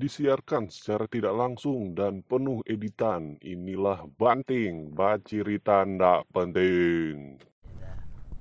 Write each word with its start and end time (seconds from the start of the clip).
Disiarkan 0.00 0.72
secara 0.72 1.04
tidak 1.14 1.34
langsung 1.36 1.92
dan 1.98 2.24
penuh 2.24 2.64
editan. 2.64 3.36
Inilah 3.44 4.08
Banting, 4.20 4.74
baci 4.96 5.38
tanda 5.60 6.24
penting. 6.32 7.36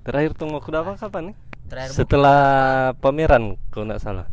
Terakhir 0.08 0.32
tunggu 0.40 0.58
aku 0.64 0.72
apa 0.72 0.96
kapan 0.96 1.24
nih? 1.32 1.36
Terakhir 1.70 1.92
Setelah 1.94 2.42
pameran 3.04 3.60
kalau 3.70 3.86
nggak 3.92 4.02
salah. 4.02 4.28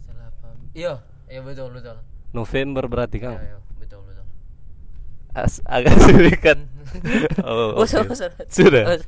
setelah 0.00 0.28
pam 0.40 0.56
iya 0.74 0.92
iya 1.30 1.40
betul 1.42 1.68
betul 1.74 1.96
November 2.34 2.84
berarti 2.90 3.18
kan? 3.22 3.36
iya 3.42 3.58
betul 3.78 4.00
betul 4.06 4.24
As- 5.34 5.62
agak 5.66 5.98
serikat. 6.06 6.58
oh, 7.42 7.82
oh 7.82 7.82
oke. 7.82 8.14
sudah 8.46 9.02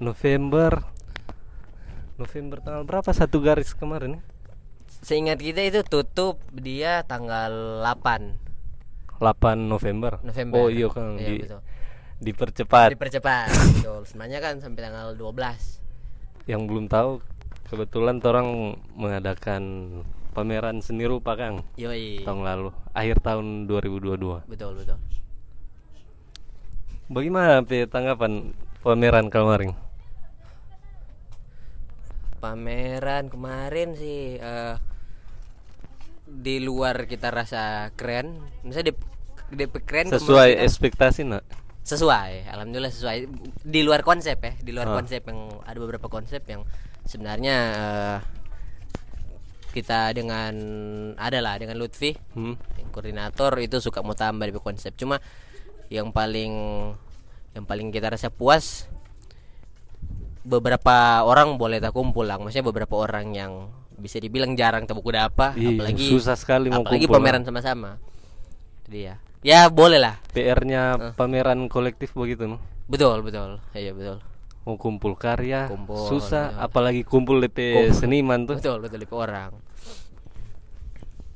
November 0.00 0.72
November 2.20 2.60
tanggal 2.60 2.84
berapa 2.84 3.10
satu 3.16 3.40
garis 3.40 3.72
kemarin 3.72 4.20
ya? 4.20 4.22
seingat 5.00 5.40
kita 5.40 5.64
itu 5.64 5.80
tutup 5.80 6.36
dia 6.52 7.00
tanggal 7.08 7.80
8 7.80 8.36
8 9.16 9.56
November. 9.56 10.20
November 10.20 10.56
Oh 10.60 10.68
iya 10.68 10.88
kan 10.92 11.16
iya, 11.16 11.28
di, 11.28 11.36
betul. 11.44 11.60
dipercepat. 12.20 12.88
dipercepat 12.92 13.48
betul 13.80 14.04
sebenarnya 14.04 14.38
kan 14.44 14.54
sampai 14.60 14.80
tanggal 14.84 15.16
12 15.16 16.48
Yang 16.48 16.62
belum 16.68 16.84
tahu 16.92 17.10
kebetulan 17.72 18.20
orang 18.20 18.76
mengadakan 18.92 19.62
pameran 20.36 20.84
seni 20.84 21.08
rupa 21.08 21.36
Kang 21.40 21.64
yoi 21.80 22.20
tahun 22.20 22.44
lalu 22.44 22.68
akhir 22.92 23.24
tahun 23.24 23.64
2022. 23.64 24.44
betul 24.48 24.72
betul 24.76 24.98
Bagaimana 27.10 27.64
tanggapan 27.66 28.54
pameran 28.86 29.26
kemarin? 29.34 29.74
Pameran 32.40 33.28
kemarin 33.28 33.92
sih 33.94 34.36
eh, 34.36 34.74
di 36.24 36.56
luar 36.58 37.04
kita 37.04 37.28
rasa 37.28 37.62
keren 37.94 38.40
misalnya 38.62 38.90
di, 38.90 38.94
di 39.52 39.64
keren 39.82 40.08
Sesuai 40.08 40.58
ekspektasi 40.58 41.22
nak? 41.24 41.44
sesuai 41.80 42.46
alhamdulillah 42.46 42.92
sesuai 42.92 43.18
di 43.60 43.80
luar 43.82 44.00
konsep 44.00 44.36
ya 44.36 44.52
di 44.56 44.70
luar 44.70 44.88
Ah. 44.88 44.94
konsep 45.00 45.24
yang 45.26 45.40
ada 45.64 45.78
beberapa 45.78 46.06
konsep 46.06 46.44
yang 46.46 46.62
sebenarnya 47.04 47.56
eh, 47.74 48.18
kita 49.70 50.10
dengan 50.12 50.54
adalah 51.16 51.56
dengan 51.56 51.78
Lutfi 51.78 52.14
Hmm? 52.34 52.54
yang 52.76 52.88
koordinator 52.90 53.58
itu 53.58 53.78
suka 53.78 54.02
mau 54.02 54.14
tambah 54.14 54.46
di 54.46 54.54
konsep 54.54 54.94
cuma 54.94 55.18
yang 55.90 56.14
paling 56.14 56.54
yang 57.50 57.64
paling 57.66 57.90
kita 57.90 58.14
rasa 58.14 58.30
puas 58.30 58.86
beberapa 60.42 61.20
orang 61.22 61.56
boleh 61.56 61.78
tak 61.78 61.92
kumpul 61.92 62.24
lah. 62.24 62.36
Maksudnya 62.36 62.66
beberapa 62.66 62.94
orang 62.96 63.32
yang 63.32 63.52
bisa 64.00 64.16
dibilang 64.16 64.56
jarang 64.56 64.88
tak 64.88 64.96
buku 64.96 65.12
apa 65.12 65.52
Iya, 65.52 65.76
apalagi 65.76 66.08
susah 66.08 66.32
sekali 66.32 66.72
mau 66.72 66.80
apalagi 66.80 67.04
kumpul, 67.04 67.20
pameran 67.20 67.42
sama-sama. 67.44 68.00
Jadi 68.88 68.98
ya 69.04 69.14
ya 69.40 69.60
boleh 69.68 70.00
lah. 70.00 70.16
PR-nya 70.32 71.12
pameran 71.14 71.68
kolektif 71.68 72.16
begitu 72.16 72.48
no? 72.48 72.56
betul 72.88 73.20
betul. 73.20 73.60
Iya 73.70 73.92
betul. 73.92 74.18
Mau 74.64 74.76
kumpul 74.76 75.16
karya 75.16 75.68
Kumpul, 75.68 76.08
susah. 76.08 76.52
ya. 76.52 76.64
apalagi 76.64 77.00
kumpul 77.00 77.40
DP 77.40 77.92
seniman 77.92 78.44
tuh. 78.44 78.56
betul 78.56 78.80
betul 78.80 79.00
itu 79.00 79.16
orang. 79.16 79.52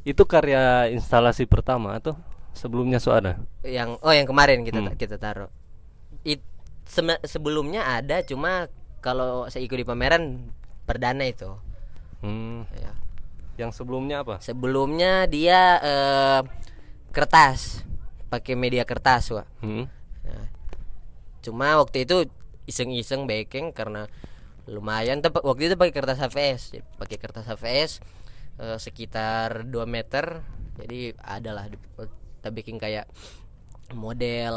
Itu 0.05 0.25
karya 0.25 0.93
instalasi 0.93 1.45
pertama 1.45 1.97
atau 1.97 2.17
sebelumnya 2.53 3.01
so 3.01 3.13
ada? 3.13 3.41
yang 3.65 3.97
oh 4.01 4.13
yang 4.13 4.29
kemarin 4.29 4.61
kita 4.63 4.81
Hmm. 4.81 4.93
kita 4.95 5.17
taruh. 5.17 5.49
It, 6.23 6.45
sebelumnya 7.25 7.89
ada 7.89 8.21
cuma 8.21 8.69
kalau 9.05 9.45
saya 9.53 9.61
ikut 9.61 9.77
di 9.77 9.85
pameran 9.85 10.49
perdana 10.89 11.29
itu 11.29 11.53
Hmm. 12.25 12.65
ya. 12.73 12.93
Yang 13.61 13.85
sebelumnya 13.85 14.25
apa? 14.25 14.41
sebelumnya 14.41 15.29
dia 15.29 15.77
eh, 15.85 16.41
kertas 17.13 17.85
pakai 18.33 18.57
media 18.57 18.89
kertas 18.89 19.29
Wak. 19.29 19.45
Hmm. 19.61 19.85
Nah, 20.25 20.47
cuma 21.45 21.77
waktu 21.77 22.09
itu 22.09 22.25
iseng-iseng 22.65 23.29
baking 23.29 23.77
karena 23.77 24.09
lumayan 24.65 25.21
tepat 25.21 25.45
waktu 25.45 25.69
itu 25.69 25.77
pakai 25.77 25.93
kertas 25.93 26.17
HVS 26.17 26.81
pakai 26.97 27.21
kertas 27.21 27.45
HVS 27.45 28.01
eh, 28.57 28.79
sekitar 28.81 29.69
2 29.69 29.85
meter 29.85 30.41
jadi 30.81 31.13
adalah 31.21 31.69
kita 31.69 32.49
bikin 32.49 32.81
kayak 32.81 33.05
model 33.93 34.57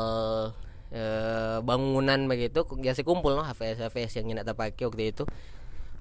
eh, 0.91 1.57
bangunan 1.61 2.19
begitu 2.27 2.63
biasa 2.63 3.03
kumpul 3.03 3.35
no 3.35 3.43
HVS 3.43 3.87
HVS 3.91 4.21
yang 4.21 4.25
nyenak 4.33 4.47
tak 4.47 4.55
pakai 4.55 4.87
waktu 4.87 5.03
itu 5.11 5.23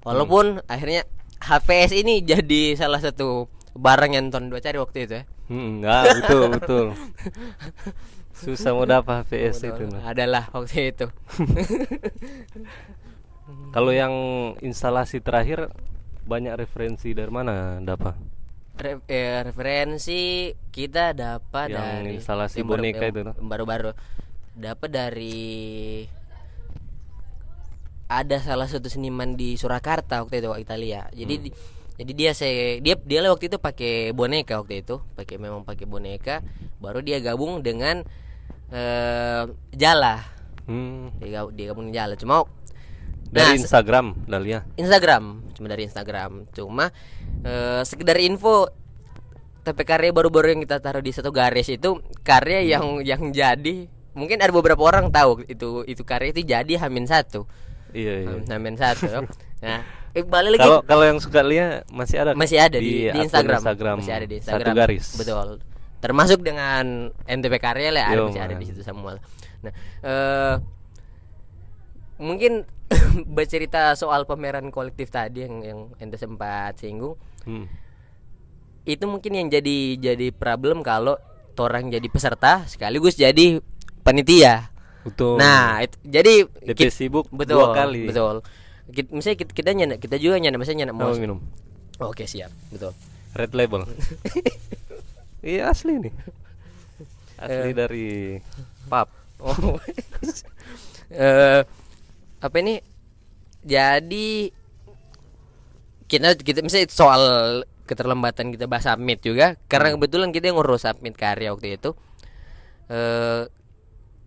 walaupun 0.03 0.63
akhirnya 0.67 1.03
HVS 1.43 1.91
ini 1.93 2.23
jadi 2.23 2.75
salah 2.79 3.03
satu 3.03 3.45
barang 3.77 4.11
yang 4.15 4.33
ton 4.33 4.49
dua 4.49 4.63
cari 4.63 4.77
waktu 4.79 4.99
itu 5.05 5.15
ya 5.21 5.25
Hmm, 5.47 5.79
enggak, 5.79 6.03
betul, 6.19 6.43
betul. 6.59 6.85
Susah 8.35 8.75
mau 8.75 8.83
dapat 8.83 9.23
HVS 9.23 9.63
itu. 9.63 9.83
no. 9.87 9.97
adalah 10.03 10.51
waktu 10.51 10.91
itu 10.91 11.07
Kalau 13.71 13.95
yang 13.95 14.11
instalasi 14.59 15.23
terakhir 15.23 15.71
banyak 16.27 16.51
referensi 16.59 17.15
dari 17.15 17.31
mana 17.31 17.79
dapat? 17.79 18.19
Re- 18.77 19.01
eh, 19.07 19.41
referensi 19.41 20.51
kita 20.69 21.15
dapat 21.15 21.71
Yang 21.71 21.79
dari 21.79 22.11
instalasi 22.19 22.59
boneka 22.61 23.07
itu, 23.09 23.23
baru-baru 23.39 23.95
dapat 24.57 24.89
dari 24.89 26.03
ada 28.07 28.39
salah 28.39 28.65
satu 28.65 28.87
seniman 28.87 29.35
di 29.35 29.53
Surakarta 29.53 30.23
waktu 30.23 30.39
itu 30.39 30.47
waktu 30.47 30.63
Italia 30.63 31.01
jadi 31.11 31.33
Hmm. 31.35 31.43
di- 31.43 31.55
jadi 31.97 32.11
dia 32.13 32.31
saya 32.31 32.77
dia 32.79 32.95
dia 32.95 33.19
waktu 33.25 33.45
itu 33.47 33.57
pakai 33.57 34.11
boneka 34.11 34.57
waktu 34.57 34.81
itu 34.81 35.01
pakai 35.13 35.35
memang 35.35 35.61
pakai 35.61 35.83
boneka 35.83 36.39
baru 36.77 37.01
dia 37.01 37.19
gabung 37.19 37.59
dengan 37.59 38.05
eh 38.69 39.43
Jala 39.73 40.23
Hmm. 40.63 41.15
dia, 41.17 41.43
dia 41.49 41.65
gabung 41.67 41.87
dengan 41.87 41.97
Jala 41.97 42.15
cuma 42.15 42.43
Dari 43.27 43.43
Nah, 43.43 43.59
Instagram, 43.59 44.23
Dalia. 44.23 44.63
Instagram 44.79 45.43
cuma 45.51 45.67
dari 45.67 45.83
Instagram 45.83 46.47
cuma 46.49 46.95
eh, 47.43 47.83
sekedar 47.83 48.15
info 48.17 48.71
tapi 49.61 49.83
karya 49.83 50.15
baru-baru 50.15 50.55
yang 50.55 50.61
kita 50.63 50.79
taruh 50.79 51.03
di 51.03 51.11
satu 51.11 51.27
garis 51.29 51.67
itu 51.67 51.91
karya 52.23 52.63
Hmm. 52.63 52.71
yang 52.71 52.85
yang 53.03 53.21
jadi 53.35 53.91
mungkin 54.17 54.35
ada 54.35 54.49
beberapa 54.49 54.81
orang 54.81 55.07
tahu 55.07 55.45
itu 55.45 55.85
itu 55.85 56.01
karya 56.01 56.31
itu 56.31 56.41
jadi 56.43 56.73
hamin 56.79 57.05
satu 57.05 57.45
Iya, 57.87 58.13
iya. 58.19 58.27
Ham- 58.33 58.49
hamin 58.51 58.75
satu 58.75 59.05
nah 59.57 59.79
eh, 60.11 60.21
balik 60.21 60.51
lagi 60.53 60.61
Kalau 60.61 60.79
kalau 60.81 61.03
yang 61.05 61.17
suka 61.17 61.39
lihat 61.39 61.85
masih 61.87 62.17
ada 62.17 62.31
masih 62.33 62.57
ada 62.57 62.77
di, 62.77 63.05
di 63.05 63.07
akun 63.07 63.23
Instagram. 63.23 63.59
Instagram 63.59 63.95
masih 63.97 64.13
ada 64.13 64.25
di 64.25 64.35
Instagram 64.35 64.65
Satu 64.67 64.79
garis. 64.81 65.05
betul 65.15 65.47
termasuk 65.97 66.39
dengan 66.41 66.85
NTP 67.23 67.53
karya 67.57 67.89
lah 67.91 68.05
ada 68.07 68.21
masih 68.23 68.37
ada 68.39 68.53
man. 68.53 68.59
di 68.59 68.65
situ 68.65 68.81
semua 68.81 69.21
nah 69.59 69.73
eh 70.03 70.55
mungkin 72.17 72.65
bercerita 73.29 73.93
soal 73.93 74.23
pameran 74.23 74.67
kolektif 74.67 75.07
tadi 75.07 75.43
yang 75.43 75.55
yang 75.61 75.79
ente 75.97 76.17
sempat 76.17 76.75
singgung 76.75 77.13
Hmm. 77.43 77.63
itu 78.83 79.05
mungkin 79.05 79.31
yang 79.31 79.47
jadi 79.47 79.77
jadi 79.95 80.27
problem 80.31 80.83
kalau 80.83 81.15
orang 81.55 81.87
jadi 81.87 82.03
peserta 82.05 82.67
sekaligus 82.67 83.15
jadi 83.15 83.63
panitia 84.07 84.71
Betul. 85.03 85.35
nah 85.35 85.79
itu, 85.79 85.95
jadi 86.01 86.33
DP 86.63 86.79
kit- 86.87 86.95
sibuk 86.95 87.27
betul 87.29 87.59
dua 87.59 87.75
kali. 87.75 88.07
betul 88.07 88.39
Kit- 88.87 89.11
misalnya 89.11 89.37
kita, 89.37 89.51
kita 89.51 89.69
nyana, 89.71 89.95
kita 89.95 90.15
juga 90.15 90.39
nyana 90.39 90.55
misalnya 90.55 90.87
nyana 90.87 90.95
Mau 90.95 91.11
minum. 91.13 91.43
oke 91.99 92.23
siap 92.23 92.47
betul 92.69 92.95
Red 93.35 93.53
label. 93.53 93.85
iya 95.45 95.69
asli 95.69 95.99
nih. 95.99 96.13
Asli 97.37 97.69
Eh. 97.69 97.75
dari 97.75 98.07
pub. 98.87 99.05
Oh. 99.37 99.77
eh 101.13 101.61
apa 102.37 102.55
ini? 102.57 102.81
Jadi 103.61 104.49
kita 106.07 106.33
kita 106.33 106.63
misalnya 106.63 106.89
soal 106.89 107.23
keterlambatan 107.85 108.49
kita 108.49 108.65
bahas 108.65 108.87
submit 108.87 109.21
juga 109.21 109.53
karena 109.67 109.93
kebetulan 109.93 110.31
kita 110.31 110.49
yang 110.49 110.57
ngurus 110.57 110.81
submit 110.81 111.13
karya 111.13 111.53
waktu 111.53 111.77
itu. 111.77 111.93
Eh 112.89 113.45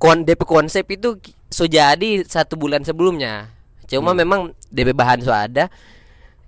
kon 0.00 0.24
DP 0.24 0.40
konsep 0.42 0.88
itu 0.88 1.20
so 1.46 1.68
jadi 1.68 2.24
satu 2.24 2.56
bulan 2.56 2.80
sebelumnya. 2.82 3.52
Cuma 3.84 4.16
memang 4.16 4.56
DP 4.66 4.90
bahan 4.90 5.20
so 5.20 5.30
ada. 5.30 5.68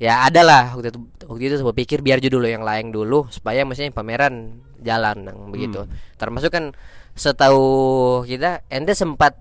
Ya 0.01 0.25
ada 0.25 0.43
lah 0.43 0.75
waktu 0.75 0.91
itu 0.91 0.99
waktu 1.31 1.43
itu 1.47 1.55
saya 1.61 1.71
pikir 1.71 2.03
biar 2.03 2.19
judul 2.19 2.43
yang 2.43 2.65
lain 2.65 2.91
dulu 2.91 3.31
supaya 3.31 3.63
maksudnya 3.63 3.93
pameran 3.93 4.59
jalan 4.83 5.23
nang 5.23 5.55
begitu 5.55 5.87
termasuk 6.19 6.51
kan 6.51 6.75
setahu 7.15 7.63
kita 8.27 8.67
ente 8.67 8.99
sempat 8.99 9.39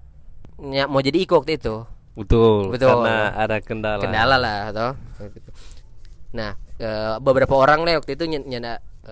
ny- 0.62 0.86
mau 0.86 1.02
jadi 1.02 1.18
iko 1.18 1.42
waktu 1.42 1.58
itu 1.58 1.82
Betul. 2.14 2.70
Betul. 2.70 2.94
Karena 3.02 3.34
ada 3.34 3.58
kendala. 3.58 4.02
kendala 4.06 4.36
lah 4.38 4.60
toh 4.70 4.94
nah 6.30 6.54
eh, 6.78 7.18
beberapa 7.18 7.58
orang 7.58 7.82
lah 7.82 7.98
waktu 7.98 8.14
itu 8.14 8.30
ny- 8.30 8.46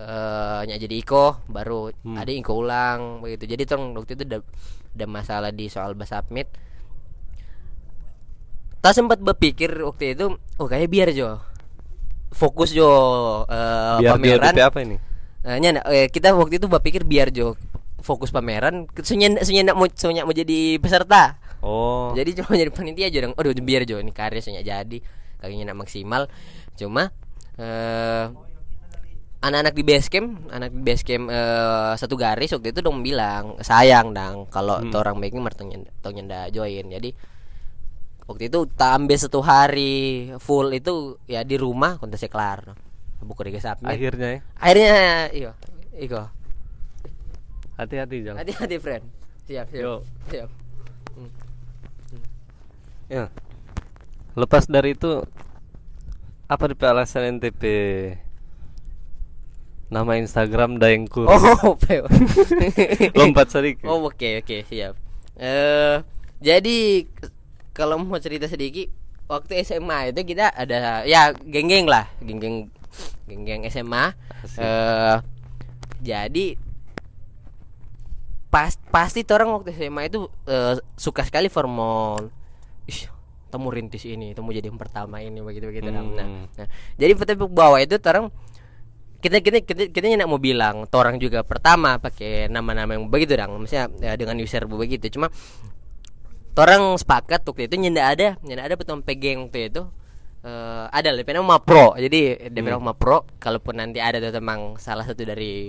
nyanda 0.00 0.60
eh, 0.64 0.68
nyak 0.72 0.78
jadi 0.88 0.94
iko 1.02 1.24
baru 1.50 1.92
ada 1.92 2.32
iko 2.32 2.52
ulang 2.56 3.20
begitu. 3.20 3.44
Jadi 3.56 3.62
tong 3.68 3.92
waktu 3.96 4.16
itu 4.16 4.24
ada, 4.24 4.38
ada 4.96 5.06
masalah 5.06 5.50
di 5.52 5.68
soal 5.68 5.92
bahasa 5.92 6.24
submit 6.24 6.48
tak 8.80 8.96
sempat 8.96 9.20
berpikir 9.20 9.68
waktu 9.84 10.16
itu 10.16 10.40
oh 10.56 10.66
kayak 10.66 10.88
biar 10.88 11.08
jo. 11.12 11.36
Fokus 12.32 12.72
jo 12.72 12.88
eh, 13.44 13.96
Biar 14.00 14.16
pameran. 14.16 14.54
DP 14.56 14.60
apa 14.64 14.78
ini? 14.80 14.96
Eh, 15.44 15.56
nyanda, 15.60 15.84
eh, 15.92 16.08
kita 16.08 16.32
waktu 16.32 16.56
itu 16.56 16.66
berpikir 16.68 17.04
biar 17.04 17.28
jo 17.28 17.60
fokus 18.00 18.32
pameran. 18.32 18.88
Sunya 19.04 19.28
mau 19.76 19.84
sunya 19.92 20.24
mau 20.24 20.32
jadi 20.32 20.80
peserta. 20.80 21.36
Oh. 21.60 22.16
jadi 22.16 22.40
cuma 22.40 22.56
jadi 22.56 22.72
panitia 22.72 23.12
aja 23.12 23.18
dong. 23.28 23.36
Aduh 23.36 23.52
biar 23.52 23.84
jo 23.84 24.00
ini 24.00 24.16
karya 24.16 24.40
sunya 24.40 24.64
jadi. 24.64 24.98
Kayaknya 25.44 25.64
nak 25.68 25.84
maksimal. 25.84 26.22
Cuma 26.72 27.12
eh 27.60 28.32
anak-anak 29.40 29.72
di 29.72 29.82
base 29.82 30.08
camp 30.08 30.28
anak 30.48 30.68
di 30.70 30.80
base 30.80 31.02
camp 31.02 31.26
eh, 31.26 31.92
satu 31.94 32.14
garis 32.14 32.52
waktu 32.52 32.70
itu 32.70 32.80
dong 32.80 33.00
bilang 33.00 33.56
sayang 33.58 34.12
dong 34.12 34.44
kalau 34.46 34.76
Hmm. 34.78 34.92
orang 34.92 35.16
baking 35.16 35.40
mertong 35.40 35.68
nyenda, 35.72 36.48
join 36.48 36.86
jadi 36.86 37.10
waktu 38.24 38.46
itu 38.46 38.68
tak 38.70 38.90
ambil 38.94 39.16
satu 39.16 39.40
hari 39.40 39.96
full 40.36 40.68
itu 40.70 40.92
ya 41.24 41.40
di 41.40 41.56
rumah 41.56 41.96
kontesnya 41.96 42.28
kelar 42.28 42.76
buku 43.20 43.44
di 43.44 43.58
submit 43.58 43.90
Akhirnya 43.90 44.28
ya. 44.30 44.40
akhirnya 44.56 44.92
iyo 45.30 45.50
iko 45.94 46.20
Hati-hati 47.74 48.16
jangan. 48.22 48.44
hati-hati 48.44 48.76
friend 48.76 49.04
siap 49.44 49.66
siap 49.68 49.80
Yo. 49.80 49.94
siap 50.28 50.48
Ya. 53.08 53.26
Lepas 54.32 54.70
dari 54.70 54.94
itu 54.94 55.26
apa 56.46 56.64
DP 56.64 56.82
alasan 56.84 57.42
NTP 57.42 57.62
nama 59.90 60.14
Instagram 60.14 60.78
Daengkur 60.78 61.26
oh 61.26 61.74
lompat 63.18 63.50
sedikit 63.50 63.90
Oh 63.90 64.06
oke 64.06 64.40
oke 64.40 64.56
siap. 64.64 64.94
Eh 65.34 65.98
jadi 66.38 67.04
kalau 67.74 67.98
mau 67.98 68.22
cerita 68.22 68.46
sedikit 68.46 68.86
waktu 69.26 69.62
SMA 69.62 70.14
itu 70.14 70.22
kita 70.24 70.54
ada 70.54 71.02
ya 71.02 71.34
geng-geng 71.34 71.90
lah 71.90 72.06
geng-geng 72.22 72.70
geng-geng 73.26 73.66
SMA. 73.66 74.14
Asik. 74.46 74.58
Eh 74.62 75.16
jadi 76.00 76.46
pas 78.50 78.74
pasti 78.90 79.22
orang 79.30 79.54
waktu 79.54 79.70
SMA 79.74 80.10
itu 80.10 80.26
eh, 80.46 80.78
suka 80.94 81.22
sekali 81.22 81.46
hormon. 81.50 82.30
Ih, 82.90 83.06
temu 83.50 83.70
rintis 83.70 84.02
ini, 84.06 84.34
temu 84.34 84.50
jadi 84.50 84.70
yang 84.70 84.78
pertama 84.78 85.22
ini 85.22 85.38
begitu 85.38 85.70
begitu. 85.70 85.86
Nah, 85.90 86.02
Hmm. 86.02 86.46
nah, 86.50 86.66
jadi 86.98 87.14
tapi 87.14 87.38
bawah 87.46 87.78
itu 87.78 87.94
orang 88.02 88.30
kita 89.20 89.44
kita 89.44 89.58
kita 89.62 89.82
kita 89.92 90.04
nyak 90.16 90.28
mau 90.28 90.40
bilang 90.40 90.88
orang 90.96 91.20
juga 91.20 91.44
pertama 91.44 92.00
pakai 92.00 92.48
nama-nama 92.48 92.96
yang 92.96 93.12
begitu 93.12 93.36
dong 93.36 93.60
misalnya 93.60 93.92
ya, 94.00 94.16
dengan 94.16 94.40
user 94.40 94.64
begitu. 94.64 95.12
Cuma 95.12 95.28
orang 96.56 96.96
sepakat 96.96 97.44
waktu 97.44 97.68
itu 97.68 97.76
nyenda 97.76 98.08
ada 98.08 98.40
nyenda 98.40 98.64
ada 98.64 98.74
betul 98.80 99.04
pegeng 99.04 99.48
waktu 99.48 99.68
itu. 99.68 99.84
Eh 100.40 100.84
ada 100.88 101.12
lebih 101.12 101.36
nama 101.36 101.60
pro 101.60 101.92
jadi 102.00 102.48
dia 102.48 102.60
bilang 102.64 102.80
nama 102.80 102.96
pro 102.96 103.28
kalaupun 103.36 103.76
nanti 103.76 104.00
ada 104.00 104.24
tuh 104.24 104.32
temang 104.32 104.80
salah 104.80 105.04
satu 105.04 105.20
dari 105.20 105.68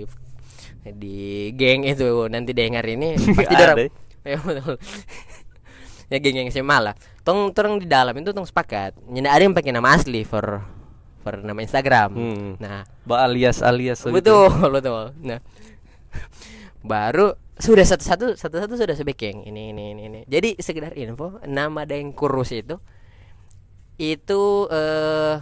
di 0.82 1.52
geng 1.54 1.84
itu 1.84 2.26
nanti 2.26 2.50
dengar 2.56 2.82
ini 2.88 3.14
pasti 3.36 3.54
Ada. 3.54 3.60
dorang 3.60 3.76
ya 4.32 4.38
betul. 4.40 4.76
Ya 6.12 6.20
geng-geng 6.20 6.52
SMA 6.52 6.76
lah. 6.76 6.94
Tong 7.24 7.56
tong 7.56 7.80
di 7.80 7.88
dalam 7.88 8.12
itu 8.16 8.32
tong 8.32 8.44
sepakat 8.44 8.96
nyenda 9.08 9.32
ada 9.32 9.44
yang 9.44 9.56
pakai 9.56 9.72
nama 9.76 9.92
asli 9.92 10.24
for 10.24 10.60
for 11.22 11.38
nama 11.38 11.58
Instagram. 11.58 12.10
Hmm. 12.12 12.50
nah. 12.58 12.82
Ba 13.02 13.24
alias 13.24 13.62
alias 13.62 14.02
begitu. 14.02 14.18
betul 14.50 14.70
betul. 14.76 15.04
Nah. 15.18 15.40
Baru 16.82 17.32
sudah 17.54 17.86
satu-satu 17.86 18.34
satu-satu 18.34 18.74
sudah 18.74 18.92
sebekeng 18.92 19.46
ini 19.46 19.70
ini 19.70 19.94
ini 19.94 20.02
ini. 20.04 20.20
Jadi 20.26 20.58
sekedar 20.58 20.92
info 20.92 21.38
nama 21.46 21.86
Daeng 21.86 22.10
Kurus 22.10 22.50
itu 22.50 22.76
itu 23.96 24.42
eh 24.68 25.38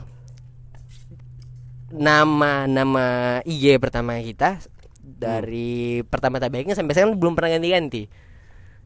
nama 1.90 2.68
nama 2.68 3.04
IG 3.42 3.80
pertama 3.80 4.14
kita 4.20 4.60
dari 5.00 6.04
pertama 6.04 6.38
tabeknya 6.38 6.76
sampai 6.76 6.92
sekarang 6.92 7.16
belum 7.16 7.34
pernah 7.34 7.56
ganti-ganti. 7.56 8.06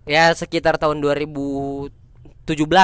Ya 0.05 0.31
sekitar 0.31 0.77
tahun 0.77 1.01
2017 1.01 1.91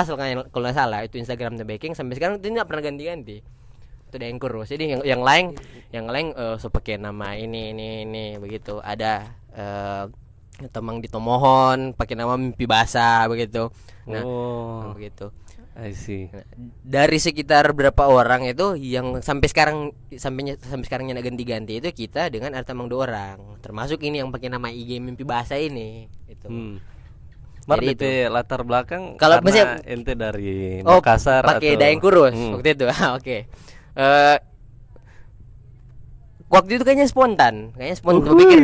kalau 0.09 0.19
nggak- 0.19 0.49
kalau 0.51 0.63
nggak 0.67 0.77
salah 0.77 1.01
itu 1.05 1.17
Instagram 1.17 1.57
tabeking 1.57 1.93
sampai 1.95 2.17
sekarang 2.17 2.41
itu 2.41 2.49
nggak 2.49 2.67
pernah 2.67 2.83
ganti-ganti 2.83 3.45
itu 4.13 4.39
kurus 4.39 4.67
jadi 4.67 4.85
yang 4.89 5.03
yang 5.05 5.23
lain 5.23 5.45
yang 5.91 6.07
lain 6.07 6.33
eh 6.33 6.57
so 6.57 6.67
pakai 6.67 6.97
nama 6.97 7.33
ini 7.33 7.71
ini 7.71 7.89
ini 8.03 8.25
begitu 8.37 8.79
ada 8.79 9.31
eh 9.51 10.05
temang 10.69 10.99
di 10.99 11.07
Tomohon 11.07 11.95
pakai 11.95 12.15
nama 12.15 12.35
mimpi 12.35 12.65
basah 12.65 13.25
begitu 13.27 13.71
nah 14.05 14.21
Oh, 14.21 14.91
begitu 14.93 15.31
I 15.71 15.95
see. 15.95 16.29
Nah, 16.29 16.45
dari 16.83 17.17
sekitar 17.17 17.73
berapa 17.73 18.05
orang 18.05 18.45
itu 18.45 18.75
yang 18.77 19.23
sampai 19.23 19.49
sekarang 19.49 19.79
sampai 20.13 20.59
sampai 20.59 20.85
sekarang 20.85 21.09
yang 21.09 21.17
ganti-ganti 21.17 21.79
itu 21.79 21.89
kita 21.97 22.29
dengan 22.29 22.53
ada 22.53 22.67
temang 22.67 22.85
dua 22.85 23.07
orang 23.07 23.39
termasuk 23.61 24.03
ini 24.03 24.21
yang 24.21 24.29
pakai 24.29 24.51
nama 24.51 24.69
IG 24.69 24.99
mimpi 24.99 25.25
bahasa 25.25 25.57
ini 25.57 26.11
itu 26.27 26.47
Hmm. 26.51 26.83
Mar 27.65 27.79
Jadi 27.79 27.87
DP 27.95 28.03
latar 28.27 28.61
belakang 28.61 29.15
Kalau 29.15 29.39
misalnya- 29.41 29.79
ente 29.87 30.13
dari 30.13 30.83
Oh, 30.83 30.99
Makassar 30.99 31.47
pakai 31.47 31.77
atau 31.77 31.81
daeng 31.81 32.01
kurus 32.03 32.35
Hmm. 32.35 32.53
waktu 32.59 32.69
itu. 32.75 32.85
Ah, 32.93 33.15
Oke. 33.15 33.47
Eh 34.01 34.39
waktu 36.51 36.81
itu 36.81 36.83
kayaknya 36.83 37.07
spontan, 37.07 37.71
kayaknya 37.77 37.97
spontan 38.01 38.33
Gua 38.33 38.41
pikir. 38.41 38.61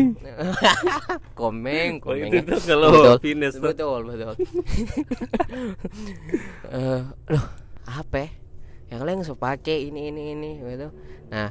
komeng, 1.39 2.01
Oh, 2.03 2.11
komeng. 2.11 2.33
itu 2.33 2.49
tuh 2.49 2.61
kalau 2.65 2.89
betul, 2.91 3.17
finish 3.21 3.55
tuh. 3.55 3.63
betul, 3.63 4.01
betul. 4.09 4.35
Eh, 6.67 7.01
loh, 7.31 7.45
apa? 7.87 8.17
ya? 8.19 8.29
Yang 8.91 9.01
lain 9.03 9.19
so 9.23 9.35
pakai 9.35 9.87
ini 9.87 10.11
ini 10.11 10.23
ini 10.33 10.51
gitu. 10.59 10.89
Nah, 11.31 11.51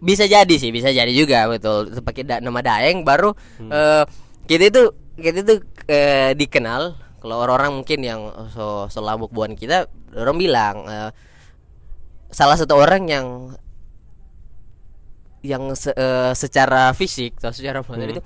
bisa 0.00 0.24
jadi 0.24 0.54
sih, 0.56 0.72
bisa 0.72 0.88
jadi 0.88 1.12
juga 1.12 1.44
betul. 1.46 1.92
Pakai 2.00 2.24
da- 2.24 2.40
nama 2.40 2.60
Daeng 2.60 3.04
baru 3.04 3.32
Hmm. 3.58 3.68
eh 3.68 4.04
kita 4.46 4.64
itu 4.66 4.82
kita 5.16 5.38
itu 5.44 5.54
eh, 5.86 6.32
dikenal 6.32 6.82
kalau 7.20 7.36
orang-orang 7.38 7.76
mungkin 7.76 8.00
yang 8.00 8.20
so 8.48 8.88
selabuk 8.88 9.28
buan 9.28 9.52
kita 9.52 9.84
orang 10.16 10.36
bilang 10.36 10.76
eh, 10.86 11.10
salah 12.30 12.54
satu 12.54 12.74
orang 12.74 13.04
yang 13.04 13.26
yang 15.40 15.72
se- 15.72 15.92
eh, 15.92 16.32
secara 16.32 16.92
fisik 16.92 17.36
atau 17.36 17.50
secara 17.50 17.80
motor 17.80 17.96
Hmm. 17.98 18.12
itu 18.12 18.22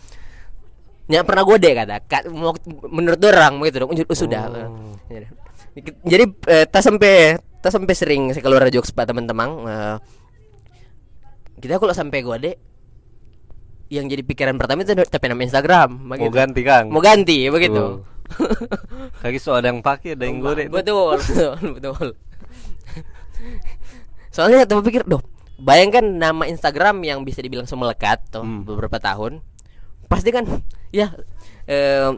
nggak 1.04 1.25
pernah 1.25 1.42
gode 1.42 1.70
kata 1.70 1.96
Ka- 2.02 2.26
mau- 2.26 2.56
menurut 2.88 3.20
orang 3.20 3.56
begitu 3.56 3.76
dong 3.78 3.92
Oh, 3.92 4.16
sudah 4.16 4.42
Oh. 4.49 4.96
jadi 6.02 6.25
eh, 6.49 6.64
tak 6.64 6.80
sampai 6.80 7.37
tak 7.61 7.70
sampai 7.70 7.94
sering 7.94 8.23
saya 8.28 8.40
keluar 8.40 8.66
jokes 8.68 8.90
pak 8.90 9.06
teman-teman 9.06 9.49
eh, 9.64 9.96
kita 11.56 11.76
kalau 11.76 11.92
sampai 11.92 12.20
gode 12.20 12.52
yang 13.88 14.04
jadi 14.04 14.20
pikiran 14.20 14.56
pertama 14.56 14.82
itu 14.82 14.96
tapi 14.99 15.25
nama 15.26 15.38
Instagram 15.40 15.88
Mau 16.02 16.16
begitu. 16.18 16.34
ganti 16.34 16.61
Kang. 16.62 16.87
mau 16.88 16.99
ganti 16.99 17.46
begitu. 17.46 18.00
Kaki 19.20 19.37
so 19.37 19.52
ada 19.52 19.68
yang 19.68 19.78
pakai 19.78 20.16
ada 20.16 20.25
yang 20.25 20.40
goreng. 20.40 20.66
betul 20.66 21.14
betul 21.20 21.52
betul 21.76 22.08
soalnya 24.35 24.67
tuh 24.67 24.83
pikir 24.83 25.07
doh 25.07 25.23
bayangkan 25.57 26.03
nama 26.03 26.45
Instagram 26.45 26.99
yang 27.00 27.23
bisa 27.23 27.38
dibilang 27.38 27.64
semelekat 27.64 28.19
tuh 28.29 28.43
Hmm. 28.43 28.67
beberapa 28.67 28.99
tahun 28.99 29.38
pasti 30.11 30.29
kan 30.29 30.43
ya 30.91 31.14
eh, 31.64 32.11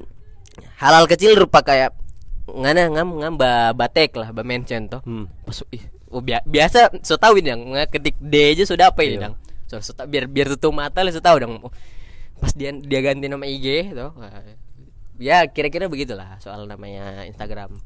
halal 0.81 1.05
kecil 1.05 1.37
rupa 1.37 1.61
kayak 1.61 1.93
ngana 2.49 2.89
ngam 2.89 3.09
ngam 3.21 3.35
ba 3.37 3.71
batek 3.71 4.17
lah 4.17 4.33
ba 4.33 4.41
mention 4.41 4.89
tuh 4.89 5.05
Hmm. 5.05 5.29
pas 5.45 5.61
ih, 5.69 5.85
oh, 6.09 6.25
bia- 6.25 6.43
biasa 6.43 6.97
so 7.05 7.15
tahu 7.15 7.39
ini 7.39 7.53
yang 7.53 7.61
ketik 7.87 8.17
D 8.17 8.57
aja 8.57 8.65
sudah 8.65 8.89
apa 8.89 9.05
ini 9.05 9.21
Iya. 9.21 9.23
dong 9.29 9.35
so, 9.67 9.77
so, 9.83 9.93
biar 10.07 10.25
biar 10.25 10.49
tutup 10.49 10.73
mata 10.73 11.05
lah 11.05 11.13
so 11.13 11.21
tahu 11.21 11.37
dong 11.37 11.55
pas 12.37 12.53
dia 12.53 12.73
dia 12.73 13.01
ganti 13.03 13.29
nama 13.29 13.45
IG 13.45 13.93
tuh 13.93 14.13
wah, 14.15 14.41
ya 15.17 15.45
kira-kira 15.45 15.89
begitulah 15.89 16.37
soal 16.39 16.65
namanya 16.65 17.25
Instagram 17.25 17.77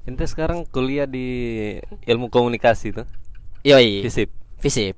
Ente 0.00 0.24
sekarang 0.24 0.64
kuliah 0.64 1.04
di 1.04 1.76
ilmu 2.08 2.32
komunikasi 2.32 2.88
tuh, 2.90 3.04
yoi 3.66 4.00
FISIP. 4.04 4.30
visip 4.60 4.96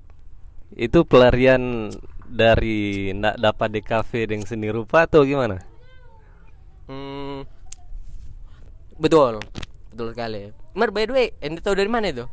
Itu 0.73 1.05
pelarian 1.05 1.93
dari 2.25 3.13
nak 3.13 3.37
dapat 3.37 3.69
di 3.77 3.81
kafe 3.85 4.25
dengan 4.25 4.49
seni 4.49 4.73
rupa 4.73 5.05
atau 5.05 5.21
gimana? 5.23 5.61
Hmm, 6.89 7.45
betul, 8.97 9.39
betul 9.93 10.17
sekali. 10.17 10.49
Mar 10.73 10.89
by 10.89 11.05
the 11.05 11.13
way, 11.13 11.27
ente 11.45 11.61
tahu 11.61 11.77
dari 11.77 11.93
mana 11.93 12.09
itu? 12.09 12.25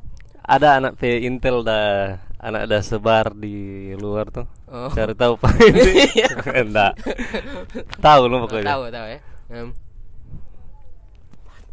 Ada 0.48 0.80
anak 0.80 0.96
P 0.96 1.28
Intel 1.28 1.62
dah 1.68 2.16
anak 2.40 2.72
ada 2.72 2.80
sebar 2.80 3.36
di 3.36 3.92
luar 4.00 4.32
tuh 4.32 4.48
Oh. 4.70 4.86
cari 4.94 5.18
tahu 5.18 5.34
pak 5.34 5.50
ini 5.66 6.14
enggak 6.62 6.94
tahu 7.98 8.30
lu 8.30 8.46
pokoknya 8.46 8.70
tahu 8.70 8.84
tahu 8.94 9.06
ya 9.10 9.20
Em. 9.50 9.70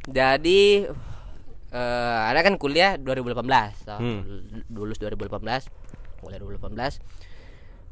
jadi 0.09 0.89
eh 1.77 2.21
ada 2.25 2.41
kan 2.41 2.57
kuliah 2.57 2.97
2018 2.97 3.85
toh. 3.85 4.01
Hmm. 4.01 4.21
lulus 4.71 4.97
2018 4.97 5.69
kuliah 6.19 6.41
2018 6.41 6.73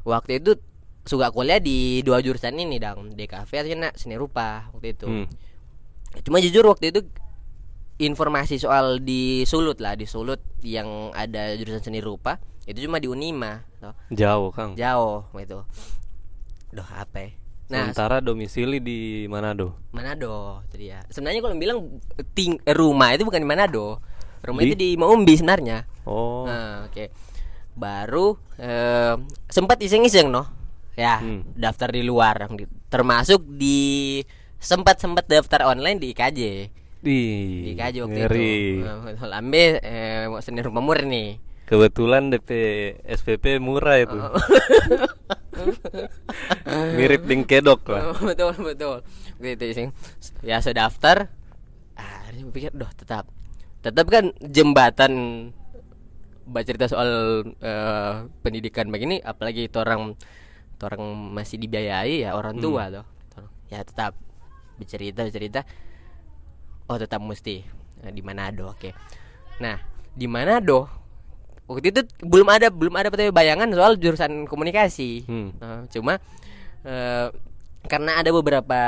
waktu 0.03 0.31
itu 0.35 0.57
suka 1.01 1.29
kuliah 1.29 1.57
di 1.57 2.01
dua 2.01 2.17
jurusan 2.17 2.57
ini 2.57 2.77
dong 2.77 3.13
DKV 3.13 3.45
atau 3.51 3.69
nak 3.75 3.93
seni 3.93 4.17
rupa 4.17 4.73
waktu 4.73 4.87
itu 4.91 5.05
Hmm. 5.05 5.27
cuma 6.21 6.39
jujur 6.39 6.65
waktu 6.65 6.89
itu 6.89 7.05
informasi 7.97 8.57
soal 8.57 8.99
di 8.99 9.43
Sulut 9.43 9.77
lah 9.77 9.93
di 9.93 10.03
Sulut 10.03 10.41
yang 10.59 11.13
ada 11.13 11.53
jurusan 11.53 11.79
seni 11.81 12.01
rupa 12.01 12.41
itu 12.65 12.81
cuma 12.81 12.97
di 12.97 13.05
Unima 13.05 13.61
toh. 13.77 13.93
jauh 14.09 14.49
kang 14.49 14.73
jauh 14.73 15.29
gitu 15.31 15.61
Duh 16.73 16.89
apa 16.91 17.17
ya 17.21 17.31
nah 17.65 17.89
sementara 17.89 18.21
domisili 18.21 18.77
di 18.77 19.25
Manado 19.25 19.73
Manado 19.89 20.61
itu 20.69 20.75
dia. 20.79 21.01
Sebenarnya 21.09 21.41
kalau 21.41 21.55
bilang 21.55 21.77
ting 22.31 22.61
rumah 22.63 23.11
itu 23.11 23.25
bukan 23.25 23.41
di 23.41 23.49
Manado. 23.49 23.97
Rumah 24.45 24.61
Di? 24.61 24.67
itu 24.67 24.75
di 24.77 24.89
Maumbi 24.93 25.33
sebenarnya. 25.33 25.89
oh 26.05 26.45
Nah, 26.45 26.85
oke. 26.85 27.09
Baru 27.73 28.37
eh, 28.55 29.17
sempat 29.47 29.81
iseng-iseng 29.81 30.29
noh. 30.29 30.45
Ya, 30.95 31.19
Hmm. 31.19 31.43
daftar 31.51 31.91
di 31.91 32.01
luar 32.01 32.39
termasuk 32.87 33.43
di 33.51 34.21
sempat 34.55 34.95
sempat 34.95 35.25
daftar 35.25 35.67
online 35.67 35.99
di 35.99 36.13
IKJ. 36.13 36.41
di 37.01 37.19
Di 37.61 37.71
IKJ 37.73 37.95
waktu 38.01 38.15
ngeri. 38.15 38.55
itu. 38.79 38.85
Nah, 38.85 39.27
Lambe 39.27 39.77
eh, 39.77 40.25
mau 40.25 40.39
seni 40.39 40.61
rumah 40.61 40.79
murni. 40.79 41.35
Kebetulan 41.65 42.29
DP 42.29 42.49
SPP 43.03 43.57
murah 43.57 43.97
itu. 43.97 44.17
Oh. 44.17 44.33
mirip 46.97 47.25
dingkedok 47.25 47.81
lah. 47.89 48.13
Betul 48.21 48.53
betul. 48.61 48.97
Gitu 49.41 49.65
sih. 49.73 49.87
Ya 50.45 50.61
saya 50.61 50.87
daftar. 50.87 51.33
Ah 51.97 52.29
ini 52.31 52.47
pikir 52.53 52.71
doh 52.77 52.89
tetap. 52.93 53.27
Tetap 53.81 54.05
kan 54.09 54.33
jembatan 54.41 55.13
baca 56.45 56.61
cerita 56.61 56.85
soal 56.85 57.41
eh, 57.57 58.13
pendidikan 58.45 58.93
begini 58.93 59.17
apalagi 59.17 59.65
itu 59.65 59.81
orang 59.81 60.13
itu 60.77 60.83
orang 60.85 61.33
masih 61.33 61.57
dibiayai 61.57 62.29
ya 62.29 62.37
orang 62.37 62.61
tua 62.61 62.93
tuh. 62.93 63.05
Ya 63.73 63.81
tetap. 63.81 64.13
Bercerita 64.77 65.25
bercerita. 65.25 65.65
Oh 66.85 67.01
tetap 67.01 67.23
mesti. 67.23 67.65
Eh, 68.05 68.11
di 68.13 68.21
Manado 68.21 68.69
oke. 68.69 68.93
Nah 69.63 69.81
di 70.13 70.29
Manado 70.29 71.04
waktu 71.65 71.89
itu 71.89 72.01
belum 72.21 72.47
ada 72.49 72.67
belum 72.69 72.93
ada 72.93 73.09
bayangan 73.11 73.69
soal 73.73 73.97
jurusan 73.97 74.45
komunikasi. 74.45 75.25
Hmm. 75.25 75.49
Eh, 75.57 75.81
cuma 75.93 76.21
eh, 76.85 77.27
karena 77.85 78.17
ada 78.17 78.29
beberapa 78.33 78.79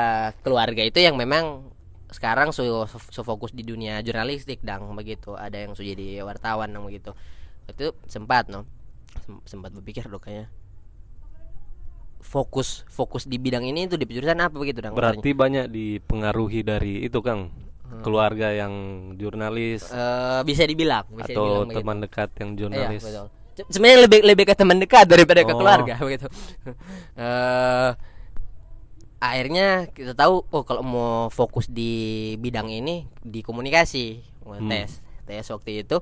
keluarga 0.42 0.82
itu 0.82 0.98
yang 0.98 1.14
memang 1.14 1.70
sekarang 2.08 2.50
su- 2.56 2.88
su 2.88 3.20
fokus 3.20 3.52
di 3.52 3.62
dunia 3.62 4.00
jurnalistik 4.02 4.62
dang 4.62 4.90
begitu. 4.94 5.34
Ada 5.34 5.66
yang 5.66 5.72
sudah 5.74 5.88
jadi 5.94 6.08
wartawan 6.22 6.70
dang 6.70 6.86
begitu. 6.86 7.12
Itu 7.68 7.94
sempat 8.06 8.48
no 8.48 8.64
Sem- 9.24 9.42
sempat 9.44 9.74
berpikir 9.74 10.06
dong 10.06 10.22
kayaknya 10.22 10.48
fokus 12.18 12.84
fokus 12.90 13.24
di 13.24 13.38
bidang 13.38 13.64
ini 13.64 13.86
itu 13.86 13.94
di 13.96 14.04
jurusan 14.04 14.42
apa 14.42 14.52
begitu 14.58 14.82
dang 14.82 14.92
berarti 14.92 15.32
banyak 15.32 15.70
dipengaruhi 15.70 16.60
dari 16.66 17.06
itu 17.06 17.22
kang 17.24 17.48
Hmm. 17.88 18.02
keluarga 18.02 18.52
yang 18.52 18.72
jurnalis 19.14 19.88
Eh, 19.88 20.40
bisa 20.44 20.62
dibilang 20.62 21.08
bisa 21.10 21.32
atau 21.32 21.40
dibilang 21.42 21.64
begitu. 21.64 21.78
teman 21.80 21.98
dekat 21.98 22.28
yang 22.36 22.50
Iya, 22.50 22.58
jurnalis 22.58 23.02
betul. 23.02 23.26
C- 23.54 23.66
Sebenarnya 23.68 23.98
lebih 24.04 24.20
lebih 24.22 24.44
ke 24.44 24.54
teman 24.54 24.76
dekat 24.76 25.04
daripada 25.04 25.40
ke 25.40 25.50
Oh. 25.50 25.58
keluarga 25.58 25.94
begitu. 26.04 26.28
Eh 27.14 27.90
akhirnya 29.18 29.66
kita 29.88 30.14
tahu 30.14 30.46
oh 30.46 30.62
kalau 30.62 30.78
mau 30.80 31.10
fokus 31.28 31.66
di 31.66 31.90
bidang 32.36 32.70
ini 32.70 33.02
di 33.18 33.40
komunikasi 33.40 34.22
Hmm. 34.44 34.64
tes 34.66 35.02
tes 35.24 35.44
waktu 35.44 35.82
itu 35.82 35.98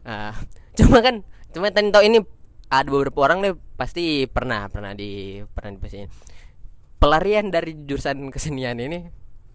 Ah, 0.00 0.32
cuma 0.78 1.00
kan 1.00 1.24
cuma 1.50 1.68
tadi 1.68 1.88
tahu 1.88 2.02
ini 2.02 2.18
ada 2.66 2.86
beberapa 2.86 3.20
orang 3.20 3.40
deh 3.40 3.54
pasti 3.74 4.24
pernah 4.24 4.66
pernah 4.66 4.92
di 4.92 5.40
pernah 5.46 5.74
di 5.74 6.06
pelarian 6.96 7.48
dari 7.48 7.74
jurusan 7.80 8.28
kesenian 8.28 8.76
ini 8.76 9.08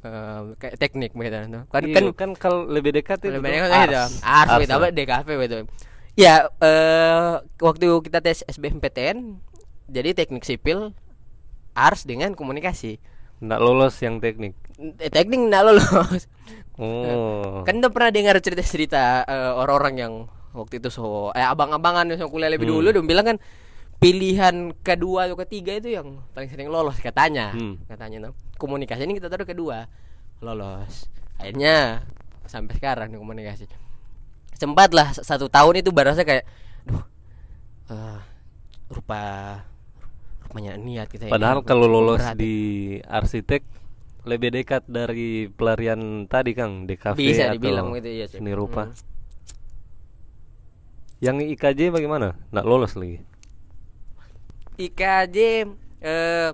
eh, 0.06 0.40
kayak 0.62 0.76
teknik 0.78 1.12
begitu 1.18 1.36
kan. 1.42 1.66
Iya, 1.82 1.96
kan 1.98 2.06
kan 2.14 2.30
kalau 2.38 2.70
lebih 2.70 2.94
dekat 2.94 3.26
itu 3.26 3.34
lebih 3.34 3.50
banyak 3.50 3.62
kan 3.66 3.70
gitu 3.90 3.98
ars. 3.98 4.14
Gitu 4.62 4.74
Ars, 4.74 4.78
apa 4.78 4.88
DKV 4.94 5.30
gitu. 5.50 5.58
Ya 6.16 6.36
eh 6.62 7.32
waktu 7.60 7.86
kita 8.06 8.22
tes 8.22 8.46
SBMPTN 8.46 9.42
jadi 9.90 10.14
teknik 10.14 10.46
sipil 10.46 10.94
ars 11.74 12.06
dengan 12.06 12.38
komunikasi. 12.38 13.02
Nggak 13.44 13.60
lolos 13.60 13.96
yang 14.00 14.22
teknik? 14.22 14.54
Eh, 14.80 15.12
teknik 15.12 15.52
nggak 15.52 15.64
lolos. 15.66 16.30
Oh. 16.76 17.64
Kan 17.64 17.80
udah 17.80 17.92
pernah 17.92 18.12
dengar 18.12 18.36
cerita-cerita 18.40 19.26
eh, 19.28 19.52
orang-orang 19.56 19.96
yang 19.98 20.14
waktu 20.56 20.80
itu 20.80 20.88
so 20.88 21.36
eh 21.36 21.44
abang-abangan 21.44 22.08
yang 22.16 22.32
kuliah 22.32 22.48
lebih 22.48 22.68
Hmm. 22.72 22.80
dulu 22.80 22.88
udah 22.96 23.04
bilang 23.04 23.26
kan 23.28 23.38
pilihan 23.98 24.56
kedua 24.80 25.26
atau 25.26 25.38
ketiga 25.40 25.74
itu 25.74 25.90
yang 25.90 26.22
paling 26.32 26.48
sering 26.48 26.68
lolos 26.68 27.00
katanya 27.00 27.52
Hmm. 27.52 27.80
katanya 27.86 28.18
no. 28.20 28.32
komunikasi 28.56 29.04
ini 29.04 29.16
kita 29.16 29.28
taruh 29.28 29.44
kedua 29.44 29.88
lolos 30.40 31.08
akhirnya 31.36 32.06
sampai 32.46 32.76
sekarang 32.76 33.10
di 33.10 33.18
komunikasi 33.18 33.66
sempat 34.54 34.92
lah 34.92 35.12
satu 35.12 35.48
tahun 35.48 35.80
itu 35.80 35.90
berasa 35.90 36.22
kayak 36.22 36.46
duh 36.84 37.02
eh, 37.90 38.20
rupa 38.88 39.22
rupanya 40.44 40.78
niat 40.78 41.08
kita 41.10 41.28
padahal 41.28 41.60
kalau 41.62 41.88
lolos 41.88 42.22
berat. 42.22 42.38
di 42.38 42.56
arsitek 43.02 43.64
lebih 44.26 44.54
dekat 44.54 44.86
dari 44.86 45.48
pelarian 45.48 46.00
tadi 46.26 46.52
kang 46.52 46.86
DKV 46.86 47.18
bisa 47.18 47.44
atau 47.46 47.54
dibilang 47.54 47.90
gitu 47.94 48.10
ya 48.10 48.26
sih. 48.26 48.38
seni 48.38 48.54
rupa 48.54 48.88
Hmm. 48.88 48.98
yang 51.20 51.40
IKJ 51.40 51.90
bagaimana 51.90 52.36
nggak 52.52 52.66
lolos 52.66 52.94
lagi 52.94 53.24
IKJ 54.78 55.38
eh 56.02 56.50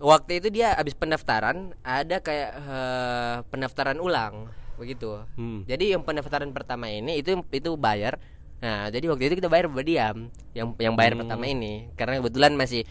waktu 0.00 0.40
itu 0.40 0.48
dia 0.48 0.72
habis 0.72 0.96
pendaftaran 0.96 1.76
ada 1.80 2.20
kayak 2.20 2.50
eh, 2.56 3.36
pendaftaran 3.48 3.98
ulang 3.98 4.48
begitu. 4.80 5.20
Hmm. 5.36 5.68
Jadi 5.68 5.92
yang 5.92 6.00
pendaftaran 6.00 6.48
pertama 6.50 6.88
ini 6.88 7.20
itu 7.20 7.36
itu 7.52 7.76
bayar. 7.76 8.16
Nah, 8.60 8.92
jadi 8.92 9.08
waktu 9.08 9.32
itu 9.32 9.40
kita 9.40 9.48
bayar 9.48 9.68
berdiam 9.68 10.28
yang 10.52 10.76
yang 10.76 10.92
bayar 10.92 11.16
Hmm. 11.16 11.24
pertama 11.24 11.44
ini 11.44 11.88
karena 11.96 12.20
kebetulan 12.20 12.52
masih 12.54 12.84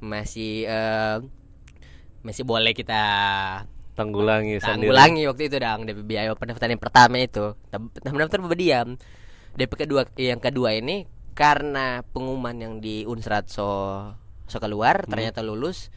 masih 0.00 0.64
eh, 0.64 1.16
masih 2.20 2.44
boleh 2.44 2.72
kita 2.72 3.02
tanggulangi 3.92 4.60
sendiri 4.60 4.88
tanggulangi 4.88 5.22
waktu 5.28 5.42
itu 5.48 5.56
dong 5.56 5.80
DP 5.84 5.98
biaya 6.04 6.32
pendaftaran 6.32 6.72
yang 6.72 6.80
pertama 6.80 7.16
itu 7.20 7.52
Tab- 7.68 7.92
pendaftar 8.00 8.40
berdiam 8.40 8.96
DP 9.52 9.72
kedua 9.76 10.08
yang 10.16 10.40
kedua 10.40 10.72
ini 10.72 11.04
karena 11.32 12.02
pengumuman 12.10 12.56
yang 12.56 12.74
di 12.78 13.06
Unsrat 13.06 13.48
so 13.48 13.68
so 14.50 14.56
keluar 14.58 15.06
ternyata 15.06 15.40
lulus 15.40 15.88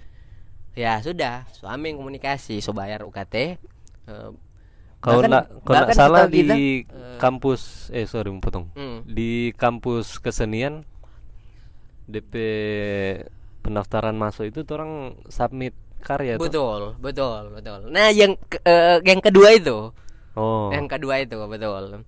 ya 0.74 1.02
sudah 1.02 1.46
suami 1.54 1.94
yang 1.94 2.02
komunikasi 2.02 2.62
so 2.62 2.74
bayar 2.74 3.06
UKT 3.06 3.36
eh, 3.36 4.30
kalau 5.04 5.20
nggak 5.20 5.46
kalau 5.68 5.78
nggak 5.84 5.98
salah 5.98 6.26
di 6.32 6.48
kita, 6.48 6.56
eh, 6.56 7.18
kampus 7.20 7.92
eh 7.92 8.08
sorry 8.08 8.32
potong 8.40 8.72
hmm, 8.74 9.04
di 9.10 9.52
kampus 9.58 10.22
kesenian 10.22 10.88
DP 12.08 12.34
pendaftaran 13.64 14.16
masuk 14.16 14.52
itu 14.52 14.60
orang 14.76 15.16
submit 15.32 15.72
karya 16.04 16.36
tuh 16.36 16.52
betul 16.52 16.82
betul 17.00 17.42
betul. 17.56 17.80
Nah 17.88 18.12
yang 18.12 18.36
ke- 18.36 18.60
eh, 18.68 19.00
yang 19.08 19.24
kedua 19.24 19.56
itu. 19.56 19.96
Oh. 20.36 20.68
Yang 20.74 21.00
kedua 21.00 21.24
itu 21.24 21.40
betul 21.48 22.04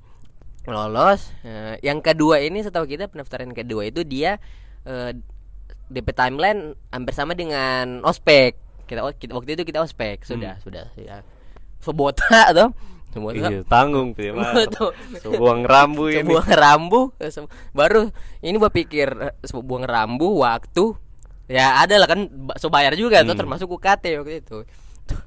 lolos. 0.67 1.29
Eh, 1.41 1.77
yang 1.81 1.99
kedua 1.99 2.39
ini 2.39 2.59
setahu 2.59 2.85
kita 2.85 3.05
pendaftaran 3.05 3.51
kedua 3.51 3.85
itu 3.85 4.01
dia 4.01 4.37
eh, 4.83 5.13
DP 5.85 6.07
timeline 6.11 6.61
hampir 6.89 7.11
sama 7.11 7.31
dengan 7.31 8.01
ospek. 8.01 8.57
Kita, 8.83 9.01
kita 9.11 9.33
waktu 9.33 9.53
itu 9.53 9.63
kita 9.63 9.79
ospek 9.79 10.21
sudah 10.21 10.57
sudah 10.59 10.89
ya. 10.95 11.21
Sebota 11.77 12.25
atau 12.49 12.73
sebota. 13.13 13.47
iya 13.47 13.61
tanggung 13.63 14.11
sebuang 15.23 15.63
rambu 15.63 16.09
ini 16.09 16.19
Sebuah 16.19 16.45
rambu 16.51 17.01
baru 17.71 18.11
ini 18.41 18.55
gua 18.55 18.67
pikir 18.67 19.07
sebuah 19.39 19.85
rambu 19.85 20.35
waktu 20.37 20.97
ya 21.45 21.79
ada 21.79 21.95
lah 21.95 22.05
kan 22.05 22.27
ba- 22.27 22.57
so 22.57 22.67
bayar 22.67 22.91
juga 22.93 23.21
tuh 23.21 23.31
Hmm. 23.31 23.39
termasuk 23.39 23.69
UKT 23.69 24.19
waktu 24.19 24.41
itu 24.41 24.65
Tuh, 25.05 25.21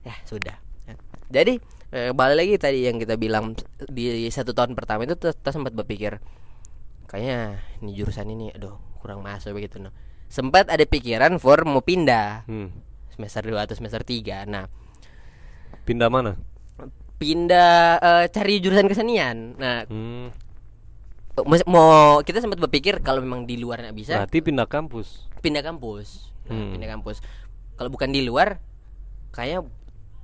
ya 0.00 0.14
sudah 0.24 0.56
Ya. 0.86 0.94
jadi 1.28 1.58
eh, 1.96 2.12
balik 2.12 2.36
lagi 2.36 2.54
tadi 2.56 2.84
yang 2.84 2.96
kita 2.96 3.16
bilang 3.16 3.56
di 3.88 4.04
satu 4.28 4.52
tahun 4.52 4.76
pertama 4.76 5.02
itu 5.02 5.16
kita 5.16 5.48
sempat 5.48 5.72
berpikir 5.72 6.20
kayaknya 7.06 7.40
ini 7.80 7.90
jurusan 7.92 8.28
ini 8.28 8.52
aduh 8.52 8.76
kurang 8.98 9.22
masuk 9.22 9.54
begitu 9.54 9.80
no 9.80 9.88
sempat 10.26 10.68
ada 10.68 10.84
pikiran 10.84 11.38
for 11.38 11.64
mau 11.64 11.80
pindah 11.80 12.44
Hmm. 12.44 12.68
semester 13.08 13.40
2 13.42 13.56
atau 13.56 13.72
semester 13.72 14.02
3 14.02 14.44
nah 14.44 14.68
pindah 15.82 16.06
mana 16.06 16.36
pindah 17.16 17.96
eh, 17.96 18.24
cari 18.28 18.60
jurusan 18.60 18.86
kesenian 18.86 19.56
nah 19.56 19.82
hmm. 19.86 20.44
Mau 21.68 22.24
kita 22.24 22.40
sempat 22.40 22.56
berpikir 22.58 23.04
kalau 23.04 23.20
memang 23.20 23.44
di 23.44 23.60
luar 23.60 23.84
nggak 23.84 23.92
bisa 23.94 24.12
Berarti 24.16 24.40
pindah 24.40 24.64
kampus. 24.64 25.28
pindah 25.38 25.60
kampus 25.60 26.32
Nah, 26.46 26.56
Hmm. 26.56 26.72
pindah 26.72 26.90
kampus 26.90 27.20
kalau 27.74 27.90
bukan 27.90 28.08
di 28.08 28.22
luar 28.22 28.56
kayak 29.30 29.68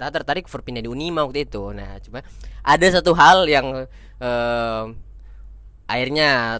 tak 0.02 0.11
tertarik 0.18 0.50
for 0.50 0.66
pindah 0.66 0.82
di 0.82 0.90
Unima 0.90 1.23
waktu 1.23 1.47
itu. 1.47 1.71
Nah 1.71 2.02
cuma 2.02 2.26
ada 2.66 2.87
satu 2.90 3.14
hal 3.14 3.47
yang 3.47 3.87
eh, 4.18 4.85
akhirnya 5.87 6.59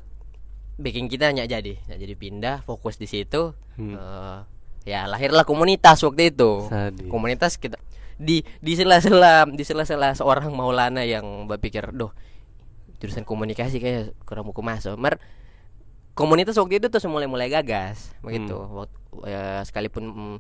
bikin 0.78 1.11
kita 1.11 1.34
nggak 1.34 1.49
jadi 1.50 1.75
nggak 1.90 1.99
jadi 1.99 2.14
pindah 2.14 2.56
fokus 2.62 2.94
di 3.02 3.11
situ. 3.11 3.50
Hmm. 3.75 3.99
Eh, 3.99 4.38
ya 4.87 5.11
lahirlah 5.11 5.42
komunitas 5.42 5.99
waktu 6.06 6.30
itu. 6.30 6.70
Sadis. 6.70 7.11
komunitas 7.11 7.58
kita 7.58 7.82
di 8.22 8.46
di 8.62 8.72
sela-sela 8.78 9.50
di 9.50 9.64
sela-sela 9.66 10.14
seorang 10.14 10.54
Maulana 10.54 11.02
yang 11.02 11.50
berpikir 11.50 11.90
doh 11.90 12.14
jurusan 13.02 13.26
komunikasi 13.26 13.82
kayak 13.82 14.14
kurang 14.22 14.46
buku 14.46 14.62
masuk. 14.62 14.94
Mer 14.94 15.18
komunitas 16.14 16.54
waktu 16.54 16.78
itu 16.78 16.87
tuh 16.87 17.02
mulai 17.11 17.26
mulai 17.26 17.50
gagas 17.50 18.14
begitu. 18.22 18.54
Wak- 18.54 19.26
ya, 19.26 19.61
sekalipun 19.66 20.04
mm, 20.06 20.37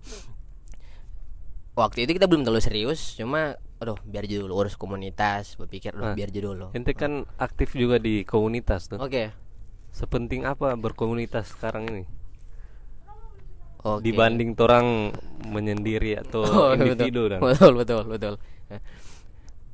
waktu 1.72 2.04
itu 2.04 2.14
kita 2.14 2.28
belum 2.28 2.42
terlalu 2.42 2.60
serius 2.60 3.16
cuma 3.16 3.56
aduh 3.78 3.98
biar 4.02 4.22
aja 4.22 4.38
dulu 4.38 4.52
urus 4.56 4.76
komunitas 4.76 5.56
berpikir 5.56 5.90
Nah. 5.92 6.12
doh 6.12 6.14
biar 6.14 6.28
aja 6.28 6.40
dulu 6.40 6.66
Ente 6.70 6.92
kan 6.92 7.24
aktif 7.36 7.72
juga 7.72 7.96
di 7.96 8.22
komunitas 8.22 8.86
tuh. 8.86 9.00
oke 9.00 9.32
Sepenting 9.90 10.44
apa 10.44 10.72
berkomunitas 10.74 11.52
sekarang 11.52 11.84
ini? 11.86 12.04
oke 13.82 14.00
Dibanding 14.00 14.56
orang 14.56 15.12
menyendiri 15.44 16.16
atau 16.16 16.46
Oh, 16.62 16.72
individu 16.72 17.26
betul. 17.26 17.30
dan 17.30 17.40
betul 17.42 17.72
betul 17.74 18.02
betul 18.06 18.34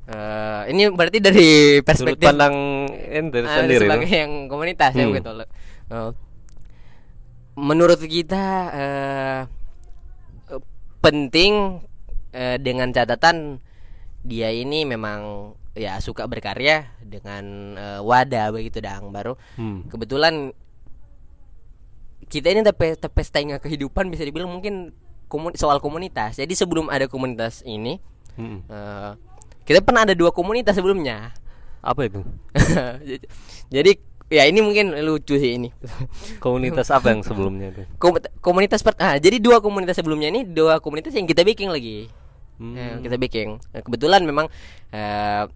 Eh, 0.08 0.62
ini 0.72 0.88
berarti 0.88 1.20
dari 1.20 1.48
sudut 1.76 1.84
perspektif 1.84 2.24
pandang 2.24 2.56
ente 2.88 3.44
Ah, 3.44 3.60
sendiri. 3.60 3.84
sebagai 3.84 4.08
yang 4.08 4.48
komunitas 4.48 4.96
ya 4.96 5.04
Hmm. 5.04 5.12
begitu 5.12 5.30
loh. 5.36 5.44
Eh, 5.92 6.10
menurut 7.54 8.00
kita 8.00 8.44
eh, 8.72 9.40
penting 10.98 11.84
eh, 12.30 12.56
dengan 12.56 12.90
catatan 12.90 13.60
dia 14.20 14.50
ini 14.50 14.82
memang 14.82 15.52
ya 15.72 15.96
suka 15.98 16.26
berkarya 16.26 16.90
dengan 17.00 17.44
eh, 17.74 18.00
wadah 18.00 18.50
begitu 18.50 18.78
dang 18.78 19.08
baru 19.08 19.38
Hmm. 19.54 19.86
kebetulan 19.86 20.50
kita 22.28 22.52
ini 22.52 22.60
tapi 22.60 22.92
setengah 23.22 23.56
kehidupan 23.56 24.10
bisa 24.10 24.20
dibilang 24.20 24.50
mungkin 24.50 24.92
komun- 25.26 25.56
soal 25.56 25.78
komunitas 25.78 26.36
jadi 26.36 26.50
sebelum 26.52 26.88
ada 26.88 27.06
komunitas 27.06 27.62
ini 27.62 28.02
Hmm. 28.34 28.62
eh, 28.64 29.12
kita 29.64 29.82
pernah 29.82 30.02
ada 30.02 30.14
dua 30.14 30.30
komunitas 30.30 30.74
sebelumnya 30.74 31.32
Apa 31.78 32.10
itu? 32.10 32.26
jadi 33.74 34.02
ya 34.28 34.44
ini 34.44 34.60
mungkin 34.60 34.92
lucu 35.00 35.34
sih 35.34 35.56
ini 35.56 35.68
Komunitas 36.44 36.88
apa 36.88 37.10
yang 37.10 37.20
sebelumnya 37.20 37.68
itu? 37.70 37.82
Kom- 37.96 38.20
komunitas 38.38 38.80
per- 38.80 38.96
ah, 38.96 39.16
jadi 39.16 39.36
dua 39.36 39.58
komunitas 39.58 39.94
sebelumnya 39.94 40.28
ini 40.28 40.44
dua 40.44 40.78
komunitas 40.78 41.12
yang 41.12 41.24
kita 41.24 41.42
bikin 41.42 41.68
lagi 41.68 42.08
Hmm. 42.58 42.74
Eh, 42.74 42.98
kita 43.00 43.14
bikin 43.16 43.62
Eh, 43.70 43.80
kebetulan 43.80 44.18
memang 44.20 44.50
eh, 44.90 45.46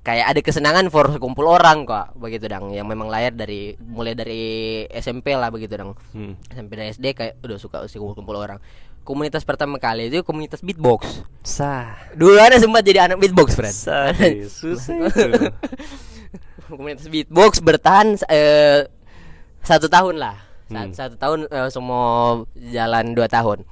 kayak 0.00 0.26
ada 0.28 0.40
kesenangan 0.40 0.86
for 0.88 1.10
kumpul 1.16 1.44
orang 1.44 1.82
kok 1.82 2.14
begitu 2.14 2.46
dong 2.46 2.70
yang 2.70 2.86
memang 2.86 3.06
layar 3.06 3.30
dari 3.30 3.74
mulai 3.80 4.14
dari 4.14 4.42
SMP 4.88 5.30
lah 5.32 5.50
begitu 5.50 5.74
dong 5.74 5.98
Hmm. 6.10 6.38
SMP 6.48 6.74
dan 6.74 6.86
SD 6.88 7.12
kayak 7.12 7.34
udah 7.38 7.58
suka 7.58 7.82
sih 7.86 7.98
kumpul-kumpul 7.98 8.34
orang 8.36 8.62
komunitas 9.02 9.42
pertama 9.42 9.76
kali 9.76 10.06
itu 10.06 10.22
komunitas 10.22 10.58
beatbox 10.58 11.26
Sah. 11.42 11.98
dulu 12.14 12.34
ada 12.36 12.54
sempat 12.56 12.82
jadi 12.82 13.10
anak 13.10 13.18
beatbox 13.18 13.48
friend. 13.52 13.74
Susah 13.74 14.14
itu. 14.14 14.46
komunitas 16.66 17.06
beatbox 17.06 17.58
bertahan 17.58 18.14
eh, 18.26 18.86
satu 19.60 19.86
tahun 19.86 20.16
lah 20.16 20.36
Sa- 20.64 20.72
Hmm. 20.72 20.90
satu 20.90 21.14
tahun 21.14 21.38
eh, 21.46 21.68
semua 21.68 22.02
jalan 22.56 23.12
dua 23.12 23.26
tahun 23.26 23.66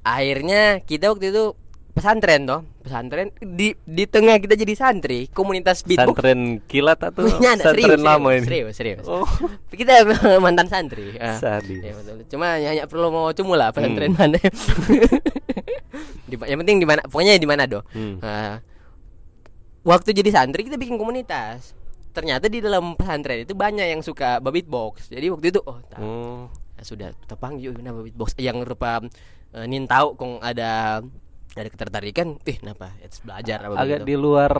akhirnya 0.00 0.80
kita 0.80 1.10
waktu 1.10 1.28
itu 1.28 1.44
pesantren 1.92 2.46
toh 2.46 2.62
pesantren 2.80 3.28
di 3.36 3.74
di 3.82 4.06
tengah 4.06 4.38
kita 4.38 4.54
jadi 4.54 4.70
santri 4.72 5.26
komunitas 5.28 5.82
beatbox 5.82 6.14
Santren 6.14 6.40
kilat 6.64 7.02
atau 7.02 7.26
Punya 7.26 7.58
ada, 7.58 7.66
santren 7.66 7.82
serius, 7.90 8.00
lama 8.00 8.28
serius, 8.30 8.38
ini? 8.38 8.46
serius 8.46 8.74
serius 8.76 9.04
Oh. 9.04 9.26
kita 9.74 10.06
mantan 10.44 10.70
santri 10.70 11.18
Ah. 11.18 11.34
Sadis. 11.36 11.82
Ya, 11.82 11.92
betul. 11.92 12.22
Cuma 12.28 12.54
hanya 12.54 12.86
perlu 12.86 13.10
mau 13.10 13.28
cumu 13.32 13.52
lah 13.52 13.74
pesantren 13.74 14.14
Hmm. 14.14 14.20
mana. 14.22 14.38
di, 16.30 16.34
yang 16.38 16.58
penting 16.62 16.76
di 16.78 16.86
mana 16.86 17.02
pokoknya 17.02 17.34
di 17.34 17.48
mana 17.48 17.66
doh. 17.66 17.82
Hmm. 17.90 18.22
Ah, 18.22 18.62
waktu 19.88 20.12
jadi 20.12 20.28
santri 20.30 20.68
kita 20.68 20.76
bikin 20.76 21.00
komunitas. 21.00 21.72
Ternyata 22.12 22.50
di 22.50 22.60
dalam 22.60 22.92
pesantren 22.92 23.46
itu 23.46 23.56
banyak 23.56 23.88
yang 23.88 24.02
suka 24.02 24.36
beatbox. 24.38 25.08
Jadi 25.08 25.32
waktu 25.32 25.46
itu 25.48 25.60
oh 25.64 25.78
tak, 25.86 25.98
Oh. 26.02 26.50
ya 26.76 26.82
sudah 26.82 27.08
tepang 27.24 27.56
yuk 27.56 27.78
nama 27.78 28.02
beatbox 28.02 28.36
yang 28.36 28.60
rupa 28.60 29.00
uh, 29.54 29.64
nin 29.64 29.88
tahu 29.88 30.12
kong 30.14 30.34
ada 30.42 31.00
ada 31.54 31.68
ketertarikan, 31.68 32.36
ih 32.42 32.56
kenapa? 32.56 32.92
Terus 33.00 33.22
belajar 33.22 33.58
apa 33.64 33.74
Agak 33.78 34.00
di 34.04 34.14
luar 34.14 34.52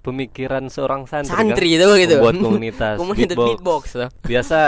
pemikiran 0.00 0.66
seorang 0.66 1.04
santri, 1.04 1.34
santri 1.34 1.68
kan? 1.70 1.76
itu 1.76 1.88
gitu. 2.02 2.14
Membuat 2.18 2.36
komunitas, 2.40 2.96
komunitas 3.02 3.36
beatbox. 3.36 3.84
beatbox. 3.92 4.16
Biasa 4.24 4.58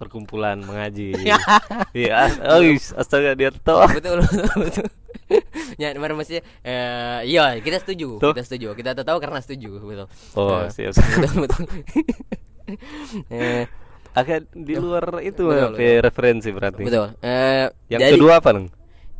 perkumpulan 0.00 0.56
mengaji. 0.58 1.12
Iya, 1.92 2.14
as- 2.24 2.40
oh, 2.40 2.64
astaga 2.96 3.36
dia 3.36 3.52
tahu. 3.52 3.84
betul 3.92 4.24
betul 4.24 4.46
betul 4.58 4.86
ya 5.76 5.92
mana 5.94 6.12
maksudnya 6.12 6.42
eh, 6.60 7.20
iya 7.24 7.54
kita 7.56 7.78
setuju 7.78 8.18
Tuh. 8.18 8.32
kita 8.32 8.42
setuju 8.42 8.72
kita 8.72 8.96
tahu 8.96 9.18
karena 9.18 9.38
setuju 9.38 9.78
betul 9.78 10.06
Oh, 10.34 10.58
Eh, 10.58 10.70
siap. 10.70 10.90
siap. 10.90 11.06
betul 11.14 11.36
betul 11.44 11.62
Eh, 13.28 13.64
Agak 14.10 14.50
di 14.50 14.74
luar 14.74 15.22
itu 15.22 15.46
Betul, 15.46 15.70
apa 15.70 16.02
referensi 16.02 16.50
berarti. 16.50 16.82
betul 16.82 17.14
Eh, 17.20 17.70
Yang 17.88 18.00
jadi 18.00 18.14
kedua 18.16 18.32
apa, 18.36 18.50
Neng? 18.50 18.66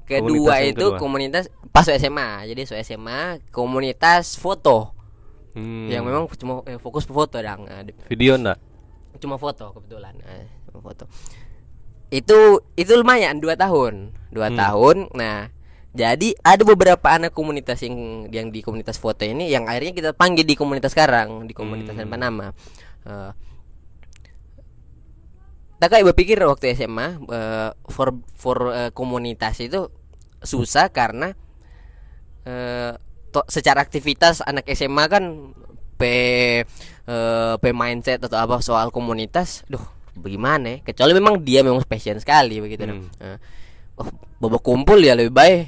kedua 0.02 0.26
komunitas 0.26 0.58
itu 0.66 0.74
kedua. 0.84 0.98
komunitas 0.98 1.44
pas 1.68 1.86
SMA 1.86 2.28
jadi 2.44 2.60
so 2.64 2.74
SMA 2.76 3.20
komunitas 3.50 4.34
foto 4.34 4.90
Hmm. 5.50 5.86
yang 5.86 6.02
memang 6.02 6.26
cuma 6.32 6.62
eh, 6.64 6.74
fokus 6.76 7.02
foto 7.04 7.38
dong 7.38 7.66
Eh, 7.66 7.90
video 8.06 8.34
enggak? 8.34 8.58
cuma 9.18 9.34
foto 9.36 9.70
kebetulan 9.72 10.14
Eh, 10.20 10.46
foto 10.78 11.11
itu 12.11 12.38
itu 12.74 12.92
lumayan 12.94 13.42
dua 13.42 13.59
tahun 13.59 14.14
dua 14.30 14.50
Hmm. 14.50 14.59
tahun 14.59 14.96
nah 15.14 15.50
jadi 15.90 16.38
ada 16.46 16.62
beberapa 16.62 17.02
anak 17.11 17.35
komunitas 17.35 17.83
yang 17.83 18.26
yang 18.30 18.54
di 18.54 18.62
komunitas 18.62 18.94
foto 18.94 19.26
ini 19.26 19.50
yang 19.50 19.66
akhirnya 19.66 19.90
kita 19.90 20.11
panggil 20.14 20.46
di 20.46 20.54
komunitas 20.54 20.94
sekarang 20.94 21.50
di 21.50 21.54
komunitas 21.54 21.98
Hmm. 21.98 22.06
tanpa 22.06 22.16
nama 22.18 22.46
Eh, 23.00 23.33
tak 25.80 25.96
kayak 25.96 26.12
berpikir 26.12 26.37
waktu 26.44 26.76
SMA 26.76 27.16
eh, 27.16 27.70
for 27.88 28.12
for 28.37 28.68
eh, 28.70 28.90
komunitas 28.92 29.56
itu 29.64 29.88
susah 30.44 30.92
karena 30.92 31.33
eh, 32.44 32.92
to- 33.33 33.48
secara 33.48 33.80
aktivitas 33.80 34.44
anak 34.44 34.68
SMA 34.68 35.04
kan 35.09 35.24
p 35.96 36.02
eh, 36.04 36.62
p 37.56 37.64
mindset 37.72 38.20
atau 38.20 38.37
apa 38.37 38.61
soal 38.61 38.92
komunitas, 38.92 39.64
duh 39.72 39.80
bagaimana? 40.16 40.66
ya? 40.66 40.79
Kecuali 40.83 41.12
memang 41.14 41.35
dia 41.42 41.61
memang 41.62 41.83
passion 41.87 42.18
sekali 42.18 42.59
begitu. 42.59 42.87
Hmm. 42.87 43.07
Eh, 43.20 43.38
oh, 44.01 44.09
bobo 44.40 44.59
kumpul 44.59 44.99
ya 44.99 45.14
lebih 45.14 45.35
baik. 45.35 45.61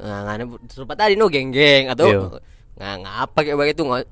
Nah, 0.00 0.24
serupa 0.72 0.96
tadi 0.96 1.16
no 1.16 1.28
geng-geng 1.28 1.92
atau 1.92 2.06
Iya. 2.08 2.20
nggak 2.80 2.96
ngapa 3.04 3.38
kayak 3.44 3.58
begitu 3.60 3.82
nggak 3.84 4.04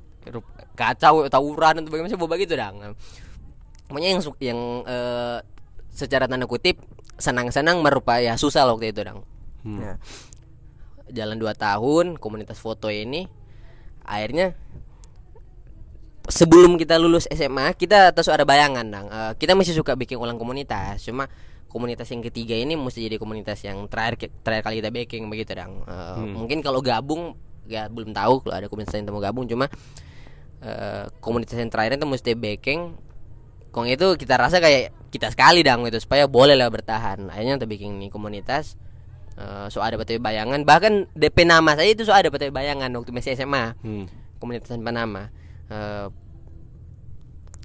kacau 0.77 1.25
tawuran 1.33 1.81
atau 1.81 1.91
bagaimana 1.91 2.13
sih 2.13 2.21
boba 2.21 2.37
gitu 2.37 2.55
dong. 2.55 2.93
Pokoknya 3.89 4.09
yang 4.13 4.21
yang 4.39 4.61
eh, 4.85 5.39
secara 5.89 6.29
tanda 6.29 6.45
kutip 6.45 6.79
senang-senang 7.19 7.83
merupa 7.83 8.21
ya 8.23 8.37
susah 8.39 8.69
loh 8.69 8.77
waktu 8.77 8.93
itu 8.93 9.01
dong. 9.03 9.25
Hmm. 9.65 9.81
Nah, 9.81 9.97
jalan 11.09 11.41
2 11.41 11.49
tahun 11.57 12.07
komunitas 12.21 12.61
foto 12.61 12.93
ini 12.93 13.25
akhirnya 14.05 14.53
sebelum 16.29 16.77
kita 16.77 16.97
lulus 16.97 17.25
SMA 17.27 17.73
kita 17.75 18.13
terus 18.13 18.29
ada 18.29 18.45
bayangan 18.45 18.85
dong 18.85 19.07
Eh, 19.09 19.33
kita 19.37 19.53
masih 19.53 19.73
suka 19.73 19.93
bikin 19.93 20.17
ulang 20.17 20.37
komunitas. 20.37 21.01
Cuma 21.03 21.27
komunitas 21.67 22.09
yang 22.09 22.21
ketiga 22.23 22.53
ini 22.53 22.77
mesti 22.77 23.03
jadi 23.03 23.17
komunitas 23.17 23.61
yang 23.61 23.85
terakhir 23.87 24.33
terakhir 24.41 24.63
kali 24.63 24.77
kita 24.81 24.91
baking 24.91 25.23
begitu 25.27 25.53
dong 25.53 25.83
Eh, 25.83 25.93
Hmm. 26.17 26.33
mungkin 26.37 26.61
kalau 26.61 26.81
gabung 26.81 27.35
ya 27.65 27.85
belum 27.87 28.13
tahu 28.13 28.41
kalau 28.41 28.55
ada 28.55 28.67
komunitas 28.67 28.93
yang 28.93 29.09
mau 29.09 29.19
gabung. 29.19 29.45
Cuma 29.45 29.69
eh, 30.61 31.05
komunitas 31.19 31.55
yang 31.55 31.69
terakhir 31.69 31.97
itu 31.97 32.07
mesti 32.07 32.33
baking. 32.35 32.81
Kong 33.69 33.85
itu 33.87 34.17
kita 34.17 34.35
rasa 34.35 34.59
kayak 34.59 34.97
kita 35.09 35.29
sekali 35.29 35.61
dong 35.61 35.85
itu 35.85 35.97
supaya 35.99 36.25
boleh 36.25 36.53
lah 36.53 36.69
bertahan. 36.69 37.29
Akhirnya 37.29 37.57
kita 37.57 37.67
bikin 37.67 37.99
nih 37.99 38.09
komunitas 38.09 38.77
Eh, 39.39 39.71
so 39.71 39.79
ada 39.79 39.95
batu 39.95 40.19
bayangan. 40.19 40.67
Bahkan 40.67 41.15
DP 41.15 41.47
nama 41.47 41.71
saya 41.73 41.95
itu 41.95 42.03
so 42.03 42.11
ada 42.11 42.27
batu 42.27 42.51
bayangan 42.51 42.91
waktu 42.91 43.15
masih 43.15 43.39
SMA 43.39 43.79
Hmm. 43.79 44.11
komunitas 44.43 44.67
tanpa 44.67 44.91
nama 44.91 45.31
Eh, 45.69 46.07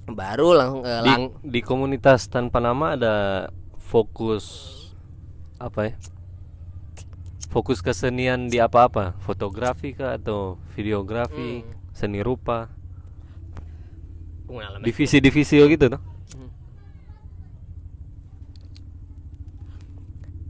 baru 0.04 0.52
langsung 0.52 0.84
eh, 0.84 1.00
Di, 1.00 1.08
lang 1.08 1.22
di 1.40 1.60
komunitas 1.64 2.28
tanpa 2.28 2.60
nama 2.60 2.92
ada 3.00 3.14
fokus 3.80 4.44
apa 5.56 5.88
ya? 5.88 5.94
Fokus 7.48 7.80
kesenian 7.80 8.50
di 8.52 8.60
apa-apa? 8.60 9.16
Fotografi 9.24 9.94
kah 9.96 10.18
atau 10.18 10.60
videografi, 10.76 11.64
Hmm. 11.64 11.72
seni 11.94 12.20
rupa? 12.20 12.68
Divisi-divisi 14.84 15.56
gitu 15.64 15.88
tuh 15.88 16.02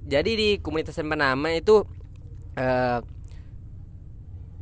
Jadi 0.04 0.30
di 0.36 0.48
komunitas 0.60 1.00
Panama 1.00 1.48
itu 1.54 1.86
eh 2.58 3.00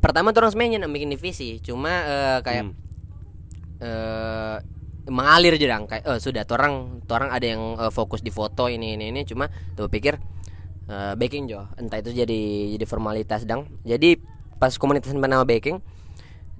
pertama 0.02 0.34
tuh 0.34 0.42
orang 0.42 0.52
sebenarnya 0.52 0.90
bikin 0.90 1.08
divisi, 1.08 1.62
cuma 1.62 1.92
eh, 2.02 2.38
kayak 2.42 2.64
Hmm. 2.66 2.74
eh 3.80 4.58
mengalir 5.02 5.58
jedang 5.58 5.90
kayak 5.90 6.06
eh 6.06 6.18
sudah 6.18 6.46
orang 6.46 7.02
orang 7.06 7.30
ada 7.30 7.42
yang 7.42 7.62
eh, 7.74 7.90
fokus 7.90 8.22
di 8.22 8.30
foto 8.30 8.66
ini 8.66 8.94
ini 8.94 9.10
ini 9.10 9.22
cuma 9.22 9.46
tuh 9.74 9.86
pikir 9.86 10.14
eh, 10.86 11.12
baking 11.14 11.50
jo 11.50 11.66
entah 11.74 11.98
itu 11.98 12.14
jadi 12.14 12.40
jadi 12.78 12.84
formalitas 12.86 13.42
dang 13.42 13.66
jadi 13.82 14.18
pas 14.58 14.70
komunitas 14.78 15.10
bernama 15.10 15.42
baking 15.42 15.82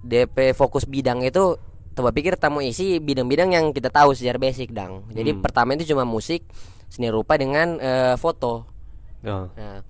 DP 0.03 0.51
fokus 0.53 0.83
bidang 0.83 1.23
itu 1.23 1.55
coba 1.95 2.11
pikir 2.11 2.35
tamu 2.35 2.59
isi 2.59 2.99
bidang-bidang 2.99 3.55
yang 3.55 3.71
kita 3.71 3.95
tahu 3.95 4.11
secara 4.11 4.43
basic 4.43 4.75
dang 4.75 5.07
jadi 5.15 5.39
Hmm. 5.39 5.43
pertama 5.43 5.79
itu 5.79 5.87
cuma 5.87 6.03
musik 6.03 6.43
seni 6.91 7.07
rupa 7.09 7.39
dengan 7.39 7.79
eh, 7.79 8.15
foto 8.19 8.67
Oh. 9.23 9.47
Nah, 9.55 9.87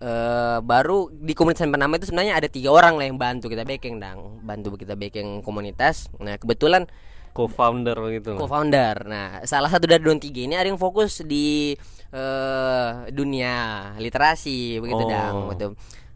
eh, 0.00 0.58
baru 0.64 1.12
di 1.12 1.32
komunitas 1.36 1.68
Panama 1.68 2.00
itu 2.00 2.08
sebenarnya 2.08 2.34
ada 2.40 2.48
tiga 2.48 2.72
orang 2.72 2.96
lah 2.96 3.04
yang 3.06 3.20
bantu 3.20 3.46
kita 3.52 3.62
backing 3.62 4.00
dang, 4.00 4.40
bantu 4.42 4.74
kita 4.74 4.96
backing 4.96 5.44
komunitas. 5.44 6.08
Nah 6.18 6.40
kebetulan 6.40 6.88
co-founder 7.30 7.94
gitu 8.10 8.34
co-founder. 8.34 9.06
Nah 9.06 9.44
salah 9.46 9.70
satu 9.70 9.86
dari 9.86 10.02
dua 10.02 10.18
tiga 10.18 10.40
ini 10.42 10.58
ada 10.58 10.66
yang 10.66 10.80
fokus 10.80 11.22
di 11.22 11.76
eh, 12.10 12.90
dunia 13.14 13.54
literasi 14.00 14.82
begitu 14.82 15.04
Oh. 15.04 15.08
dang, 15.08 15.36
betul. 15.46 15.70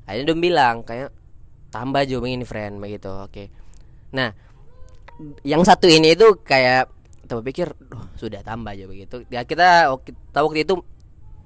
Akhirnya 0.04 0.32
dia 0.32 0.36
bilang 0.36 0.76
kayak 0.82 1.14
tambah 1.70 2.02
jo 2.04 2.18
begini 2.18 2.42
friend 2.42 2.82
begitu, 2.82 3.08
oke. 3.08 3.44
Nah 4.16 4.32
yang 5.46 5.62
satu 5.62 5.86
ini 5.86 6.18
itu 6.18 6.42
kayak 6.42 6.90
kita 7.24 7.40
pikir, 7.40 7.68
"Duh, 7.78 8.04
sudah 8.18 8.42
tambah 8.44 8.74
aja 8.74 8.84
begitu. 8.84 9.22
Ya 9.32 9.46
kita 9.46 9.88
kita 10.02 10.38
waktu 10.44 10.66
itu 10.66 10.74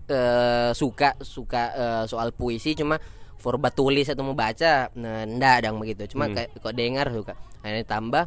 eh, 0.09 0.71
suka 0.73 1.15
suka 1.21 1.63
eh, 1.77 2.05
soal 2.09 2.33
puisi 2.33 2.73
cuma 2.75 2.97
for 3.39 3.55
tulis 3.71 4.11
atau 4.11 4.27
mau 4.27 4.35
baca 4.35 4.91
nah 4.99 5.23
ndak 5.23 5.57
dang 5.69 5.77
begitu. 5.79 6.17
Cuma 6.17 6.27
Hmm. 6.27 6.35
kayak 6.35 6.51
kok 6.59 6.75
dengar 6.75 7.07
suka 7.15 7.35
akhirnya 7.63 7.87
tambah 7.87 8.25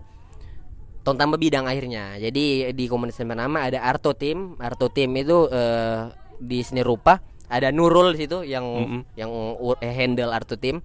tong 1.02 1.18
tambah 1.18 1.42
bidang 1.42 1.66
akhirnya. 1.66 2.16
Jadi 2.22 2.72
di 2.72 2.86
komunitas 2.88 3.20
nama 3.26 3.68
ada 3.68 3.82
arto 3.84 4.14
tim. 4.14 4.56
Arto 4.62 4.88
tim 4.94 5.12
itu 5.18 5.50
eh, 5.50 6.14
di 6.40 6.62
seni 6.64 6.82
rupa 6.86 7.20
ada 7.52 7.68
Nurul 7.74 8.16
di 8.16 8.24
situ 8.24 8.48
yang 8.48 8.64
Mm-mm. 8.64 9.02
yang 9.20 9.30
u- 9.60 9.76
eh, 9.82 9.92
handle 9.92 10.32
arto 10.32 10.56
tim. 10.56 10.80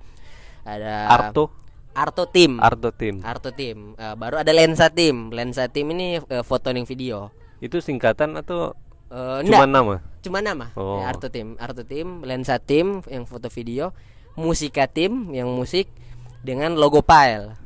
Ada 0.67 1.07
Arto? 1.07 1.55
Arto 1.95 2.27
tim. 2.27 2.59
Arto 2.59 2.91
tim. 2.91 3.23
Arto 3.23 3.55
tim. 3.55 3.95
Eh, 3.95 4.15
baru 4.19 4.43
ada 4.43 4.51
lensa 4.51 4.91
tim. 4.91 5.31
Lensa 5.31 5.71
tim 5.71 5.87
ini 5.95 6.19
eh, 6.19 6.43
foto 6.43 6.75
dan 6.75 6.83
video. 6.83 7.31
Itu 7.63 7.79
singkatan 7.79 8.35
atau 8.35 8.75
Eh, 9.07 9.39
cuma 9.47 9.65
nama 9.65 10.03
cuma 10.19 10.39
nama 10.41 10.67
Oh. 10.75 10.99
ya, 10.99 11.07
Arto 11.09 11.31
tim. 11.31 11.55
Arto 11.57 11.83
tim 11.83 12.21
lensa 12.21 12.59
tim 12.59 12.99
yang 13.07 13.23
foto 13.23 13.47
video. 13.47 13.95
Musika 14.35 14.85
tim 14.85 15.31
yang 15.31 15.49
musik 15.49 15.89
dengan 16.43 16.75
logo 16.75 17.01
file 17.01 17.57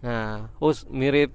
nah. 0.00 0.50
Oh 0.58 0.74
s- 0.74 0.82
mirip 0.88 1.30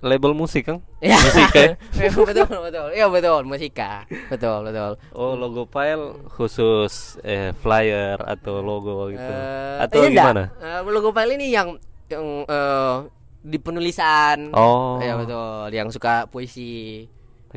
label 0.00 0.32
musik 0.32 0.64
kan 0.64 0.80
ya. 1.04 1.12
Musik 1.12 1.52
ya? 1.60 1.76
Betul 2.24 2.48
betul. 2.48 2.86
Ya 2.94 3.06
betul. 3.06 3.42
Musika. 3.44 4.08
Betul 4.30 4.64
betul. 4.64 4.96
Oh 5.12 5.36
logo 5.36 5.68
file 5.68 6.16
khusus 6.30 7.20
eh, 7.20 7.52
flyer 7.58 8.16
atau 8.16 8.64
logo 8.64 9.10
gitu. 9.10 9.20
Eh, 9.20 9.76
atau 9.84 10.00
iya, 10.00 10.14
gimana? 10.16 10.42
Eh, 10.56 10.80
logo 10.86 11.12
file 11.12 11.36
ini 11.36 11.52
yang 11.52 11.76
yang 12.08 12.24
eh, 12.48 12.96
di 13.42 13.58
penulisan. 13.58 14.48
Oh. 14.56 14.96
Ya 14.96 15.20
betul. 15.20 15.68
Yang 15.68 16.00
suka 16.00 16.24
puisi 16.24 17.04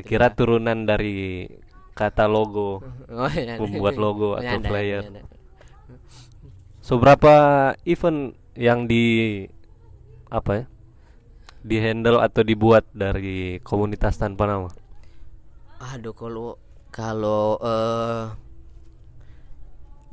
kira 0.02 0.34
turunan 0.34 0.82
dari 0.88 1.46
kata 1.94 2.26
logo 2.26 2.82
oh, 3.14 3.30
iya. 3.30 3.54
Membuat 3.60 3.94
logo 3.94 4.34
atau 4.34 4.58
Nyanda, 4.58 4.68
flyer. 4.68 5.02
nyanda. 5.06 5.22
seberapa 6.82 7.34
event 7.86 8.34
yang 8.58 8.90
di 8.90 9.46
apa 10.28 10.52
ya 10.52 10.64
di 11.64 11.76
handle 11.80 12.18
atau 12.20 12.42
dibuat 12.42 12.84
dari 12.92 13.62
komunitas 13.62 14.18
tanpa 14.18 14.44
nama 14.50 14.70
Aduh 15.94 16.16
kalau 16.16 16.56
kalau 16.88 17.60
eh 17.60 18.24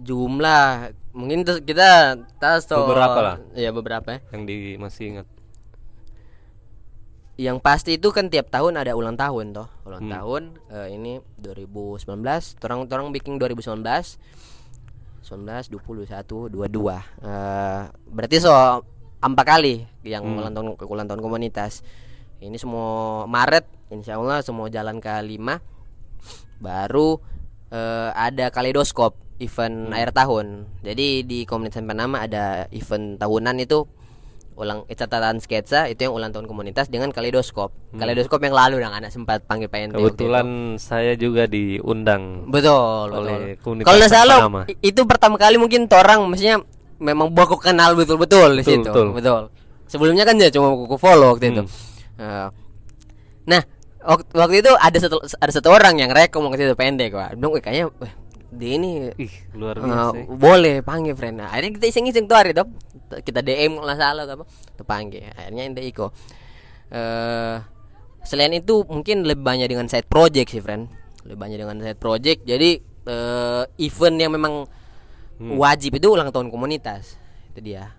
jumlah 0.02 0.91
mungkin 1.13 1.46
kita 1.46 2.17
tas 2.41 2.65
toh 2.65 2.88
Beberapa 2.89 3.20
lah. 3.22 3.36
Ya 3.54 3.70
beberapa 3.70 4.17
ya. 4.17 4.20
yang 4.34 4.44
di 4.50 4.76
masih 4.82 5.15
ingat 5.15 5.28
Yang 7.42 7.58
pasti 7.58 7.98
itu 7.98 8.14
kan 8.14 8.30
tiap 8.30 8.54
tahun 8.54 8.78
ada 8.78 8.94
ulang 8.94 9.18
tahun 9.18 9.50
toh. 9.50 9.66
Ulang 9.82 10.06
Hmm. 10.06 10.14
tahun 10.14 10.42
eh, 10.70 10.88
ini 10.94 11.18
2019, 11.42 12.54
orang 12.62 12.86
orang 12.86 13.10
bikin 13.10 13.42
2019 13.42 14.22
19, 15.26 15.74
20, 15.74 16.06
1, 16.06 16.54
22 16.54 17.02
Eh, 17.22 17.82
Berarti 18.14 18.38
so 18.38 18.54
empat 19.22 19.46
kali 19.48 19.86
yang 20.04 20.22
Hmm. 20.22 20.38
ulang 20.38 20.54
tahun 20.54 20.68
ulang 20.86 21.08
tahun 21.10 21.22
komunitas 21.22 21.82
Ini 22.38 22.58
semua 22.58 23.26
Maret 23.26 23.66
Insya 23.90 24.18
Allah 24.18 24.42
semua 24.42 24.66
jalan 24.68 24.98
ke 24.98 25.10
5 25.10 25.62
Baru 26.58 27.22
eh, 27.70 28.10
ada 28.12 28.50
kaleidoskop 28.50 29.14
event 29.38 29.90
Hmm. 29.90 29.94
akhir 29.94 30.12
tahun 30.12 30.46
Jadi 30.82 31.22
di 31.24 31.40
komunitas 31.46 31.82
Panama 31.82 32.22
ada 32.22 32.66
event 32.70 33.18
tahunan 33.18 33.58
itu 33.58 33.86
ulang 34.62 34.86
eh, 34.86 34.93
catatan 34.93 35.41
sketsa 35.41 35.89
itu 35.89 36.06
yang 36.06 36.13
ulang 36.13 36.30
tahun 36.30 36.45
komunitas 36.45 36.93
dengan 36.93 37.10
kaleidoskop 37.10 37.74
kaleidoskop 37.97 38.38
yang 38.45 38.54
lalu 38.54 38.78
yang 38.86 38.93
anak 38.93 39.10
sempat 39.10 39.41
panggil 39.50 39.65
itu. 39.65 39.89
Hmm. 39.89 39.97
kebetulan 39.97 40.47
saya 40.78 41.17
juga 41.17 41.50
diundang 41.50 42.45
Betul, 42.45 43.10
oleh 43.10 43.58
betul. 43.58 43.82
Kalau 43.82 43.97
nggak 43.97 44.13
salah 44.13 44.39
itu 44.86 45.02
pertama 45.10 45.41
kali 45.41 45.58
mungkin 45.58 45.89
orang 45.89 46.21
maksudnya 46.30 46.62
memang 47.02 47.34
baku 47.34 47.58
kenal 47.58 47.97
betul-betul 47.97 48.62
di 48.62 48.63
situ. 48.63 48.86
betul. 48.86 49.08
Betul. 49.17 49.41
Sebelumnya 49.89 50.24
kan 50.24 50.38
dia 50.38 50.54
cuma 50.54 50.71
buku 50.78 50.95
follow 50.95 51.36
waktu 51.36 51.52
itu. 51.52 51.63
Hmm. 51.65 52.21
Eh, 52.21 52.47
nah, 53.50 53.62
waktu, 54.38 54.62
itu 54.62 54.71
ada 54.78 54.97
satu 55.02 55.17
ada 55.19 55.52
satu 55.52 55.67
orang 55.74 55.97
yang 56.00 56.13
rekom 56.13 56.47
waktu 56.47 56.69
itu 56.69 56.78
pendek. 56.78 57.12
Bilang, 57.12 57.52
"Wih, 57.52 57.60
kayaknya 57.60 57.89
dia 58.52 58.71
ini 58.76 59.10
ih 59.15 59.34
luar 59.56 59.80
eh, 59.80 59.84
biasa 59.84 60.15
ya. 60.15 60.24
boleh 60.28 60.76
panggil 60.86 61.15
friend. 61.17 61.41
Nah, 61.41 61.47
akhirnya 61.50 61.71
kita 61.82 61.86
iseng-iseng 61.91 62.30
tuh 62.30 62.38
hari 62.38 62.52
dong. 62.54 62.71
Kita 63.19 63.43
DM 63.43 63.76
nggak 63.76 64.00
salah 64.00 64.24
apa. 64.24 64.47
Tuh 64.80 64.88
panggil. 64.88 65.28
Akhirnya 65.36 65.67
ente 65.67 65.84
iko. 65.84 66.15
Eh 66.88 67.58
selain 68.24 68.56
itu 68.56 68.88
mungkin 68.88 69.28
lebih 69.28 69.43
banyak 69.43 69.67
dengan 69.67 69.91
side 69.91 70.08
project 70.08 70.56
sih, 70.56 70.63
friend. 70.63 70.88
Lebih 71.28 71.36
banyak 71.36 71.58
dengan 71.60 71.78
side 71.84 72.00
project. 72.00 72.47
Jadi 72.47 72.80
eh, 73.04 73.63
event 73.84 74.17
yang 74.17 74.32
memang 74.32 74.56
Hmm. 75.41 75.58
wajib 75.58 75.97
itu 75.97 76.06
ulang 76.06 76.30
tahun 76.30 76.54
komunitas. 76.54 77.17
Itu 77.50 77.65
dia. 77.65 77.97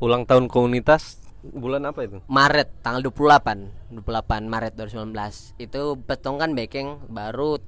ulang 0.00 0.24
tahun 0.24 0.48
komunitas 0.48 1.20
bulan 1.44 1.84
apa 1.84 2.08
itu 2.08 2.24
Maret 2.24 2.80
tanggal 2.80 3.04
28 3.04 3.92
28 4.00 4.48
Maret 4.48 4.72
2019 4.80 5.60
itu 5.60 5.82
petong 6.00 6.40
kan 6.40 6.56
backing 6.56 7.04
baru 7.08 7.60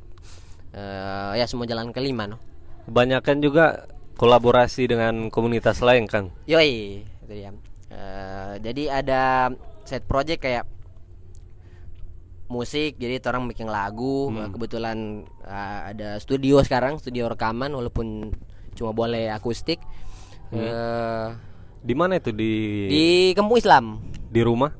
eh, 0.72 1.32
ya 1.36 1.44
semua 1.44 1.68
jalan 1.68 1.92
kelima 1.92 2.24
no 2.24 2.40
kebanyakan 2.88 3.36
juga 3.44 3.84
kolaborasi 4.22 4.86
dengan 4.86 5.34
komunitas 5.34 5.82
lain 5.82 6.06
kang 6.06 6.30
Yoi, 6.46 7.02
itu 7.02 7.32
dia. 7.34 7.50
Eh, 7.90 8.54
jadi 8.62 9.02
ada 9.02 9.50
set 9.82 10.06
project 10.06 10.46
kayak 10.46 10.64
musik, 12.46 13.02
jadi 13.02 13.18
orang 13.26 13.50
bikin 13.50 13.66
lagu. 13.66 14.30
Hmm. 14.30 14.54
Kebetulan 14.54 15.26
eh, 15.42 15.78
ada 15.90 16.22
studio 16.22 16.62
sekarang, 16.62 17.02
studio 17.02 17.26
rekaman 17.26 17.74
walaupun 17.74 18.30
cuma 18.78 18.94
boleh 18.94 19.26
akustik. 19.34 19.82
Eh, 20.54 21.28
di 21.82 21.94
mana 21.98 22.22
itu 22.22 22.30
di 22.30 22.86
di 22.86 23.04
kampung 23.34 23.58
Islam, 23.58 23.98
di 24.30 24.40
rumah 24.46 24.70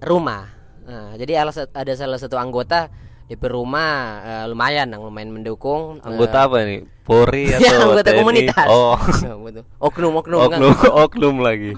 rumah. 0.00 0.48
Nah, 0.88 1.14
jadi 1.20 1.44
ada 1.52 1.92
salah 1.92 2.16
satu 2.18 2.40
anggota 2.40 2.88
di 3.30 3.38
rumah 3.38 3.90
eh, 4.26 4.44
lumayan, 4.50 4.90
yang 4.90 5.06
lumayan 5.06 5.30
mendukung. 5.30 6.02
anggota 6.02 6.50
apa 6.50 6.66
nih 6.66 6.82
Polri 7.06 7.46
Ya, 7.54 7.78
atau 7.78 7.94
anggota 7.94 8.10
TNI? 8.10 8.18
komunitas. 8.18 8.66
oh 8.66 8.98
Ya, 9.26 9.32
betul. 9.38 9.64
Oknum, 9.78 10.12
oknum, 10.18 10.38
kan? 10.50 10.58
oknum 10.58 10.74
oknum 11.06 11.36
lagi 11.38 11.72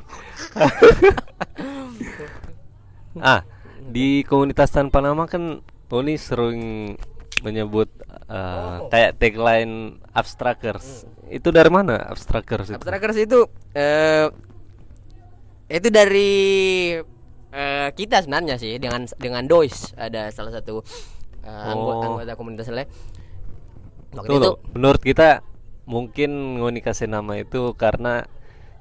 ah 3.20 3.44
di 3.84 4.24
komunitas 4.24 4.72
tanpa 4.72 5.04
nama 5.04 5.28
kan 5.28 5.60
Tony 5.92 6.16
sering 6.16 6.96
menyebut 7.44 7.92
uh, 8.32 8.88
kayak 8.88 9.20
tagline 9.20 10.00
abstrakers 10.16 11.04
itu 11.28 11.52
dari 11.52 11.68
mana 11.68 12.00
abstrakers 12.08 12.72
itu 12.72 12.80
Abstrakers 12.80 13.16
itu 13.20 13.40
eh 13.76 14.32
itu 15.68 15.88
dari 15.88 16.32
eh, 17.48 17.88
kita 17.92 18.20
sebenarnya 18.20 18.60
sih 18.60 18.76
dengan 18.76 19.08
dengan 19.16 19.44
Dois 19.48 19.92
ada 19.96 20.28
salah 20.28 20.52
satu 20.52 20.84
eh, 21.42 21.74
Oh. 21.74 22.02
anggota 22.18 22.34
komunitas 22.34 22.70
lain. 22.70 22.88
Waktu 24.12 24.28
Tuh 24.28 24.36
itu 24.38 24.48
loh, 24.52 24.56
menurut 24.76 25.00
kita 25.00 25.40
mungkin 25.84 26.60
Ngoni 26.60 26.84
kasih 26.84 27.08
nama 27.08 27.40
itu 27.40 27.72
karena 27.74 28.28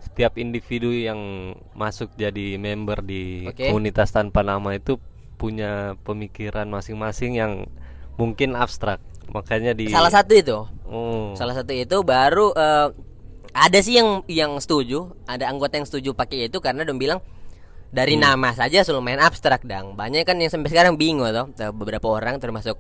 setiap 0.02 0.36
individu 0.36 0.92
yang 0.92 1.54
masuk 1.72 2.12
jadi 2.18 2.58
member 2.58 3.00
di 3.02 3.48
Oke. 3.48 3.70
komunitas 3.70 4.12
tanpa 4.12 4.42
nama 4.42 4.76
itu 4.76 4.98
punya 5.38 5.98
pemikiran 6.06 6.68
masing-masing 6.68 7.38
yang 7.38 7.66
mungkin 8.18 8.54
abstrak 8.54 9.02
makanya 9.32 9.72
di 9.74 9.90
salah 9.90 10.12
satu 10.12 10.34
itu 10.36 10.58
Oh. 10.86 11.32
salah 11.34 11.56
satu 11.56 11.72
itu 11.72 11.98
baru 12.04 12.52
eh, 12.52 12.88
ada 13.52 13.80
sih 13.80 13.96
yang 13.98 14.22
yang 14.28 14.60
setuju 14.60 15.16
ada 15.24 15.48
anggota 15.48 15.80
yang 15.80 15.88
setuju 15.88 16.12
pakai 16.12 16.52
itu 16.52 16.60
karena 16.60 16.84
dong 16.84 17.00
bilang 17.00 17.24
dari 17.92 18.16
Hmm. 18.16 18.24
nama 18.24 18.56
saja 18.56 18.82
lumayan 18.90 19.20
abstrak 19.22 19.68
dang. 19.68 19.94
Banyak 19.94 20.24
kan 20.24 20.40
yang 20.40 20.48
sampai 20.48 20.72
sekarang 20.72 20.96
bingung 20.96 21.28
Eh, 21.28 21.72
beberapa 21.72 22.08
orang 22.08 22.40
termasuk 22.40 22.80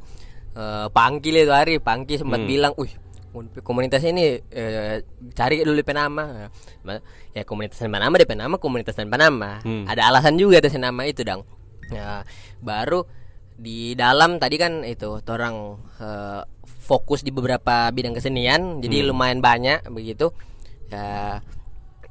eh, 0.51 0.87
Pangki 0.89 1.31
itu 1.31 1.51
hari. 1.51 1.77
Pangki 1.77 2.15
sempat 2.17 2.41
Hmm. 2.41 2.47
bilang 2.47 2.73
wih 2.75 2.91
komunitas 3.63 4.03
ini 4.03 4.43
eh, 4.51 5.03
cari 5.31 5.63
dulu 5.63 5.79
DP 5.79 5.95
nama 5.95 6.51
ya 7.31 7.47
komunitas 7.47 7.79
tanpa 7.79 7.95
nama 7.95 8.11
DP 8.11 8.35
nama 8.35 8.55
komunitas 8.59 8.91
tanpa 8.91 9.15
nama. 9.15 9.63
Hmm. 9.63 9.87
ada 9.87 10.11
alasan 10.11 10.35
juga 10.35 10.59
atas 10.59 10.75
nama 10.75 11.07
itu 11.07 11.23
dang. 11.23 11.43
Ya, 11.91 12.23
baru 12.59 13.03
di 13.55 13.93
dalam 13.95 14.39
tadi 14.39 14.55
kan 14.55 14.83
itu 14.83 15.19
orang 15.23 15.79
eh, 15.99 16.41
fokus 16.81 17.23
di 17.23 17.31
beberapa 17.31 17.87
bidang 17.91 18.11
kesenian 18.11 18.83
jadi 18.83 19.07
lumayan 19.07 19.39
banyak 19.39 19.87
begitu. 19.87 20.35
Ya 20.91 21.39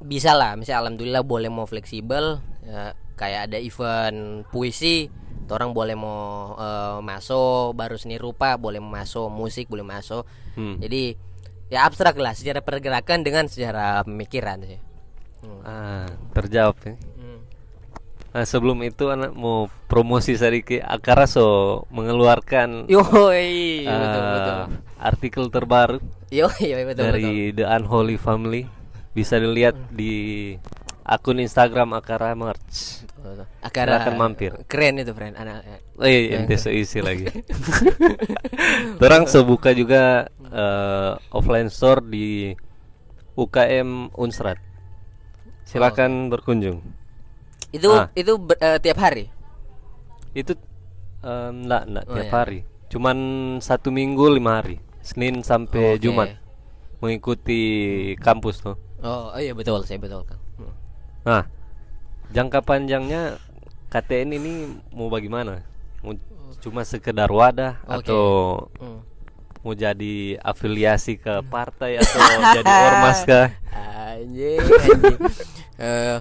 bisa 0.01 0.33
lah. 0.33 0.57
Misalnya 0.57 0.89
alhamdulillah 0.89 1.21
boleh 1.21 1.53
mau 1.53 1.69
fleksibel 1.69 2.41
ya, 2.61 2.93
kayak 3.13 3.49
ada 3.49 3.57
event 3.57 4.45
puisi 4.47 5.07
orang 5.51 5.75
boleh 5.75 5.93
mau 5.93 6.55
eh, 6.55 6.97
masuk 7.03 7.75
baru 7.75 7.99
seni 7.99 8.15
rupa 8.15 8.55
boleh 8.55 8.79
masuk 8.79 9.27
musik 9.27 9.67
boleh 9.67 9.83
masuk 9.83 10.23
Hmm. 10.51 10.79
jadi 10.79 11.15
ya 11.67 11.87
abstrak 11.87 12.15
lah 12.15 12.35
secara 12.35 12.59
pergerakan 12.59 13.23
dengan 13.23 13.47
secara 13.47 14.03
pemikiran 14.03 14.59
sih 14.63 14.79
Ah, 15.63 16.05
terjawab 16.31 16.77
ya. 16.83 16.93
Hmm. 17.17 17.39
Nah, 18.31 18.45
sebelum 18.45 18.77
itu 18.81 19.09
anak 19.09 19.33
mau 19.33 19.65
promosi 19.87 20.35
sedikit 20.35 20.83
Akara 20.83 21.25
so 21.25 21.81
mengeluarkan 21.89 22.85
Yoi, 22.85 23.83
ah, 23.83 23.95
betul 23.97 24.21
betul. 24.23 24.57
artikel 24.97 25.43
terbaru 25.49 25.97
Yoi, 26.29 26.63
yoi, 26.63 26.83
betul 26.85 27.09
betul. 27.09 27.11
dari 27.11 27.29
The 27.51 27.65
Unholy 27.65 28.15
Family 28.15 28.63
bisa 29.11 29.35
dilihat 29.35 29.75
di 29.89 30.53
akun 31.11 31.37
Instagram 31.37 31.91
Akara 31.91 32.31
Merch. 32.31 33.03
Akara 33.59 33.99
Silakan 33.99 34.15
mampir. 34.15 34.51
Keren 34.65 34.95
itu, 34.97 35.11
friend. 35.11 35.35
Anak 35.35 35.67
Oh 35.99 36.07
iya, 36.07 36.39
ente 36.39 36.55
seisi 36.55 37.03
lagi. 37.03 37.27
Terang 39.01 39.27
sebuka 39.27 39.75
juga 39.75 40.25
eh, 40.31 41.11
offline 41.29 41.67
store 41.67 42.01
di 42.01 42.55
UKM 43.33 44.15
Unsrat. 44.15 44.57
Silakan 45.63 46.27
berkunjung. 46.27 46.79
itu 47.71 47.87
Ah. 47.87 48.11
itu 48.11 48.35
ber- 48.35 48.59
eh, 48.59 48.79
tiap 48.79 48.99
hari. 48.99 49.31
Itu 50.31 50.55
eh, 51.21 51.49
enggak 51.49 51.83
enggak 51.87 52.05
Oh, 52.05 52.13
tiap 52.15 52.25
iya. 52.25 52.33
hari. 52.33 52.59
Cuman 52.87 53.17
satu 53.59 53.87
minggu 53.89 54.27
lima 54.27 54.59
hari. 54.59 54.79
Senin 54.99 55.39
sampai 55.41 55.95
Oke. 55.95 56.03
Jumat 56.03 56.35
mengikuti 56.99 57.61
kampus 58.19 58.61
tuh. 58.61 58.75
Oh, 59.01 59.33
oh 59.33 59.39
iya 59.39 59.55
betul, 59.55 59.81
saya 59.81 59.97
betul, 59.97 60.21
Kang. 60.27 60.37
Hmm. 61.21 61.29
Nah, 61.29 61.43
jangka 62.33 62.59
panjangnya 62.61 63.37
KTN 63.89 64.29
ini 64.37 64.53
mau 64.93 65.11
bagaimana? 65.11 65.61
Mau 66.01 66.17
cuma 66.61 66.81
sekedar 66.85 67.29
wadah 67.29 67.81
Oke. 67.85 68.09
atau 68.09 68.25
Hmm. 68.77 69.01
mau 69.61 69.77
jadi 69.77 70.41
afiliasi 70.41 71.21
ke 71.21 71.45
partai 71.45 72.01
atau 72.01 72.17
jadi 72.57 72.73
ormas 72.89 73.19
kah? 73.23 73.49
Anjing, 74.11 74.59
anjing. 74.59 75.19
Eh, 75.81 76.17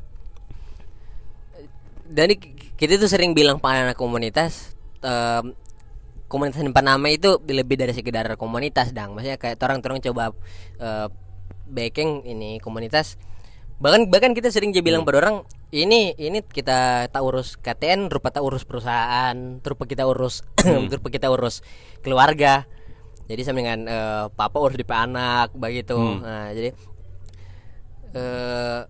dan 2.11 2.27
ini 2.33 2.37
kita 2.75 2.97
tuh 2.97 3.07
sering 3.07 3.37
bilang 3.37 3.61
pak 3.61 3.77
anak 3.77 3.99
komunitas 3.99 4.73
em, 5.05 5.53
komunitas 6.27 6.59
tanpa 6.63 6.83
nama 6.83 7.07
itu 7.11 7.39
lebih 7.47 7.77
dari 7.77 7.93
sekedar 7.93 8.25
komunitas 8.35 8.91
dang 8.91 9.13
maksudnya 9.15 9.39
kayak 9.39 9.61
orang 9.63 9.79
orang 9.85 10.01
coba 10.03 10.25
eh, 10.81 11.07
backing 11.71 12.27
ini 12.27 12.59
komunitas 12.59 13.15
bahkan 13.81 14.13
bahkan 14.13 14.37
kita 14.37 14.53
sering 14.53 14.77
aja 14.77 14.85
bilang 14.85 15.09
pada 15.09 15.25
orang 15.25 15.37
ini 15.73 16.13
ini 16.21 16.45
kita 16.45 17.09
tak 17.09 17.23
urus 17.25 17.57
KTN 17.57 18.13
rupa 18.13 18.29
tak 18.29 18.45
urus 18.45 18.69
perusahaan 18.69 19.33
rupa 19.65 19.85
kita 19.89 20.05
urus 20.05 20.45
rupa 21.01 21.09
kita 21.09 21.33
urus 21.33 21.65
keluarga. 22.05 22.69
Jadi 23.31 23.41
sama 23.47 23.63
dengan 23.63 23.81
eh, 23.87 24.25
papa 24.35 24.59
urus 24.59 24.75
DP 24.75 24.91
anak 24.91 25.55
begitu 25.55 25.95
nah 26.19 26.51
jadi 26.51 26.75
eh 28.11 28.81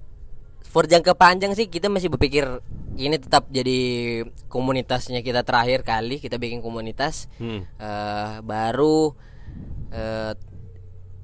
for 0.64 0.88
jangka 0.88 1.12
panjang 1.12 1.52
sih 1.52 1.68
kita 1.68 1.92
masih 1.92 2.08
berpikir 2.08 2.48
ini 2.96 3.20
tetap 3.20 3.46
jadi 3.52 4.22
komunitasnya 4.48 5.20
kita 5.20 5.44
terakhir 5.44 5.84
kali 5.84 6.16
kita 6.18 6.40
bikin 6.40 6.64
komunitas 6.64 7.28
Hmm. 7.36 7.68
eh 7.76 8.40
baru 8.40 9.12
eh 9.92 10.32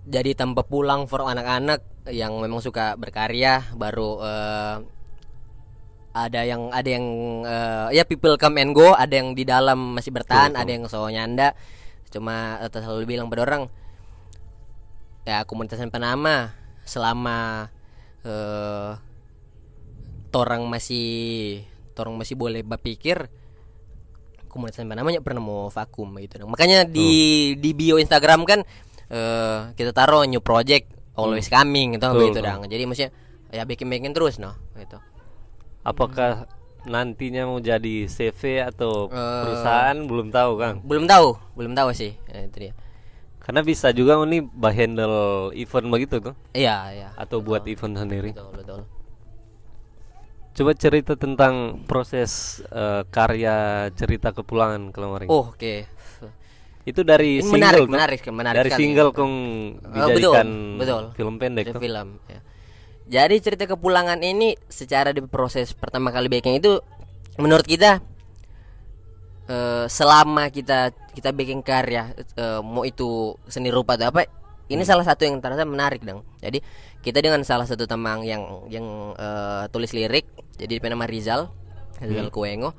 jadi 0.06 0.38
tempat 0.38 0.70
pulang 0.70 1.10
for 1.10 1.26
anak-anak 1.26 1.82
yang 2.14 2.38
memang 2.38 2.62
suka 2.62 2.94
berkarya 2.94 3.74
baru 3.74 4.10
eh 4.22 4.76
ada 6.16 6.40
yang 6.48 6.72
ada 6.72 6.88
yang 6.88 7.06
eh, 7.44 8.00
ya 8.00 8.08
people 8.08 8.40
come 8.40 8.56
and 8.62 8.72
go 8.72 8.96
ada 8.96 9.20
yang 9.20 9.36
di 9.36 9.44
dalam 9.44 9.98
masih 9.98 10.16
bertahan 10.16 10.56
ada 10.56 10.70
yang 10.70 10.88
so 10.88 11.04
nyanda. 11.12 11.52
Cuma 12.08 12.56
eh, 12.64 12.72
selalu 12.72 13.04
bilang 13.04 13.28
pada 13.28 13.44
orang 13.44 13.62
ya 15.28 15.44
komunitas 15.44 15.76
tanpa 15.76 16.00
nama. 16.00 16.56
Selama 16.88 17.68
eh 18.24 18.92
torang 20.32 20.64
masih 20.70 21.60
torang 21.92 22.16
masih 22.16 22.36
boleh 22.36 22.64
berpikir 22.64 23.28
komunitas 24.48 24.88
namanya 24.88 25.20
pernah 25.20 25.44
mau 25.44 25.68
vakum 25.68 26.16
gitu. 26.16 26.40
Makanya 26.48 26.88
di 26.88 27.52
di 27.60 27.70
bio 27.76 28.00
Instagram 28.00 28.48
kan 28.48 28.64
eh 29.08 29.60
kita 29.74 29.90
taruh 29.90 30.26
new 30.26 30.40
project 30.40 30.90
always 31.14 31.46
coming 31.46 31.94
gitu 31.94 32.06
Betul, 32.06 32.18
begitu 32.18 32.38
betul. 32.40 32.48
dong 32.48 32.60
jadi 32.66 32.82
maksudnya 32.84 33.10
ya 33.48 33.62
bikin 33.62 33.86
bikin 33.86 34.10
terus 34.10 34.36
noh 34.36 34.54
gitu 34.74 34.98
Apakah 35.80 36.50
nantinya 36.82 37.46
mau 37.46 37.58
jadi 37.58 38.06
CV 38.06 38.58
atau 38.64 39.06
Eh. 39.06 39.14
perusahaan 39.14 39.98
belum 40.02 40.30
tahu 40.30 40.52
Kang? 40.58 40.76
belum 40.82 41.06
tahu 41.06 41.38
belum 41.54 41.72
tahu 41.72 41.90
sih 41.90 42.14
Ya, 42.26 42.42
itu 42.42 42.58
dia 42.60 42.74
Karena 43.38 43.62
bisa 43.62 43.94
juga 43.94 44.18
ini 44.22 44.42
bah 44.42 44.74
handle 44.74 45.54
event 45.54 45.86
begitu 45.86 46.18
tuh 46.18 46.34
iya 46.52 46.90
iya 46.90 47.08
atau 47.14 47.38
buat 47.38 47.62
event 47.64 47.94
sendiri. 47.96 48.34
betul 48.34 48.50
betul 48.52 48.80
Coba 50.56 50.72
cerita 50.72 51.12
tentang 51.14 51.84
proses 51.84 52.58
eh, 52.66 53.04
karya 53.06 53.86
cerita 53.92 54.32
kepulangan 54.32 54.88
kemarin. 54.88 55.28
oh 55.28 55.52
oke 55.52 55.74
Itu 56.86 57.02
dari 57.02 57.42
single 57.42 57.58
menarik, 57.58 57.82
tuh? 57.82 57.90
menarik, 57.90 58.20
menarik 58.30 58.58
Dari 58.62 58.70
single 58.72 59.10
kong 59.10 59.34
betul, 59.82 59.90
dijadikan 59.90 60.46
betul. 60.78 61.02
film 61.18 61.34
pendek 61.36 61.64
tuh. 61.74 61.82
film 61.82 62.08
ya. 62.30 62.40
Jadi 63.06 63.34
cerita 63.38 63.64
kepulangan 63.66 64.18
ini 64.18 64.54
secara 64.66 65.10
di 65.10 65.18
proses 65.22 65.74
pertama 65.74 66.10
kali 66.10 66.30
baking 66.30 66.58
itu 66.58 66.78
menurut 67.36 67.66
kita 67.66 67.98
eh, 69.46 69.84
selama 69.86 70.50
kita 70.50 70.90
kita 71.10 71.30
bikin 71.30 71.62
karya 71.62 72.14
eh, 72.34 72.60
mau 72.62 72.82
itu 72.82 73.34
seni 73.46 73.70
rupa 73.70 73.94
atau 73.98 74.10
apa 74.10 74.26
ini 74.66 74.82
Hmm. 74.82 74.90
salah 74.94 75.06
satu 75.06 75.22
yang 75.22 75.38
terasa 75.38 75.62
menarik 75.62 76.02
dong. 76.02 76.26
Jadi 76.42 76.58
kita 76.98 77.22
dengan 77.22 77.46
salah 77.46 77.66
satu 77.66 77.86
teman 77.86 78.26
yang 78.26 78.66
yang 78.66 78.86
eh, 79.14 79.64
tulis 79.70 79.94
lirik 79.94 80.26
jadi 80.58 80.78
dia 80.78 80.90
nama 80.90 81.06
Rizal 81.06 81.50
Hmm. 81.98 82.06
Rizal 82.10 82.28
Kuengo. 82.30 82.74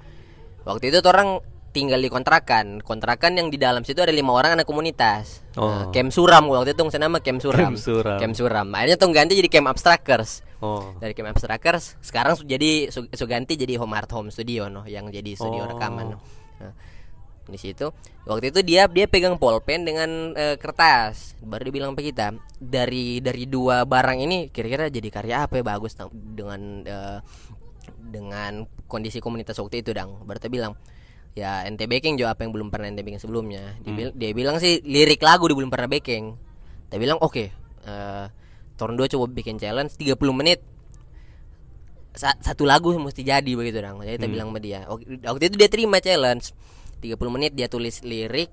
Waktu 0.64 0.92
itu 0.92 1.00
orang 1.04 1.40
tinggal 1.72 2.00
di 2.02 2.10
kontrakan. 2.10 2.80
Kontrakan 2.82 3.38
yang 3.38 3.48
di 3.48 3.58
dalam 3.58 3.86
situ 3.86 4.00
ada 4.02 4.12
lima 4.12 4.34
orang 4.34 4.58
anak 4.58 4.66
komunitas. 4.66 5.46
Oh. 5.58 5.90
Eh, 5.90 5.96
Camp 5.96 6.10
Suram 6.10 6.48
waktu 6.50 6.74
itu 6.74 6.82
nama 6.98 7.18
Camp 7.22 7.40
Suram. 7.40 7.74
Camp 7.74 7.80
Suram. 7.80 8.18
Camp 8.20 8.34
Suram. 8.36 8.68
Akhirnya 8.74 8.98
tuh 8.98 9.10
ganti 9.14 9.34
jadi 9.38 9.50
Camp 9.50 9.68
Abstractors. 9.72 10.42
Oh. 10.58 10.98
Dari 10.98 11.14
Camp 11.14 11.30
Abstractors 11.34 12.02
sekarang 12.02 12.34
su- 12.34 12.46
jadi 12.48 12.90
su, 12.90 13.06
su 13.06 13.26
ganti 13.30 13.54
jadi 13.54 13.78
Home 13.78 13.94
Art 13.94 14.10
Home 14.14 14.34
Studio 14.34 14.66
noh 14.68 14.86
yang 14.90 15.10
jadi 15.14 15.38
studio 15.38 15.66
Oh. 15.66 15.70
rekaman. 15.70 16.18
Nah, 16.58 16.74
di 17.48 17.56
situ 17.56 17.88
waktu 18.28 18.52
itu 18.52 18.60
dia 18.60 18.92
dia 18.92 19.08
pegang 19.08 19.40
pulpen 19.40 19.88
dengan 19.88 20.36
eh, 20.36 20.60
kertas 20.60 21.32
baru 21.40 21.72
dia 21.72 21.74
bilang 21.80 21.96
ke 21.96 22.12
kita 22.12 22.36
dari 22.60 23.24
dari 23.24 23.48
dua 23.48 23.88
barang 23.88 24.20
ini 24.20 24.52
kira-kira 24.52 24.92
jadi 24.92 25.08
karya 25.08 25.36
apa 25.48 25.56
ya 25.56 25.64
bagus 25.64 25.96
dengan 26.12 26.84
eh, 26.84 27.20
dengan 28.04 28.68
kondisi 28.88 29.24
komunitas 29.24 29.56
waktu 29.60 29.80
itu 29.80 29.96
dang 29.96 30.28
baru 30.28 30.44
dia 30.44 30.52
bilang 30.52 30.74
ya 31.38 31.62
ente 31.64 31.86
baking 31.86 32.18
juga 32.18 32.34
apa 32.34 32.42
yang 32.42 32.52
belum 32.52 32.68
pernah 32.68 32.90
ente 32.90 33.06
bikin 33.06 33.22
sebelumnya. 33.22 33.78
Dia, 33.80 33.94
bil- 33.94 34.16
dia 34.18 34.30
bilang 34.34 34.58
sih 34.58 34.82
lirik 34.82 35.22
lagu 35.22 35.46
dia 35.46 35.54
belum 35.54 35.70
pernah 35.70 35.86
baking. 35.86 36.34
Dia 36.90 36.98
bilang 36.98 37.22
oke 37.22 37.44
eh 37.84 38.26
Torn 38.74 38.94
2 38.94 39.06
coba 39.08 39.26
bikin 39.28 39.56
challenge 39.56 39.94
30 39.96 40.18
menit 40.34 40.60
Sa- 42.12 42.34
satu 42.36 42.66
lagu 42.66 42.90
mesti 42.92 43.22
jadi 43.22 43.52
begitu 43.54 43.78
dong. 43.78 44.02
Jadi 44.02 44.18
kita 44.18 44.26
bilang 44.28 44.50
sama 44.50 44.58
dia. 44.58 44.82
Wak- 44.84 45.06
waktu 45.24 45.44
itu 45.48 45.56
dia 45.56 45.70
terima 45.70 45.98
challenge 46.00 46.50
30 46.98 47.14
menit 47.30 47.54
dia 47.54 47.70
tulis 47.70 48.02
lirik. 48.02 48.50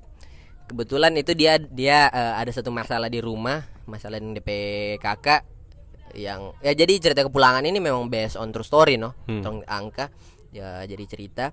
Kebetulan 0.65 1.17
itu 1.17 1.33
dia 1.33 1.57
dia 1.57 2.09
eh, 2.09 2.35
ada 2.37 2.51
satu 2.51 2.69
masalah 2.69 3.09
di 3.09 3.21
rumah 3.21 3.65
masalah 3.85 4.17
dengan 4.17 4.37
DP 4.37 4.51
kakak 4.99 5.45
yang 6.15 6.53
ya 6.61 6.73
jadi 6.73 6.93
cerita 7.01 7.21
kepulangan 7.21 7.65
ini 7.65 7.81
memang 7.81 8.07
based 8.07 8.37
on 8.37 8.49
true 8.49 8.63
story 8.63 8.97
no? 8.97 9.13
Hmm. 9.25 9.41
Angka 9.63 10.09
ya 10.51 10.85
jadi 10.85 11.05
cerita 11.05 11.53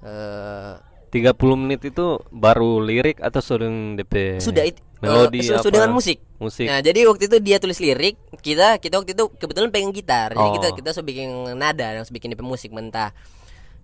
eh 0.00 0.74
30 1.10 1.34
menit 1.56 1.82
itu 1.82 2.06
baru 2.30 2.78
lirik 2.78 3.18
atau 3.18 3.42
sudah 3.42 3.66
DP 3.98 4.38
sudah 4.38 4.62
itu 4.62 4.78
melodi 5.00 5.42
su- 5.42 5.52
apa? 5.52 5.64
sudah 5.64 5.80
dengan 5.80 5.92
musik 5.92 6.18
Musik. 6.40 6.64
Nah, 6.64 6.80
jadi 6.80 7.04
waktu 7.04 7.28
itu 7.28 7.36
dia 7.36 7.60
tulis 7.60 7.76
lirik, 7.76 8.16
kita 8.40 8.80
kita 8.80 8.96
waktu 8.96 9.12
itu 9.12 9.28
kebetulan 9.36 9.68
pengen 9.68 9.92
gitar. 9.92 10.32
Jadi 10.32 10.40
Oh. 10.40 10.56
kita 10.56 10.72
kita 10.72 10.90
sudah 10.90 11.04
bikin 11.04 11.28
nada, 11.52 11.92
harus 11.92 12.08
bikin 12.08 12.32
DP 12.32 12.40
musik 12.40 12.72
mentah. 12.72 13.12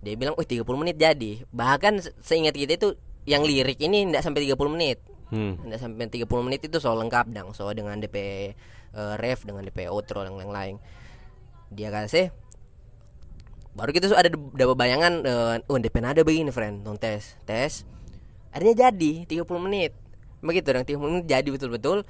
Dia 0.01 0.17
bilang, 0.17 0.33
"Oh, 0.33 0.41
30 0.41 0.73
menit 0.75 0.97
jadi." 0.97 1.45
Bahkan 1.47 2.01
se- 2.01 2.17
seingat 2.17 2.57
kita 2.57 2.73
itu 2.73 2.97
yang 3.25 3.45
lirik 3.45 3.77
ini 3.77 4.09
tidak 4.09 4.25
sampai 4.25 4.41
30 4.41 4.73
menit. 4.73 4.97
Hmm. 5.29 5.53
Tidak 5.59 5.77
sampai 5.77 6.09
30 6.09 6.41
menit 6.41 6.65
itu 6.65 6.81
soal 6.81 6.97
lengkap 6.97 7.29
dong, 7.29 7.53
soal 7.53 7.77
dengan 7.77 8.01
DP 8.01 8.17
eh, 8.89 9.15
ref 9.15 9.45
dengan 9.45 9.61
DP 9.61 9.85
outro 9.85 10.25
dan 10.25 10.33
lain-lain. 10.33 10.81
Dia 11.69 11.93
kasih 11.93 12.33
baru 13.77 13.93
kita 13.93 14.09
tuh 14.09 14.17
ada 14.17 14.33
dapat 14.33 14.73
bayangan 14.73 15.13
eh, 15.21 15.55
oh 15.69 15.77
DP 15.77 16.01
nada 16.01 16.25
begini 16.25 16.49
friend. 16.49 16.81
Non 16.81 16.97
tes 16.97 17.37
tes. 17.45 17.85
Akhirnya 18.49 18.89
jadi 18.89 19.29
30 19.29 19.45
menit. 19.61 19.93
Begitu 20.41 20.73
dong 20.73 20.81
30 20.81 20.97
menit 20.97 21.25
jadi 21.29 21.45
betul-betul. 21.45 22.01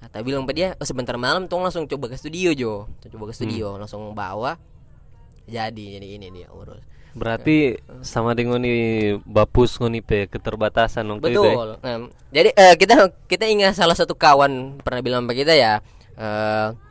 Kata 0.00 0.24
bilang 0.24 0.48
ke 0.48 0.56
dia 0.56 0.72
oh, 0.80 0.86
sebentar 0.88 1.20
malam 1.20 1.44
tong 1.44 1.60
langsung 1.60 1.84
coba 1.84 2.08
ke 2.08 2.16
studio 2.16 2.56
Jo. 2.56 2.88
Coba 3.04 3.28
ke 3.28 3.34
studio 3.36 3.76
langsung 3.76 4.16
bawa. 4.16 4.56
Jadi 5.44 6.00
jadi 6.00 6.08
ini 6.16 6.32
dia 6.32 6.48
urus. 6.48 6.80
Berarti 7.12 7.76
sama 8.00 8.32
dengan 8.32 8.62
ini 8.64 9.12
bapus 9.20 9.82
ngoni 9.82 10.00
pe 10.00 10.24
keterbatasan 10.24 11.04
waktu 11.04 11.36
itu. 11.36 11.42
ya? 11.44 11.52
betul. 11.52 11.70
Jadi 12.32 12.50
eh, 12.56 12.74
kita 12.80 12.96
kita 13.28 13.44
ingat 13.44 13.76
salah 13.76 13.98
satu 13.98 14.16
kawan 14.16 14.80
pernah 14.80 15.04
bilang 15.04 15.28
ke 15.28 15.44
kita 15.44 15.52
ya 15.52 15.84
eh 16.16 16.89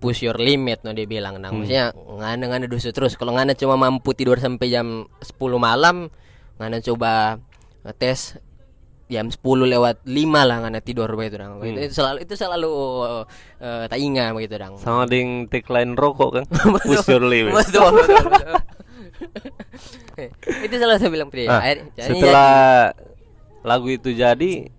push 0.00 0.24
your 0.24 0.40
limit 0.40 0.80
no 0.80 0.96
dia 0.96 1.04
bilang 1.04 1.38
nah 1.38 1.52
maksudnya 1.52 1.92
ngana 1.92 2.44
ngana 2.48 2.66
dosa 2.66 2.88
terus 2.90 3.20
kalau 3.20 3.36
ngana 3.36 3.52
cuma 3.52 3.76
mampu 3.76 4.16
tidur 4.16 4.40
sampai 4.40 4.72
jam 4.72 5.04
10 5.20 5.36
malam 5.60 6.08
ngana 6.56 6.80
coba 6.80 7.36
tes 8.00 8.40
jam 9.10 9.26
10 9.26 9.42
lewat 9.42 10.06
5 10.06 10.48
lah 10.48 10.56
ngana 10.62 10.78
tidur 10.80 11.10
begitu 11.18 11.42
dong 11.42 11.58
itu, 11.66 11.90
itu 11.90 11.94
selalu 11.98 12.18
itu 12.22 12.34
selalu 12.38 12.72
eh, 13.58 13.84
tak 13.90 13.98
ingat 13.98 14.30
begitu 14.32 14.54
dong 14.56 14.78
Sama 14.78 15.04
dengan 15.10 15.50
tagline 15.50 15.98
rokok 15.98 16.30
kan. 16.40 16.44
Push 16.86 17.10
your 17.10 17.26
limit. 17.26 17.52
betul, 17.58 17.90
betul, 17.90 18.24
betul. 18.30 18.54
itu 20.64 20.74
selalu 20.78 20.96
saya 21.02 21.10
bilang 21.10 21.28
ke 21.28 21.44
dia 21.44 21.48
Nah, 21.50 21.62
setelah 21.98 22.54
lagu 23.66 23.90
itu 23.90 24.14
jadi 24.14 24.70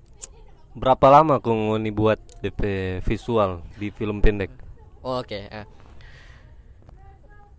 berapa 0.71 1.11
lama 1.11 1.43
kau 1.43 1.51
ngoni 1.51 1.91
buat 1.91 2.17
DP 2.39 2.61
visual 3.03 3.59
di 3.75 3.91
film 3.91 4.23
pendek? 4.23 4.60
Oh, 5.01 5.21
Oke. 5.21 5.39
eh. 5.43 5.65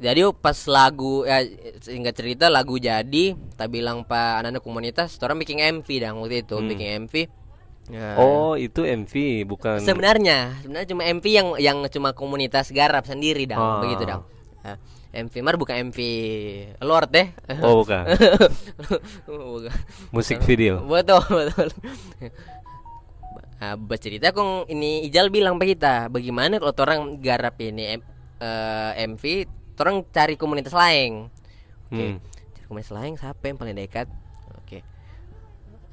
Jadi 0.02 0.18
pas 0.34 0.58
lagu 0.66 1.22
ya 1.22 1.46
singkat 1.78 2.14
cerita 2.18 2.50
lagu 2.50 2.74
jadi, 2.74 3.38
tak 3.54 3.70
bilang 3.70 4.02
pak 4.02 4.42
anak-anak 4.42 4.62
komunitas, 4.62 5.14
orang 5.22 5.38
bikin 5.38 5.62
MV 5.62 5.86
dong 6.02 6.26
waktu 6.26 6.42
itu, 6.42 6.58
bikin 6.58 7.06
MV. 7.06 7.14
Ya. 7.86 8.18
Oh, 8.18 8.54
itu 8.54 8.82
MV 8.82 9.14
bukan 9.46 9.78
Sebenarnya, 9.78 10.58
sebenarnya 10.58 10.88
cuma 10.90 11.02
MV 11.06 11.24
yang 11.26 11.48
yang 11.58 11.78
cuma 11.86 12.10
komunitas 12.14 12.74
garap 12.74 13.06
sendiri 13.06 13.46
dong, 13.46 13.58
Ah. 13.58 13.78
begitu 13.78 14.02
dong. 14.02 14.22
Nah, 14.62 14.78
MV 15.14 15.34
mar 15.38 15.54
bukan 15.54 15.90
MV 15.90 15.98
Lord 16.82 17.10
deh. 17.14 17.28
Oh, 17.62 17.82
bukan. 17.86 18.02
Bukan. 19.26 19.70
Musik 20.10 20.42
video. 20.42 20.82
Betul, 20.82 21.22
betul. 21.30 21.68
Nah, 23.62 23.78
bercerita 23.78 24.34
kong 24.34 24.66
ini 24.74 25.06
Ijal 25.06 25.30
bilang 25.30 25.54
ke 25.62 25.78
kita, 25.78 26.10
bagaimana 26.10 26.58
kalau 26.58 26.74
orang 26.82 27.22
garap 27.22 27.54
ini 27.62 27.94
M- 27.94 28.10
eh, 28.42 29.06
MV, 29.06 29.22
orang 29.78 30.02
cari 30.10 30.34
komunitas 30.34 30.74
lain. 30.74 31.30
Oke. 31.86 31.94
Hmm. 31.94 32.18
Cari 32.58 32.64
komunitas 32.66 32.90
lain 32.90 33.14
siapa 33.14 33.44
yang 33.46 33.62
paling 33.62 33.78
dekat? 33.78 34.10
Oke. 34.58 34.82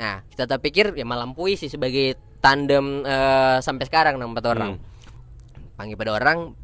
Nah, 0.02 0.26
kita 0.34 0.50
tak 0.50 0.66
pikir 0.66 0.98
ya 0.98 1.06
malam 1.06 1.38
puisi 1.38 1.70
sebagai 1.70 2.18
tandem 2.42 3.06
eh, 3.06 3.62
sampai 3.62 3.86
sekarang 3.86 4.18
empat 4.18 4.46
orang. 4.50 4.82
Hmm. 4.82 5.78
Panggil 5.78 5.94
pada 5.94 6.18
orang 6.18 6.58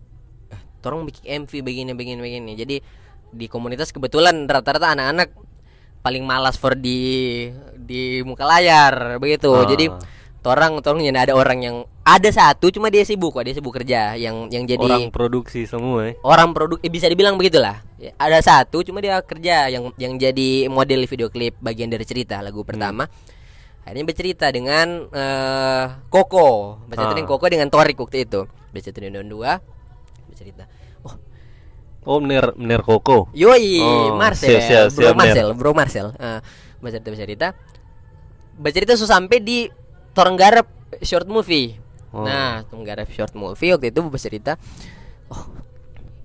eh, 0.50 0.62
orang 0.90 1.06
bikin 1.06 1.46
MV 1.46 1.52
begini 1.62 1.92
begini 1.94 2.20
begini. 2.26 2.52
Jadi 2.58 2.82
di 3.30 3.46
komunitas 3.46 3.94
kebetulan 3.94 4.50
rata-rata 4.50 4.98
anak-anak 4.98 5.38
paling 6.02 6.26
malas 6.26 6.58
for 6.58 6.74
di 6.74 7.46
di 7.78 8.26
muka 8.26 8.42
layar 8.42 9.22
begitu. 9.22 9.54
Ah. 9.54 9.70
Jadi 9.70 9.86
orang 10.48 10.78
orang 10.78 11.02
yang 11.02 11.16
ada 11.18 11.34
orang 11.34 11.60
yang 11.62 11.76
ada 12.06 12.30
satu 12.30 12.70
cuma 12.70 12.94
dia 12.94 13.02
sibuk 13.02 13.34
kok 13.34 13.44
dia 13.44 13.56
sibuk 13.58 13.74
kerja 13.74 14.14
yang 14.14 14.46
yang 14.54 14.70
jadi 14.70 14.78
Orang 14.78 15.10
produksi 15.10 15.66
semua 15.66 16.10
ya. 16.10 16.12
orang 16.22 16.54
produk 16.54 16.78
eh, 16.80 16.92
bisa 16.92 17.10
dibilang 17.10 17.34
begitulah. 17.34 17.82
Ya, 17.98 18.14
ada 18.16 18.38
satu 18.40 18.86
cuma 18.86 19.02
dia 19.02 19.18
kerja 19.26 19.72
yang 19.74 19.90
yang 19.98 20.14
jadi 20.16 20.70
model 20.70 21.10
video 21.10 21.34
klip 21.34 21.58
bagian 21.58 21.90
dari 21.90 22.06
cerita 22.06 22.44
lagu 22.46 22.62
pertama. 22.62 23.10
Akhirnya 23.82 24.06
bercerita 24.06 24.46
dengan 24.54 25.10
eh 25.10 25.86
Koko. 26.10 26.78
Bercerita 26.86 27.14
Ah. 27.14 27.18
dengan 27.18 27.30
Koko 27.30 27.46
dengan 27.50 27.68
Torik 27.70 27.98
waktu 27.98 28.26
itu. 28.26 28.46
Bercerita 28.70 29.02
dengan 29.02 29.26
dua 29.26 29.58
bercerita. 30.30 30.70
Oh. 31.02 31.16
Oh, 32.06 32.18
Mner 32.22 32.54
Mner 32.54 32.86
Koko. 32.86 33.34
yoi 33.34 33.82
Oh, 33.82 34.14
Marcel. 34.14 34.62
siap, 34.62 34.62
siap, 34.62 34.86
bro 34.94 35.10
siap, 35.10 35.16
Marcel 35.18 35.48
bro 35.58 35.72
Marcel. 35.74 36.08
Eh, 36.22 36.40
bercerita 36.82 37.10
bercerita. 37.10 37.48
Bercerita 38.56 38.94
sampai 38.96 39.42
di 39.42 39.66
Torang 40.16 40.40
garap 40.40 40.72
short 41.04 41.28
movie. 41.28 41.76
Oh. 42.16 42.24
nah 42.24 42.64
Torang 42.66 42.88
garap 42.88 43.12
short 43.12 43.36
movie 43.36 43.76
waktu 43.76 43.92
itu 43.92 44.00
bercerita 44.08 44.56
oh 45.28 45.44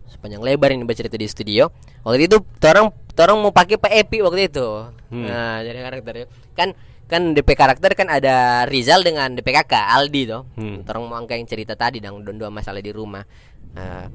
sepanjang 0.07 0.38
lebar 0.38 0.70
ini 0.70 0.87
bercerita 0.87 1.18
di 1.18 1.26
studio. 1.26 1.74
Waktu 2.07 2.31
itu 2.31 2.38
orang 2.62 2.94
orang 2.94 3.37
mau 3.42 3.53
pakai 3.53 3.76
PEP 3.76 4.22
waktu 4.22 4.46
itu. 4.48 4.66
Hmm. 5.11 5.26
nah 5.26 5.59
jadi 5.61 5.83
karakternya 5.83 6.26
kan 6.55 6.70
kan 7.11 7.35
DP 7.35 7.59
karakter 7.59 7.98
kan 7.98 8.07
ada 8.07 8.62
Rizal 8.70 9.03
dengan 9.03 9.35
DP 9.35 9.50
kakak 9.50 9.90
Aldi 9.90 10.22
tuh 10.31 10.46
Hmm. 10.55 10.87
orang 10.87 11.03
mau 11.11 11.18
angkat 11.18 11.42
yang 11.42 11.48
cerita 11.50 11.74
tadi 11.74 11.98
dong 11.98 12.22
don 12.22 12.38
dua 12.38 12.48
masalah 12.48 12.79
di 12.79 12.94
rumah. 12.94 13.26
Nah, 13.74 14.07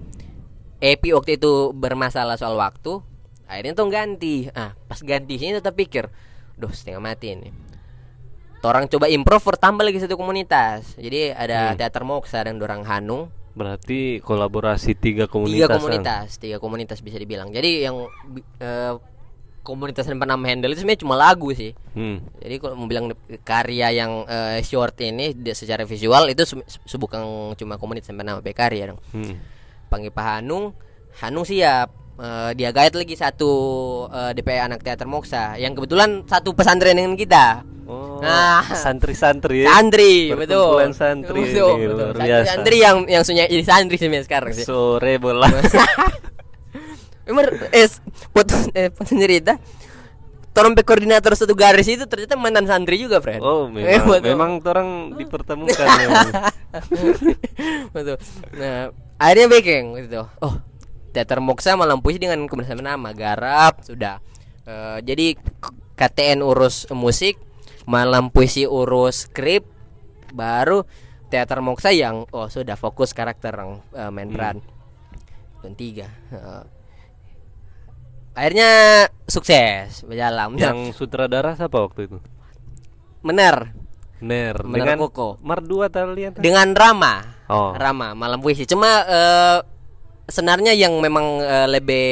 Epi 0.80 1.12
waktu 1.12 1.36
itu 1.36 1.76
bermasalah 1.76 2.40
soal 2.40 2.56
waktu 2.56 3.04
akhirnya 3.46 3.76
tuh 3.76 3.92
ganti. 3.92 4.48
Ah 4.56 4.72
pas 4.88 5.04
ganti 5.04 5.36
sini 5.36 5.60
tetap 5.60 5.76
pikir 5.76 6.08
duh 6.56 6.72
setengah 6.72 7.04
mati 7.04 7.36
ini 7.36 7.52
orang 8.66 8.86
coba 8.88 9.06
improve 9.08 9.40
for 9.40 9.56
tambah 9.56 9.82
lagi 9.82 9.98
satu 9.98 10.14
komunitas 10.14 10.96
jadi 10.96 11.32
ada 11.32 11.58
Hmm. 11.68 11.78
teater 11.78 12.04
moksa 12.04 12.42
dan 12.42 12.56
dorang 12.56 12.82
Hanung 12.82 13.30
Berarti 13.54 14.20
kolaborasi 14.20 14.94
tiga 14.94 15.26
komunitas. 15.26 15.56
tiga 15.56 15.68
kan? 15.68 15.78
komunitas 15.78 16.28
tiga 16.36 16.58
komunitas 16.58 17.00
bisa 17.00 17.16
dibilang 17.16 17.48
jadi 17.50 17.88
yang 17.88 18.04
eh, 18.58 18.94
komunitas 19.62 20.06
yang 20.06 20.20
pernah 20.20 20.38
handle 20.38 20.70
itu 20.70 20.80
sebenarnya 20.80 21.02
cuma 21.02 21.16
lagu 21.16 21.50
sih 21.52 21.72
Hmm. 21.92 22.20
jadi 22.36 22.60
kalau 22.60 22.76
mau 22.76 22.86
bilang 22.86 23.10
karya 23.42 23.96
yang 23.96 24.26
eh, 24.26 24.60
short 24.60 25.00
ini 25.00 25.32
dia 25.34 25.54
secara 25.54 25.82
visual 25.84 26.28
itu 26.28 26.44
se- 26.44 26.60
se- 26.68 27.00
bukan 27.00 27.24
cuma 27.54 27.76
komunitas 27.76 28.06
yang 28.08 28.20
pernah 28.20 28.44
karya 28.44 28.92
dong 28.92 29.00
Hmm. 29.10 29.40
panggil 29.88 30.10
Pak 30.10 30.26
Hanung 30.36 30.76
Hanung 31.16 31.46
siap 31.46 32.04
Eh, 32.16 32.52
dia 32.56 32.72
guide 32.72 32.96
lagi 32.96 33.12
satu 33.12 33.52
eh, 34.08 34.32
DP 34.32 34.48
anak 34.58 34.80
teater 34.80 35.04
Moksa 35.04 35.60
yang 35.60 35.76
kebetulan 35.76 36.24
satu 36.24 36.56
pesantren 36.56 36.96
dengan 36.96 37.20
kita 37.20 37.68
Oh, 37.86 38.18
Nah. 38.18 38.66
santri-santri 38.68 39.62
ya. 39.62 39.70
santri 39.72 40.34
betul 40.34 40.82
santri 40.90 41.42
betul, 41.46 41.70
ini, 41.78 41.86
betul. 41.86 41.94
luar 41.94 42.10
Santri- 42.12 42.26
biasa. 42.26 42.48
santri 42.50 42.78
yang 42.82 42.98
yang 43.06 43.22
sunya 43.22 43.46
jadi 43.46 43.62
santri 43.62 43.96
sekarang 43.98 44.52
sih 44.52 44.66
Sore 44.66 45.16
bola. 45.18 45.46
Emang 47.26 47.46
eh 47.72 47.90
potong 48.30 48.70
eh 48.72 48.90
cerita 49.04 49.58
Torompe 50.50 50.82
koordinator 50.82 51.36
satu 51.36 51.52
garis 51.52 51.84
itu 51.84 52.08
ternyata 52.08 52.34
mantan 52.34 52.64
santri 52.64 52.96
juga, 52.96 53.20
friend. 53.20 53.44
Oh, 53.44 53.68
Eh, 53.68 54.00
memang 54.00 54.08
betul. 54.08 54.24
memang 54.24 54.52
orang 54.64 54.90
dipertemukan 55.14 55.84
memang. 56.00 56.28
Betul. 57.92 58.16
Nah, 58.56 58.88
akhirnya 59.18 59.52
baking 59.52 59.86
gitu. 60.00 60.24
Oh, 60.40 60.56
teater 61.12 61.44
Moksa 61.44 61.76
malam 61.76 62.00
puisi 62.00 62.18
dengan 62.18 62.40
kebersamaan 62.48 62.88
nama 62.88 63.12
garap 63.12 63.84
sudah. 63.84 64.24
Eh, 64.64 64.98
jadi 65.04 65.36
KTN 65.92 66.40
urus 66.40 66.88
musik, 66.90 67.36
malam 67.86 68.30
puisi 68.30 68.66
urus 68.66 69.30
skrip, 69.30 69.66
baru 70.34 70.86
teater 71.30 71.62
Moksa 71.62 71.90
yang 71.90 72.30
oh 72.30 72.50
sudah 72.50 72.78
fokus 72.78 73.14
karakter 73.14 73.54
yang 73.56 73.82
eh, 73.94 74.12
main 74.14 74.30
peran. 74.30 74.62
Dan 75.66 75.74
tiga. 75.74 76.06
Eh, 76.30 76.64
akhirnya 78.36 78.70
sukses 79.26 80.04
berjalan. 80.06 80.58
Yang 80.60 80.98
sutradara 80.98 81.56
siapa 81.56 81.78
waktu 81.82 82.12
itu? 82.12 82.18
Benar. 83.26 83.74
Ner 84.22 84.56
Bener 84.64 84.96
dengan 84.96 84.98
Koko. 85.06 85.38
Mardua 85.44 85.92
talian. 85.92 86.40
dengan 86.40 86.72
Rama 86.72 87.36
Oh. 87.46 87.78
Rama 87.78 88.18
malam 88.18 88.42
puisi 88.42 88.66
cuma 88.66 89.06
eh, 89.06 89.60
senarnya 90.26 90.74
yang 90.74 90.98
memang 90.98 91.46
eh, 91.46 91.68
lebih 91.70 92.08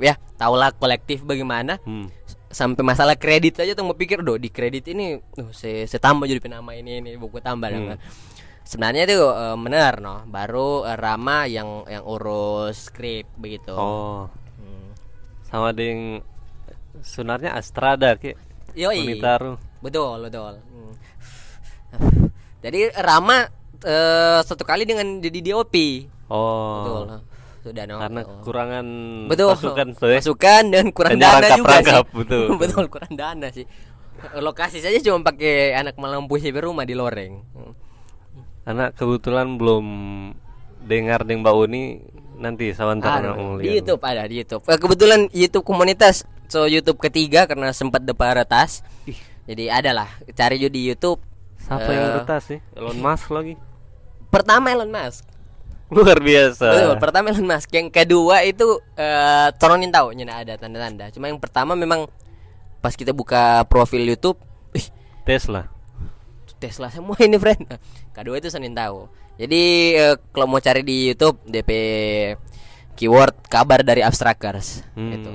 ya 0.00 0.16
tahulah 0.40 0.72
kolektif 0.72 1.28
bagaimana 1.28 1.76
Hmm. 1.84 2.08
Sampai 2.48 2.80
masalah 2.80 3.14
kredit 3.14 3.60
aja 3.60 3.72
tuh 3.72 3.84
mau 3.84 3.92
pikir 3.92 4.20
doh 4.20 4.36
di 4.36 4.48
kredit 4.48 4.88
ini 4.88 5.20
tuh 5.30 5.52
saya, 5.52 5.84
saya 5.84 6.00
tambah 6.00 6.24
jadi 6.24 6.40
penama 6.40 6.72
ini 6.72 6.98
ini 6.98 7.10
buku 7.14 7.38
tambah 7.38 7.68
Hmm. 7.68 7.92
dan 7.92 8.00
sebenarnya 8.62 9.04
itu 9.04 9.20
eh, 9.20 9.56
benar 9.56 10.00
no 10.00 10.24
baru 10.24 10.84
eh, 10.84 10.96
Rama 10.96 11.44
yang 11.44 11.84
yang 11.84 12.04
urus 12.04 12.88
skrip 12.88 13.28
begitu 13.34 13.72
Oh, 13.72 14.32
Hmm. 14.56 14.88
sama 15.44 15.70
dengan 15.70 16.24
sebenarnya 16.98 17.52
Astrada 17.52 18.16
ki. 18.16 18.32
Yoi. 18.74 19.04
Unitaru. 19.06 19.60
betul 19.78 20.18
betul 20.22 20.56
Hmm. 20.58 20.92
jadi 22.58 22.90
Rama 22.94 23.46
eh, 23.78 24.40
satu 24.42 24.64
kali 24.64 24.82
dengan 24.82 25.20
jadi 25.20 25.38
DOP 25.44 25.74
Oh. 26.28 26.84
betul 27.06 27.27
sudah 27.68 27.84
no 27.84 27.96
Karena 27.98 28.20
Oh. 28.20 28.28
kekurangan 28.36 28.86
betul 29.26 29.46
pasukan 29.50 29.86
ya. 29.92 30.18
Masukan 30.18 30.62
dan 30.68 30.84
kurang 30.90 31.16
dana 31.16 31.48
juga 31.54 31.74
sih 31.78 31.94
betul. 32.18 32.44
betul 32.56 32.84
kurang 32.88 33.12
dana 33.12 33.48
sih 33.48 33.66
lokasi 34.34 34.78
saja 34.78 34.98
cuma 35.00 35.22
pakai 35.22 35.72
anak 35.72 35.94
malam 35.94 36.26
pusing 36.26 36.50
rumah 36.52 36.82
di 36.82 36.92
loreng. 36.92 37.38
Karena 38.64 38.90
kebetulan 38.90 39.54
belum 39.54 39.86
dengar 40.82 41.22
dengan 41.22 41.46
Mbak 41.46 41.54
Uni 41.56 41.82
nanti 42.36 42.70
Ada, 42.70 43.34
ngomong 43.34 43.58
di 43.58 43.70
YouTube 43.72 43.98
ada 44.00 44.22
di 44.24 44.38
YouTube. 44.38 44.62
Eh, 44.64 44.74
Kebetulan 44.74 45.20
YouTube 45.30 45.62
komunitas 45.62 46.22
so 46.46 46.66
YouTube 46.66 46.98
ketiga 46.98 47.46
karena 47.46 47.70
sempat 47.70 48.02
depan 48.02 48.34
retas. 48.36 48.82
Jadi 49.44 49.70
ada 49.70 49.94
lah 49.94 50.08
cari 50.32 50.58
juga 50.58 50.74
di 50.74 50.82
YouTube. 50.84 51.22
Siapa 51.56 51.84
Eh, 51.84 51.94
yang 51.94 52.18
retas 52.18 52.42
sih? 52.44 52.58
Elon 52.74 52.98
Musk 52.98 53.30
lagi. 53.30 53.54
Pertama 54.34 54.68
Elon 54.68 54.90
Musk. 54.90 55.22
Luar 55.94 56.18
biasa. 56.18 56.66
Betul, 56.68 56.92
pertama 56.98 57.26
Elon 57.28 57.46
Musk. 57.46 57.68
Yang 57.70 57.88
kedua 57.90 58.42
itu 58.42 58.66
eh 58.94 59.48
Toronin 59.56 59.88
tahu 59.88 60.12
nyana 60.12 60.40
ada 60.40 60.54
tanda-tanda. 60.54 61.08
Cuma 61.08 61.26
yang 61.26 61.38
pertama 61.38 61.72
memang 61.72 62.04
pas 62.78 62.92
kita 62.92 63.10
buka 63.10 63.64
profil 63.64 64.04
YouTube, 64.06 64.36
ih, 64.72 64.86
Tesla. 65.24 65.66
Tesla 66.58 66.88
semua 66.88 67.14
ini 67.18 67.36
friend. 67.36 67.64
Nah, 67.64 67.80
Kedua 68.12 68.36
itu 68.36 68.48
Senin 68.48 68.72
tahu. 68.72 69.06
Jadi 69.34 69.62
eh, 69.94 70.14
kalau 70.28 70.46
mau 70.46 70.58
cari 70.58 70.82
di 70.82 71.08
YouTube 71.08 71.38
DP 71.44 71.70
keyword 72.94 73.46
kabar 73.46 73.80
dari 73.80 74.02
Abstrakers 74.02 74.82
Hmm. 74.92 75.10
gitu. 75.12 75.30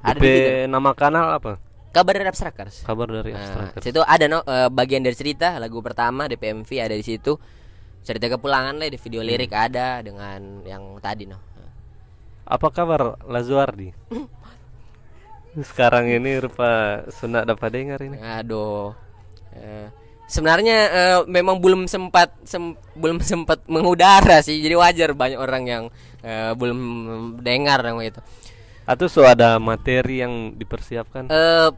Ada 0.00 0.16
DP 0.16 0.24
di 0.24 0.40
nama 0.66 0.92
kanal 0.92 1.34
apa? 1.34 1.56
kabar 1.90 2.14
dari 2.14 2.28
Abstrakers. 2.28 2.86
Kabar 2.86 3.10
dari 3.10 3.34
Nah, 3.34 3.40
Abstrakers. 3.40 3.82
situ 3.82 4.00
ada 4.00 4.24
no 4.24 4.40
eh, 4.40 4.68
bagian 4.68 5.00
dari 5.00 5.16
cerita 5.16 5.58
lagu 5.58 5.80
pertama 5.80 6.28
DPMV 6.28 6.70
ada 6.78 6.94
di 6.94 7.02
situ. 7.02 7.34
Cerita 8.00 8.26
kepulangan 8.26 8.80
lah 8.80 8.88
di 8.88 8.96
video 8.96 9.20
lirik 9.20 9.52
Hmm. 9.52 9.64
ada 9.66 9.88
dengan 10.00 10.40
yang 10.64 10.96
tadi 10.98 11.28
no. 11.28 11.38
Apa 12.44 12.66
kabar 12.72 13.20
Lazuardi? 13.28 13.94
Sekarang 15.70 16.06
ini 16.06 16.38
rupa 16.38 17.02
sunak 17.10 17.46
dapat 17.46 17.68
dengar 17.74 17.98
ini. 18.02 18.16
Aduh. 18.18 18.94
Eh, 19.50 19.90
sebenarnya 20.26 20.76
eh, 20.90 21.18
memang 21.26 21.58
belum 21.58 21.90
sempat 21.90 22.30
sem- 22.46 22.78
belum 22.94 23.18
sempat 23.20 23.66
mengudara 23.66 24.38
sih. 24.40 24.62
Jadi 24.62 24.74
wajar 24.74 25.10
banyak 25.10 25.38
orang 25.38 25.62
yang 25.66 25.84
eh, 26.22 26.54
belum 26.54 26.78
dengar 27.42 27.82
yang 27.82 27.98
itu. 27.98 28.22
Atau 28.86 29.06
so 29.06 29.22
ada 29.22 29.58
materi 29.58 30.22
yang 30.22 30.54
dipersiapkan? 30.54 31.30
Eh 31.30 31.70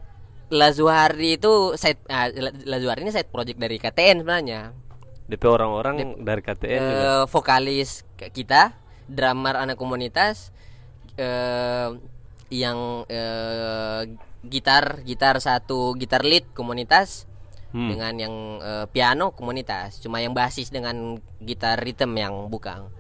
Lazuardi 0.53 1.41
itu 1.41 1.73
side 1.81 2.05
ah, 2.13 2.29
La- 2.29 2.77
Lazuardi 2.77 3.05
ini 3.05 3.13
side 3.13 3.33
project 3.33 3.57
dari 3.57 3.81
KTN 3.81 4.21
sebenarnya. 4.21 4.61
DP 5.33 5.45
orang-orang 5.47 5.95
dari 6.19 6.41
KTN 6.41 6.77
juga. 6.79 7.01
Eh, 7.01 7.25
vokalis 7.27 7.91
ke- 8.15 8.29
kita, 8.29 8.77
drummer 9.07 9.57
anak 9.57 9.75
komunitas, 9.75 10.53
eh 11.15 11.89
yang 12.49 12.79
eh, 13.07 14.13
gitar 14.45 15.01
gitar 15.03 15.39
satu 15.39 15.95
gitar 15.95 16.21
lead 16.23 16.45
komunitas 16.53 17.25
Hmm. 17.71 17.89
dengan 17.89 18.13
yang 18.15 18.35
eh, 18.61 18.85
piano 18.87 19.33
komunitas, 19.33 19.97
cuma 19.99 20.21
yang 20.21 20.33
basis 20.33 20.69
dengan 20.69 21.17
gitar 21.41 21.81
rhythm 21.81 22.13
yang 22.13 22.35
bukan. 22.47 22.93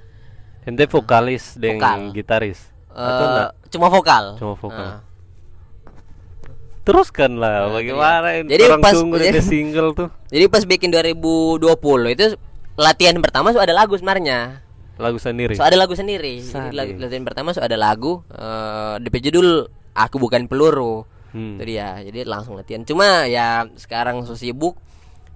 Ente 0.65 0.87
vokalis 0.87 1.53
dengan 1.55 2.09
Vokal. 2.09 2.17
gitaris. 2.17 2.61
Atau 2.89 3.05
Eh, 3.19 3.29
enggak? 3.29 3.51
cuma 3.69 3.87
vokal. 3.89 4.25
Cuma 4.37 4.55
vokal. 4.55 4.89
Ah. 4.89 5.01
Teruskan 6.83 7.39
lah 7.39 7.67
Nah, 7.67 7.73
bagaimana 7.73 8.29
iya. 8.29 8.41
ini 8.41 8.49
Jadi 8.51 8.63
orang 8.67 8.81
pas- 8.81 8.95
tunggu 8.95 9.17
jadi- 9.23 9.39
single 9.41 9.91
tuh. 9.93 10.09
Jadi 10.29 10.45
pas 10.47 10.63
bikin 10.63 10.91
2020 10.91 11.63
itu 12.11 12.27
latihan 12.75 13.17
pertama 13.19 13.51
so 13.51 13.59
ada 13.59 13.71
lagu 13.71 13.95
sebenarnya. 13.95 14.65
Lagu 14.97 15.17
sendiri. 15.17 15.55
So 15.55 15.63
ada 15.63 15.75
lagu 15.75 15.93
sendiri. 15.93 16.43
Jadi 16.43 16.73
lagu- 16.73 16.99
latihan 16.99 17.23
pertama 17.23 17.51
so 17.51 17.61
ada 17.61 17.75
lagu 17.75 18.27
eh 18.29 18.99
DP 18.99 19.15
judul 19.25 19.67
Aku 19.93 20.19
Bukan 20.19 20.47
Peluru. 20.47 21.07
Hmm. 21.31 21.57
Itu 21.57 21.65
dia. 21.65 21.97
Jadi 21.99 22.25
langsung 22.25 22.55
latihan. 22.55 22.83
Cuma 22.83 23.25
ya 23.25 23.65
sekarang 23.75 24.23
so 24.23 24.35
sibuk 24.35 24.75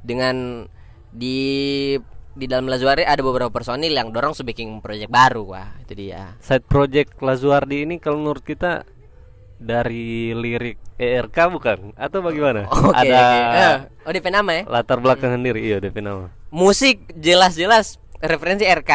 dengan 0.01 0.67
di 1.09 1.95
di 2.33 2.45
dalam 2.45 2.67
Lazuari 2.67 3.01
ada 3.01 3.19
beberapa 3.19 3.49
personil 3.49 3.89
yang 3.91 4.11
dorong 4.11 4.33
so 4.33 4.43
bikin 4.43 4.79
project 4.79 5.09
baru 5.09 5.47
wah 5.47 5.73
itu 5.81 5.95
dia. 5.97 6.37
Side 6.39 6.65
project 6.65 7.17
Lazuardi 7.19 7.81
ini 7.83 7.97
kalau 7.97 8.21
menurut 8.21 8.43
kita 8.43 8.85
dari 9.57 10.31
lirik 10.33 10.77
ERK 10.97 11.37
bukan 11.53 11.79
atau 11.95 12.19
bagaimana? 12.21 12.65
Oke. 12.73 12.97
Ada 12.97 13.21
oke. 13.21 13.39
Eh, 13.57 13.77
oh 14.03 14.13
DP 14.13 14.27
nama 14.29 14.51
ya? 14.51 14.63
latar 14.65 14.99
belakang 14.99 15.33
sendiri 15.33 15.61
iya 15.61 15.77
DP 15.77 16.01
nama. 16.01 16.33
Musik 16.49 17.13
jelas-jelas 17.15 18.01
referensi 18.19 18.65
RK. 18.65 18.93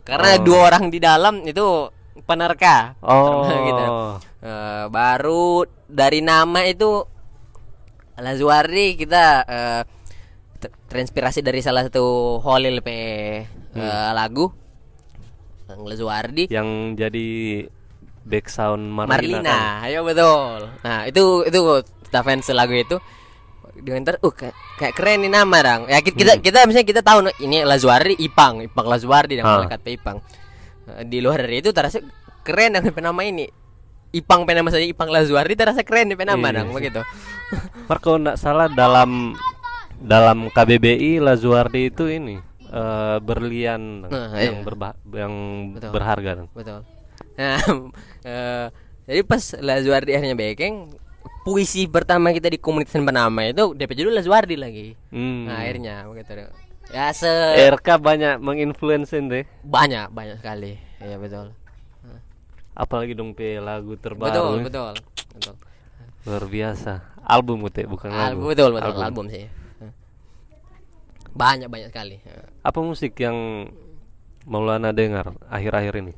Karena 0.00 0.38
Oh. 0.38 0.42
dua 0.42 0.58
orang 0.68 0.88
di 0.88 0.98
dalam 0.98 1.42
itu 1.42 1.90
penerka. 2.22 2.94
Oh. 3.02 3.46
gitu. 3.68 3.84
Eh, 4.40 4.84
baru 4.88 5.62
dari 5.84 6.22
nama 6.22 6.62
itu 6.64 7.02
Lazuardi 8.14 8.94
kita 8.94 9.24
eh, 9.44 9.82
ter- 10.56 10.76
terinspirasi 10.86 11.40
dari 11.40 11.60
salah 11.60 11.88
satu 11.88 12.36
Holil 12.38 12.78
pe 12.80 12.96
eh, 13.74 14.10
lagu 14.12 14.52
Lazuardi 15.70 16.50
Yang 16.50 16.68
jadi 16.98 17.28
back 18.22 18.46
sound 18.46 18.84
Marlina. 18.86 19.12
Marlina, 19.40 19.50
kan? 19.50 19.84
ayo 19.84 20.00
betul. 20.02 20.58
Nah 20.80 20.98
itu 21.04 21.22
itu 21.42 21.58
kita 22.04 22.20
fans 22.20 22.46
lagu 22.50 22.72
itu 22.72 22.96
dengan 23.72 24.02
ter, 24.04 24.18
uh 24.18 24.28
kayak, 24.30 24.52
kayak 24.76 24.94
keren 24.94 25.18
nih 25.20 25.32
nama 25.32 25.58
dong. 25.58 25.82
Ya 25.86 25.98
kita 25.98 26.12
kita, 26.12 26.32
kita 26.38 26.58
misalnya 26.64 26.88
kita 26.88 27.00
tahu 27.00 27.18
no, 27.22 27.30
ini 27.38 27.62
Lazuardi 27.62 28.12
Ipang, 28.14 28.60
Ipang 28.62 28.84
Lazuardi 28.84 29.34
dan 29.34 29.44
Ah. 29.44 29.56
melekat 29.58 29.80
pe 29.80 29.90
Ipang. 29.94 30.18
Eh, 30.90 31.04
Di 31.04 31.18
luar 31.18 31.40
dari 31.40 31.58
itu 31.58 31.70
terasa 31.70 32.02
keren 32.42 32.74
dengan 32.74 33.10
nama 33.10 33.22
ini. 33.22 33.48
Ipang 34.10 34.42
penama 34.42 34.68
saja 34.68 34.82
Ipang 34.82 35.06
Lazuardi 35.06 35.54
terasa 35.54 35.80
keren 35.80 36.10
nih 36.10 36.18
penama 36.18 36.50
Iya 36.50 36.56
dong 36.56 36.68
sih. 36.68 36.76
begitu. 36.76 37.00
Mar 37.86 37.98
kalau 37.98 38.18
nggak 38.20 38.36
salah 38.36 38.66
dalam 38.68 39.32
dalam 39.96 40.50
KBBI 40.50 41.18
Lazuardi 41.18 41.88
itu 41.88 42.04
ini 42.06 42.36
eh, 42.66 43.16
berlian 43.18 44.04
Nah, 44.04 44.34
yang 44.36 44.60
iya. 44.60 44.62
berba 44.62 44.92
yang 45.08 45.32
Betul. 45.72 45.90
berharga. 45.90 46.32
Betul. 46.50 46.80
Nah, 47.40 47.56
eh, 48.28 48.66
jadi 49.08 49.20
pas 49.24 49.42
Lazuardi 49.56 50.12
akhirnya 50.12 50.36
bekeng 50.36 50.92
puisi 51.40 51.88
pertama 51.88 52.36
kita 52.36 52.52
di 52.52 52.60
komunitas 52.60 52.92
penama 52.92 53.48
itu 53.48 53.72
DP 53.72 53.96
judul 53.96 54.12
Lazuardi 54.20 54.60
lagi. 54.60 54.92
Hmm. 55.08 55.48
Nah, 55.48 55.64
akhirnya 55.64 56.04
begitu. 56.04 56.52
Ya 56.92 57.08
se 57.16 57.30
RK 57.70 58.02
banyak 58.02 58.36
menginfluence 58.42 59.14
deh. 59.16 59.46
banyak 59.64 60.12
banyak 60.12 60.36
sekali. 60.42 60.76
Iya 61.00 61.16
betul. 61.16 61.56
Apalagi 62.76 63.16
dong 63.16 63.32
pe 63.32 63.56
lagu 63.62 63.96
terbaru. 63.96 64.28
Betul, 64.28 64.52
eh. 64.52 64.64
betul. 64.68 64.94
Betul. 65.38 65.54
Luar 66.28 66.44
biasa. 66.44 66.92
Album 67.24 67.64
Ute 67.64 67.86
bukan 67.86 68.10
lagu. 68.10 68.36
Album, 68.36 68.44
betul, 68.50 68.70
betul. 68.76 68.94
Album, 69.00 69.26
sih. 69.30 69.44
Banyak 71.30 71.68
banyak 71.70 71.88
sekali. 71.94 72.16
Apa 72.60 72.78
musik 72.82 73.14
yang 73.22 73.70
Maulana 74.50 74.90
dengar 74.90 75.36
akhir-akhir 75.46 75.94
ini? 76.02 76.12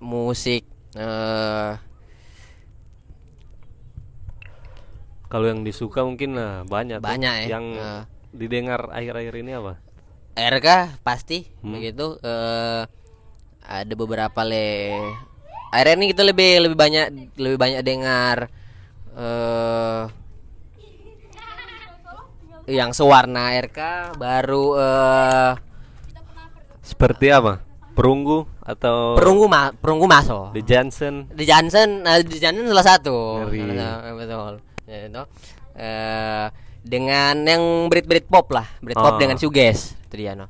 Musik 0.00 0.64
eh 0.92 1.72
Kalau 5.30 5.46
yang 5.46 5.62
disuka 5.62 6.02
mungkin 6.02 6.34
lah 6.34 6.66
banyak. 6.66 6.98
tuh. 6.98 7.06
Banyak 7.06 7.34
ya. 7.38 7.46
Yang 7.54 7.64
Nah. 7.72 8.02
didengar 8.30 8.90
akhir-akhir 8.90 9.34
ini 9.38 9.52
apa? 9.54 9.78
RK 10.32 10.68
pasti 11.00 11.46
Hmm. 11.60 11.70
begitu 11.72 12.18
eh 12.20 12.82
ada 13.60 13.94
beberapa 13.94 14.42
le 14.42 14.90
akhirnya 15.70 15.94
ini 15.96 16.06
kita 16.08 16.22
lebih 16.24 16.64
lebih 16.64 16.74
banyak 16.74 17.06
lebih 17.36 17.58
banyak 17.58 17.80
dengar 17.80 18.50
eh 19.12 20.02
yang 22.66 22.90
sewarna 22.90 23.54
RK 23.60 23.78
baru 24.16 24.66
eh 24.76 25.52
Seperti 26.80 27.30
apa? 27.30 27.62
Perunggu 27.90 28.46
atau 28.62 29.18
perunggu 29.18 29.44
ma 29.44 29.70
perunggu 29.70 30.06
maso 30.06 30.54
The 30.54 30.62
Johnson? 30.62 31.26
di 31.28 31.44
Johnson 31.44 32.02
nah, 32.02 32.16
di 32.18 32.38
Johnson 32.38 32.64
salah 32.66 32.86
satu 32.86 33.16
Ngeri. 33.44 33.60
Satu, 33.74 34.10
betul 34.16 34.52
ya, 34.84 34.98
itu 35.04 35.22
Eh, 35.70 36.46
dengan 36.80 37.34
yang 37.40 37.62
Brit 37.86 38.04
Brit 38.04 38.26
pop 38.26 38.50
lah 38.50 38.66
Brit 38.78 38.94
pop 38.94 39.14
Oh. 39.14 39.18
dengan 39.18 39.36
suges 39.36 39.94
itu 40.06 40.16
dia 40.16 40.34
no 40.34 40.46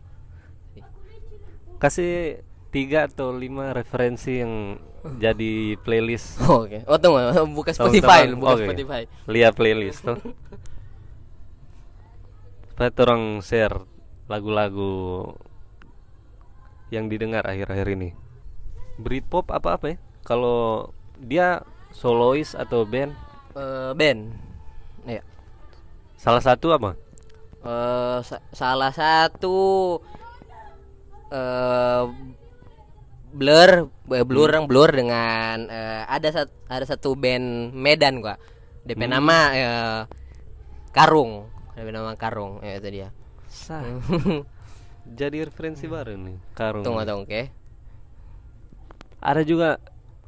Kasih 1.77 2.41
tiga 2.69 3.09
atau 3.09 3.33
lima 3.33 3.73
referensi 3.73 4.37
yang 4.37 4.77
jadi 5.17 5.81
playlist. 5.81 6.37
Oke. 6.45 6.85
Oh 6.85 7.01
tunggu, 7.01 7.25
buka 7.51 7.73
Tahun 7.73 7.89
Spotify, 7.89 8.29
buka 8.31 8.53
Oke. 8.53 8.65
Spotify. 8.69 9.03
Lihat 9.25 9.57
playlist 9.57 10.05
tuh. 10.05 10.21
Supaya 12.69 12.93
orang 12.99 13.41
share 13.41 13.81
lagu-lagu 14.29 14.93
yang 16.91 17.07
didengar 17.07 17.47
akhir-akhir 17.47 17.89
ini? 17.95 18.11
Britpop 18.99 19.49
apa 19.51 19.79
apa 19.79 19.87
ya? 19.95 19.97
Kalau 20.23 20.91
dia 21.17 21.63
solois 21.91 22.53
atau 22.53 22.85
band? 22.85 23.15
Eh, 23.55 23.93
band 23.95 24.21
ya 25.07 25.23
Salah 26.15 26.45
satu 26.45 26.71
apa? 26.71 26.95
Eh, 27.61 28.19
sa- 28.23 28.45
salah 28.53 28.93
satu 28.93 29.99
eh 31.31 32.05
blur 33.31 33.71
eh, 34.11 34.25
blur 34.27 34.51
yang 34.51 34.67
blur 34.67 34.91
dengan 34.91 35.71
eh, 35.71 36.03
ada 36.05 36.29
sat- 36.31 36.55
ada 36.67 36.83
satu 36.83 37.15
band 37.15 37.71
Medan 37.71 38.19
gua 38.19 38.35
DP 38.83 39.07
nama 39.07 39.39
eh, 39.55 40.01
Karung 40.91 41.47
DP 41.73 41.89
nama 41.91 42.19
Karung 42.19 42.59
ya 42.61 42.77
itu 42.77 42.91
dia 42.91 43.09
Sah. 43.47 43.83
Jadi 45.07 45.43
referensi 45.43 45.85
baru 45.85 46.15
nih, 46.15 46.39
Karung. 46.53 46.85
tunggu 46.85 47.03
tunggu 47.03 47.25
oke 47.27 47.43
Ada 49.21 49.43
juga 49.43 49.77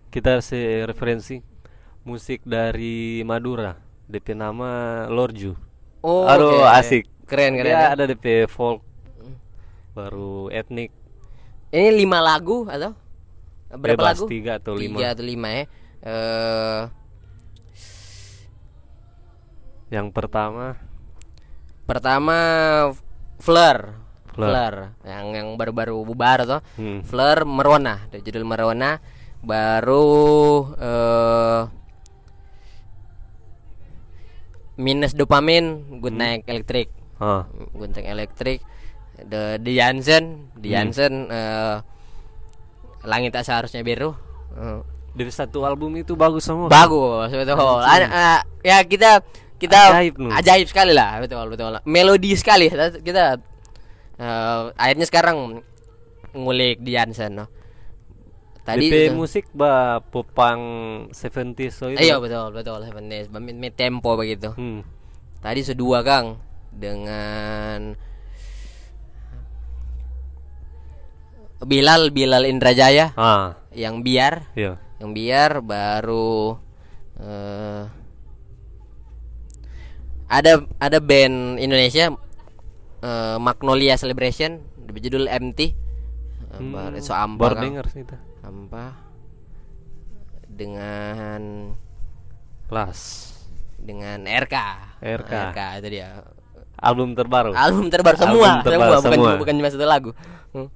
kita 0.08 0.40
se 0.40 0.84
referensi 0.84 1.40
musik 2.02 2.44
dari 2.44 3.22
Madura. 3.22 3.72
DP 4.04 4.36
nama 4.36 5.04
Lorju. 5.08 5.56
oh 6.02 6.28
Aduh, 6.28 6.60
oke. 6.60 6.76
asik. 6.76 7.04
keren 7.24 7.56
keren 7.56 7.72
ya. 7.72 7.96
ada 7.96 8.04
DP 8.04 8.44
folk 8.44 8.84
baru 9.92 10.52
etnik 10.52 10.92
ini 11.70 12.04
lima 12.04 12.20
lagu 12.20 12.68
atau 12.68 12.92
berapa 13.72 13.96
bebas 13.96 14.20
lagu 14.20 14.28
tiga 14.28 14.60
atau 14.60 14.76
lima 14.76 15.00
tiga 15.00 15.06
atau 15.16 15.24
lima 15.24 15.48
ya 15.48 15.64
eh 16.02 16.82
yang 19.88 20.12
pertama 20.12 20.76
pertama 21.84 22.36
Fleur 23.36 23.96
Fleur. 24.34 24.74
Yang 25.04 25.26
yang 25.36 25.48
baru-baru 25.56 25.96
bubar 26.04 26.44
tuh. 26.44 26.60
Hmm. 26.76 27.00
Fleur 27.04 27.44
Merona. 27.44 28.04
Judul 28.10 28.44
Merona. 28.44 28.96
Baru 29.42 30.06
eh 30.78 31.62
minus 34.72 35.12
dopamin 35.12 36.00
good 36.00 36.16
electric 36.48 36.88
ah 37.20 37.44
good 37.76 37.92
night 37.92 38.08
electric 38.08 38.58
the 39.20 39.60
the 39.60 39.72
Jansen 39.76 40.48
the 40.58 40.72
Jansen 40.72 41.28
eh, 41.28 41.76
langit 43.04 43.34
tak 43.34 43.44
seharusnya 43.44 43.84
biru. 43.84 44.14
Eh, 44.56 44.80
dari 45.12 45.28
satu 45.28 45.66
album 45.68 45.92
itu 46.00 46.16
bagus 46.16 46.46
semua. 46.48 46.70
Bagus 46.72 47.28
betul. 47.30 47.82
Ada- 47.84 48.10
eh, 48.10 48.40
ya 48.64 48.78
kita 48.86 49.20
kita 49.60 49.78
Ajaib, 49.94 50.14
ajaib 50.18 50.66
sekali 50.66 50.90
lah 50.96 51.20
betul 51.20 51.46
betul. 51.52 51.78
Melodi 51.84 52.32
sekali. 52.34 52.66
Kita 53.02 53.38
eh, 54.18 54.60
akhirnya 54.76 55.06
sekarang 55.08 55.62
ngulik 56.32 56.80
di 56.80 56.96
Jansen 56.96 57.44
no. 57.44 57.46
tadi 58.62 58.88
DP 58.88 59.12
itu- 59.12 59.16
musik 59.18 59.44
ba 59.52 60.00
popang 60.00 60.60
70s 61.12 61.72
so 61.74 61.90
itu 61.90 62.00
iya 62.00 62.16
betul 62.22 62.54
betul 62.54 62.78
mid, 63.02 63.56
mid 63.58 63.74
tempo 63.74 64.14
begitu. 64.16 64.54
Hmm. 64.54 64.80
tadi 65.42 65.60
sedua 65.66 66.00
kang 66.06 66.38
dengan 66.72 67.98
Bilal 71.62 72.10
Bilal 72.10 72.50
Indrajaya. 72.50 73.14
Ah. 73.14 73.54
Yang 73.70 73.96
biar. 74.02 74.34
Iya. 74.58 74.82
Yang 74.98 75.10
biar 75.14 75.50
baru 75.62 76.58
eh 77.22 77.84
ada 80.32 80.64
ada 80.80 80.98
band 80.98 81.60
Indonesia 81.60 82.10
eh, 83.02 83.36
Magnolia 83.42 83.98
Celebration 83.98 84.62
berjudul 84.86 85.26
MT 85.28 85.82
Eh, 86.52 86.60
baru 86.68 87.00
so 87.00 87.16
ampa 87.16 87.56
sih 87.88 88.04
itu. 88.04 88.16
Ampa 88.44 88.92
dengan 90.52 91.72
Las. 92.68 93.00
Dengan 93.80 94.28
RK 94.28 94.56
RK. 95.00 95.32
RK 95.32 95.60
itu 95.80 95.88
dia. 95.88 96.20
Album 96.76 97.16
terbaru. 97.16 97.56
Album 97.56 97.88
terbaru 97.88 98.16
Album 98.20 98.36
semua. 98.36 98.50
terbaru 98.60 98.92
semua 98.92 99.00
bukan 99.00 99.16
semua. 99.16 99.32
bukan 99.40 99.54
cuma 99.56 99.68
satu 99.72 99.86
lagu. 99.88 100.10
Hmm. 100.52 100.68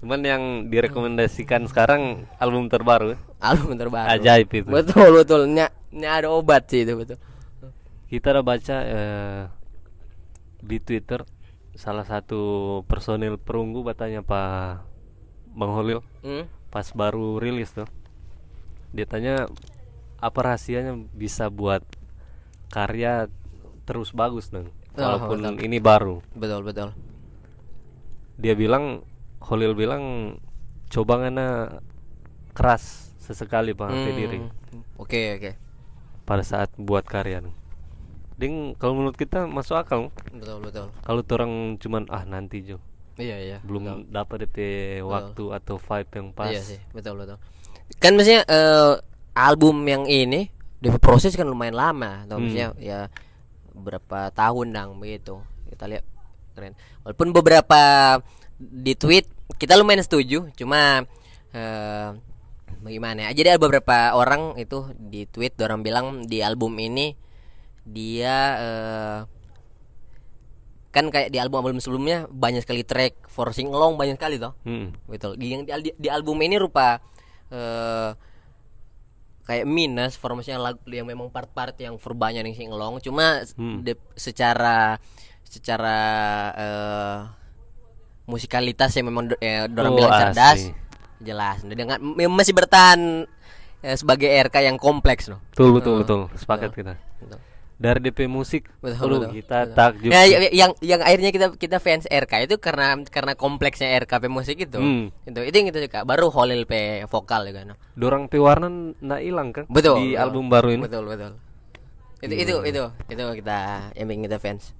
cuman 0.00 0.20
yang 0.24 0.42
direkomendasikan 0.72 1.68
sekarang 1.68 2.24
album 2.40 2.72
terbaru. 2.72 3.14
Album 3.38 3.76
terbaru. 3.76 4.08
Ajaib 4.10 4.48
itu. 4.48 4.66
Betul 4.66 5.22
betul. 5.22 5.40
Ini, 5.44 5.68
ini 5.92 6.06
ada 6.08 6.32
obat 6.32 6.66
sih 6.72 6.88
itu 6.88 6.96
betul. 6.96 7.20
Kita 8.08 8.32
udah 8.32 8.42
baca 8.44 8.76
eh, 8.80 9.40
di 10.60 10.78
Twitter 10.78 11.24
salah 11.72 12.04
satu 12.04 12.40
personil 12.84 13.36
perunggu 13.36 13.82
katanya 13.82 14.20
Pak 14.20 14.84
Bang 15.50 15.72
Holil 15.72 16.00
Hmm? 16.20 16.46
pas 16.68 16.86
baru 16.90 17.36
rilis 17.36 17.72
tuh 17.72 17.88
dia 18.90 19.02
tanya 19.04 19.46
apa 20.18 20.38
rahasianya 20.40 20.94
bisa 21.10 21.48
buat 21.48 21.82
karya 22.68 23.26
terus 23.82 24.10
bagus 24.10 24.48
dong 24.48 24.70
Oh, 24.90 25.06
walaupun 25.06 25.38
betul. 25.40 25.54
ini 25.64 25.78
baru 25.78 26.16
betul 26.32 26.60
betul 26.62 26.90
dia 28.36 28.52
bilang 28.52 29.06
Holil 29.40 29.72
bilang 29.72 30.36
coba 30.88 31.22
ngana 31.22 31.78
keras 32.50 33.14
sesekali 33.16 33.72
pak 33.72 33.88
hati 33.88 34.10
diri 34.12 34.38
Hmm. 34.38 34.82
oke 34.96 35.20
oke 35.36 35.50
pada 36.22 36.42
saat 36.42 36.70
buat 36.76 37.02
karya 37.02 37.42
dong. 37.42 37.56
Ding 38.40 38.72
kalau 38.80 38.96
menurut 38.96 39.20
kita 39.20 39.44
masuk 39.44 39.76
akal 39.76 40.08
betul 40.32 40.58
betul 40.64 40.86
kalau 41.04 41.20
orang 41.20 41.76
cuman 41.76 42.08
ah 42.08 42.24
nanti 42.24 42.64
jo 42.64 42.80
iya 43.20 43.36
iya 43.36 43.58
belum 43.60 44.08
dapat 44.08 44.48
DP 44.48 44.56
waktu 45.04 45.44
atau 45.52 45.76
vibe 45.76 46.10
yang 46.16 46.28
pas 46.32 46.48
Iya 46.48 46.62
sih, 46.64 46.80
betul 46.96 47.20
betul. 47.20 47.36
Kan 48.00 48.16
maksudnya 48.16 48.48
eh, 48.48 48.96
album 49.36 49.84
yang 49.84 50.08
ini 50.08 50.48
DP 50.80 50.96
proses 50.96 51.36
kan 51.36 51.44
lumayan 51.44 51.76
lama, 51.76 52.24
atau 52.24 52.40
Hmm. 52.40 52.48
maksudnya 52.48 52.68
ya 52.80 52.98
berapa 53.76 54.32
tahun 54.32 54.72
dang 54.72 54.96
begitu. 54.96 55.36
Kita 55.68 55.84
lihat 55.84 56.04
keren. 56.56 56.72
Walaupun 57.04 57.28
beberapa 57.36 57.80
di 58.56 58.96
tweet 58.96 59.28
kita 59.60 59.76
lumayan 59.76 60.00
setuju, 60.00 60.48
cuma 60.56 61.04
eh 61.52 62.08
bagaimana 62.80 63.28
ya? 63.28 63.36
Jadi 63.36 63.48
ada 63.52 63.60
beberapa 63.60 64.16
orang 64.16 64.56
itu 64.56 64.88
di 64.96 65.28
tweet 65.28 65.60
orang 65.60 65.84
bilang 65.84 66.24
di 66.24 66.40
album 66.40 66.72
ini 66.80 67.12
dia 67.82 68.36
eh 68.56 69.18
kan 70.90 71.06
kayak 71.06 71.30
di 71.30 71.38
album-album 71.38 71.78
sebelumnya 71.78 72.26
banyak 72.26 72.60
sekali 72.60 72.82
track 72.82 73.24
for 73.24 73.50
sing 73.50 73.68
along 73.68 73.94
banyak 73.94 74.16
sekali 74.16 74.36
toh. 74.36 74.58
Hmm. 74.60 74.90
betul 75.06 75.38
di, 75.38 75.46
yang 75.48 75.62
di, 75.62 75.94
di 75.94 76.08
album 76.08 76.34
ini 76.40 76.56
rupa 76.56 76.98
eh 77.48 78.10
kayak 79.42 79.66
minus 79.66 80.14
formasinya 80.14 80.60
lagu 80.60 80.82
yang 80.86 81.04
memang 81.04 81.26
part-part 81.26 81.74
yang 81.76 81.94
verbanya 81.96 82.40
yang 82.40 82.54
sing 82.54 82.70
along 82.70 82.98
cuma 82.98 83.42
Hmm. 83.54 83.82
de- 83.82 83.98
secara 84.14 84.98
secara 85.42 85.98
eh 86.52 87.18
musikalitas 88.24 88.90
yang 88.92 89.06
memang 89.06 89.26
do- 89.26 89.40
eh, 89.40 89.66
dorang 89.66 89.90
Oh, 89.90 89.96
bilang 89.96 90.12
cerdas 90.12 90.58
asli. 90.60 90.70
jelas 91.20 91.58
dengan 91.64 91.98
masih 92.28 92.54
bertahan 92.54 93.26
eh, 93.80 93.96
sebagai 93.96 94.26
RK 94.28 94.56
yang 94.60 94.76
kompleks 94.76 95.26
loh. 95.26 95.38
Betul 95.50 95.70
betul 95.72 95.94
betul. 95.98 96.20
Sepakat 96.34 96.70
kita. 96.70 96.94
Betul. 97.16 97.40
Dari 97.80 97.96
DP 98.04 98.28
musik 98.28 98.68
Betul, 98.78 99.24
betul, 99.24 99.32
kita 99.32 99.64
betul. 99.64 99.72
takjub 99.72 100.10
Ya, 100.12 100.20
sih. 100.22 100.32
ya, 100.36 100.38
yang 100.52 100.70
yang 100.84 101.00
akhirnya 101.00 101.30
kita 101.32 101.46
kita 101.56 101.80
fans 101.80 102.04
RK 102.04 102.32
itu 102.44 102.60
karena 102.60 103.00
karena 103.08 103.32
kompleksnya 103.32 103.88
RK 104.04 104.12
pe 104.20 104.28
musik 104.28 104.60
itu. 104.60 104.76
Hmm. 104.76 105.08
Itu 105.24 105.40
itu 105.40 105.54
yang 105.56 105.68
kita 105.72 105.80
suka. 105.88 105.98
Baru 106.04 106.28
Holil 106.28 106.68
pe 106.68 107.08
vokal 107.08 107.48
juga 107.48 107.64
no. 107.64 107.80
dorang 107.96 108.28
pe 108.28 108.36
warna 108.36 108.68
nggak 109.00 109.20
hilang 109.24 109.48
kan 109.50 109.64
Betul. 109.66 109.96
di 109.96 110.12
betul. 110.12 110.20
album 110.20 110.44
baru 110.46 110.68
ini 110.70 110.84
Betul, 110.84 111.08
betul. 111.08 111.32
Itu 112.20 112.34
itu 112.36 112.54
itu 112.68 112.82
itu 113.08 113.22
kita 113.40 113.58
yang 113.96 114.06
bikin 114.06 114.22
kita 114.28 114.36
fans. 114.36 114.76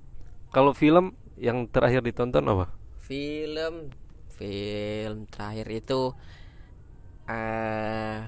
kalau 0.53 0.77
film 0.77 1.17
yang 1.41 1.65
terakhir 1.67 2.05
ditonton 2.05 2.45
apa 2.45 2.69
Film 3.01 3.89
film 4.31 5.25
terakhir 5.27 5.67
itu 5.73 6.13
eh 7.25 8.19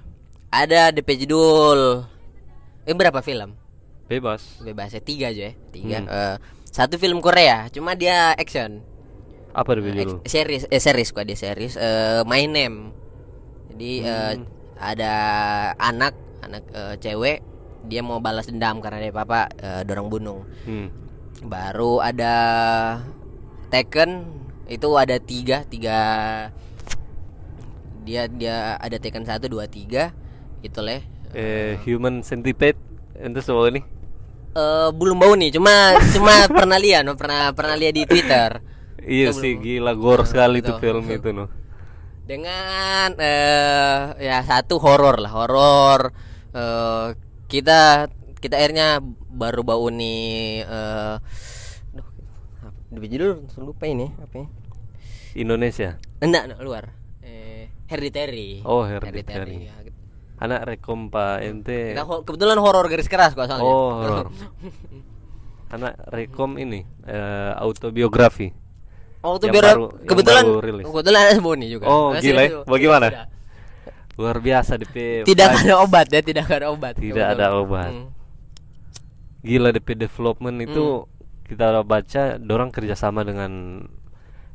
ada 0.48 0.80
DP 0.90 1.24
judul 1.24 2.08
eh 2.84 2.94
berapa 2.96 3.20
film? 3.20 3.52
Bebas 4.12 4.60
Bebasnya 4.60 5.00
tiga 5.00 5.32
aja 5.32 5.48
ya. 5.48 5.52
Tiga. 5.70 5.98
Hmm. 5.98 6.08
Eh, 6.08 6.36
satu 6.68 6.96
film 6.96 7.18
Korea, 7.18 7.68
cuma 7.68 7.92
dia 7.92 8.32
action. 8.32 8.84
apa 9.52 9.76
Eh, 9.76 9.84
judul 9.84 10.20
ex- 10.20 10.32
series 10.32 10.64
eh 10.66 10.80
series 10.80 11.12
kok 11.12 11.24
dia 11.24 11.36
series 11.36 11.76
eh 11.76 12.24
My 12.24 12.48
Name 12.48 12.88
jadi 13.68 13.90
eh, 14.00 14.32
Hmm. 14.32 14.48
ada 14.80 15.12
anak 15.76 16.16
anak 16.40 16.64
eh, 16.72 16.96
cewek 16.96 17.44
dia 17.84 18.00
mau 18.00 18.16
balas 18.16 18.48
dendam 18.48 18.80
karena 18.80 18.98
dia 18.98 19.12
papa 19.12 19.52
eh, 19.52 19.84
dorong 19.84 20.08
bunuh 20.08 20.40
hmm. 20.64 20.88
baru 21.44 22.00
ada 22.00 22.34
Tekken 23.68 24.24
itu 24.68 24.88
ada 24.96 25.20
tiga 25.20 25.68
tiga 25.68 25.98
dia 28.02 28.26
dia 28.26 28.80
ada 28.80 28.96
Tekken 28.96 29.28
satu 29.28 29.46
dua 29.46 29.68
tiga 29.68 30.16
itu 30.64 30.80
leh 30.80 31.04
eh, 31.36 31.76
human 31.84 32.24
centipede 32.24 32.80
itu 33.14 33.40
soal 33.44 33.68
ini 33.68 33.84
Eh, 34.52 34.88
belum 34.92 35.16
bau 35.16 35.32
nih 35.32 35.48
cuma 35.50 35.72
cuma 36.12 36.44
pernah 36.60 36.76
lihat 36.76 37.02
no, 37.02 37.16
pernah 37.16 37.56
pernah 37.56 37.72
lihat 37.72 37.96
di 37.96 38.04
Twitter 38.04 38.60
Iya 39.00 39.32
Kita 39.32 39.40
sih 39.40 39.52
belum- 39.56 39.64
gila 39.64 39.92
gore 39.96 40.24
sekali 40.24 40.60
tuh 40.60 40.76
betul. 40.76 40.82
film 40.84 41.04
itu 41.08 41.30
noh. 41.32 41.48
dengan 42.22 43.16
eh 43.18 43.98
ya 44.20 44.38
satu 44.42 44.78
horor 44.78 45.18
lah 45.18 45.32
horor 45.32 46.00
eh 46.52 47.06
kita 47.48 48.06
kita 48.38 48.54
akhirnya 48.54 49.00
baru 49.26 49.64
bau 49.64 49.88
nih 49.88 50.62
eh 50.62 51.16
duh, 51.90 52.06
apa- 52.62 52.94
di 52.94 53.08
judul 53.08 53.42
lupa 53.58 53.88
ini 53.88 54.06
apa 54.14 54.36
ya 54.36 54.46
Indonesia. 55.34 55.96
enggak 56.20 56.42
enggak 56.46 56.60
luar 56.60 56.84
eh 57.24 57.72
Hereditary 57.88 58.62
Oh, 58.62 58.84
Hereditary. 58.84 59.66
ya. 59.66 59.81
Anak 60.42 60.60
rekom 60.66 61.06
Pak 61.06 61.38
ente. 61.40 61.94
Kita 61.94 62.02
ho- 62.02 62.26
kebetulan 62.26 62.58
horor 62.58 62.90
garis 62.90 63.06
keras 63.06 63.30
kok 63.30 63.46
soalnya 63.46 63.62
Oh, 63.62 63.90
horor. 63.94 64.26
Anak 65.74 65.94
rekom 66.10 66.58
ini 66.58 66.82
eh, 67.06 67.52
autobiografi. 67.56 68.50
Oh 69.22 69.38
yang 69.38 69.54
kebetulan 70.02 70.44
kebetulan 70.82 71.22
ada 71.30 71.38
Boni 71.38 71.70
juga. 71.70 71.86
Oh, 71.86 72.10
Masih 72.10 72.34
gila 72.34 72.42
ya? 72.42 72.50
Bagaimana? 72.66 73.06
Sudah. 73.06 73.26
Luar 74.18 74.36
biasa 74.42 74.76
DP. 74.76 75.24
Tidak 75.24 75.48
ada 75.62 75.74
obat 75.80 76.10
ya, 76.10 76.20
tidak 76.20 76.50
ada 76.50 76.68
obat. 76.68 76.98
Tidak 76.98 77.16
Kebetulan. 77.16 77.38
ada 77.38 77.46
obat. 77.54 77.92
Hmm. 77.94 78.10
Gila 79.40 79.70
DP 79.70 79.88
development 79.96 80.56
itu 80.60 81.06
kita 81.46 81.70
udah 81.70 81.84
baca 81.86 82.22
dorang 82.36 82.68
kerjasama 82.68 83.22
dengan 83.22 83.82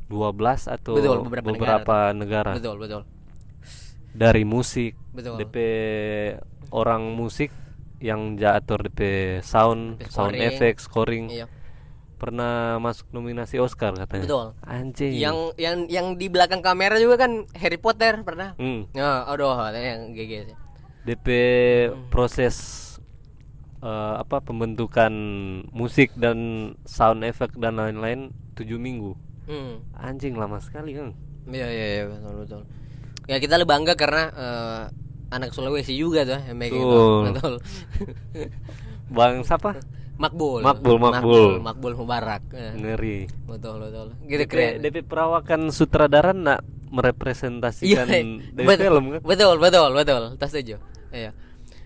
12 0.08 0.68
atau 0.68 0.92
Betul, 0.94 1.16
beberapa 1.24 1.48
beberapa 1.48 1.96
negara. 2.12 2.52
Betul, 2.54 2.76
betul. 2.76 3.02
Dari 4.14 4.42
musik, 4.42 4.96
Betul. 5.14 5.42
DP 5.42 5.56
orang 6.72 7.16
musik 7.16 7.50
yang 7.98 8.38
jatuh 8.38 8.78
DP 8.88 9.00
sound, 9.42 9.98
DP 9.98 10.10
sound 10.10 10.34
scoring. 10.34 10.48
effect, 10.48 10.78
scoring. 10.80 11.26
Iya. 11.30 11.46
Pernah 12.18 12.82
masuk 12.82 13.14
nominasi 13.14 13.62
Oscar 13.62 13.94
katanya. 13.94 14.26
Betul. 14.26 14.46
Anjing. 14.66 15.14
Yang 15.14 15.38
yang 15.54 15.76
yang 15.86 16.06
di 16.18 16.26
belakang 16.26 16.62
kamera 16.62 16.98
juga 16.98 17.14
kan 17.26 17.46
Harry 17.54 17.78
Potter 17.78 18.26
pernah. 18.26 18.58
Hmm. 18.58 18.90
Ya, 18.90 19.22
aduh, 19.26 19.54
yang 19.74 20.14
GG 20.14 20.50
sih. 20.50 20.56
DP 21.06 21.26
proses 22.10 22.56
eh, 23.82 24.14
apa 24.18 24.42
pembentukan 24.42 25.12
musik 25.70 26.10
dan 26.18 26.74
sound 26.82 27.22
effect 27.22 27.54
dan 27.58 27.78
lain-lain 27.78 28.34
7 28.58 28.66
minggu. 28.82 29.14
Hmm. 29.46 29.80
Anjing 29.94 30.34
lama 30.34 30.58
sekali 30.58 30.98
kan. 30.98 31.14
Iya, 31.48 31.68
iya, 31.70 31.86
iya, 31.86 32.04
betul, 32.10 32.34
betul. 32.44 32.62
Ya 33.28 33.36
kita 33.38 33.60
lebih 33.60 33.68
bangga 33.68 33.92
karena 33.94 34.24
eh, 34.32 34.82
anak 35.28 35.52
Sulawesi 35.52 35.92
juga 35.92 36.24
tuh 36.24 36.40
yang 36.40 36.56
megang 36.56 36.80
itu. 36.80 36.88
Betul. 36.88 37.22
Betul. 37.28 37.54
Bang 39.16 39.44
siapa? 39.44 39.76
Makbul. 40.18 40.66
Makbul, 40.66 40.96
Makbul. 40.98 41.52
Makbul, 41.62 41.92
Mubarak. 41.94 42.42
Ya. 42.50 42.74
Ngeri. 42.74 43.30
Betul, 43.46 43.86
betul. 43.86 44.08
Gitu 44.26 44.42
DP, 44.42 44.50
keren. 44.50 44.72
DP 44.82 44.96
perawakan 45.06 45.70
sutradara 45.70 46.34
nak 46.34 46.66
merepresentasikan 46.90 48.08
DP 48.56 48.66
bet- 48.66 48.82
film 48.82 49.04
kan? 49.14 49.20
Iya, 49.22 49.28
Betul, 49.28 49.54
betul, 49.62 49.90
betul. 49.94 50.22
Tas 50.34 50.50
setuju. 50.50 50.82
Iya. 51.14 51.30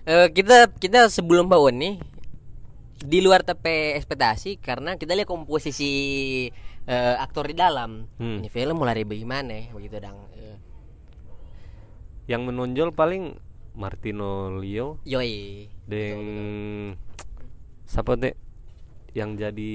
Eh, 0.03 0.27
kita 0.33 0.73
kita 0.81 1.13
sebelum 1.13 1.47
bangun 1.47 1.77
nih 1.77 1.95
di 3.03 3.19
luar 3.21 3.43
tepe 3.43 3.99
ekspektasi 3.99 4.63
karena 4.63 4.95
kita 4.95 5.13
lihat 5.13 5.29
komposisi 5.29 5.93
eh, 6.89 7.15
aktor 7.21 7.53
di 7.53 7.55
dalam. 7.55 8.09
Hmm. 8.17 8.41
Ini 8.41 8.49
film 8.49 8.81
mulai 8.81 8.97
dari 8.97 9.07
bagaimana 9.07 9.69
begitu 9.77 10.01
dang. 10.01 10.17
Yang 12.25 12.43
menonjol 12.45 12.91
paling 12.93 13.35
Martino 13.73 14.53
Leo 14.53 15.01
Yoi. 15.03 15.65
dan 15.85 16.21
siapa 17.83 18.15
teh 18.15 18.37
yang 19.13 19.33
jadi 19.35 19.73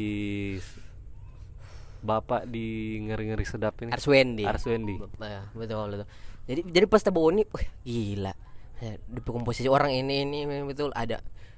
bapak 1.99 2.45
di 2.45 2.67
ngeri-ngeri 3.01 3.41
sedap 3.43 3.73
ini 3.81 3.89
Arswendi. 3.89 4.45
Arswendi. 4.45 4.95
Eh, 4.97 5.43
betul, 5.53 5.91
betul. 5.91 6.07
Jadi 6.45 6.61
jadi 6.63 6.85
pas 6.85 7.01
bangun 7.03 7.41
nih, 7.41 7.47
wah, 7.49 7.65
gila. 7.83 8.33
Ya, 8.77 8.93
di 9.01 9.19
komposisi 9.25 9.65
orang 9.65 9.89
ini 9.91 10.21
ini 10.21 10.45
betul 10.61 10.93
ada 10.93 11.17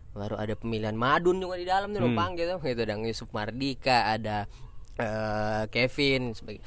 baru 0.09 0.39
ada 0.39 0.55
pemilihan 0.55 0.95
Madun 0.95 1.37
juga 1.37 1.59
di 1.59 1.67
dalam 1.67 1.91
tuh 1.91 1.99
Hmm. 1.99 2.15
numpang 2.15 2.33
gitu 2.33 2.55
gitu 2.57 2.81
dan 2.81 3.03
Yusuf 3.03 3.27
Mardika 3.29 4.09
ada 4.09 4.47
eh, 4.95 5.63
Kevin 5.67 6.31
sebagai 6.31 6.63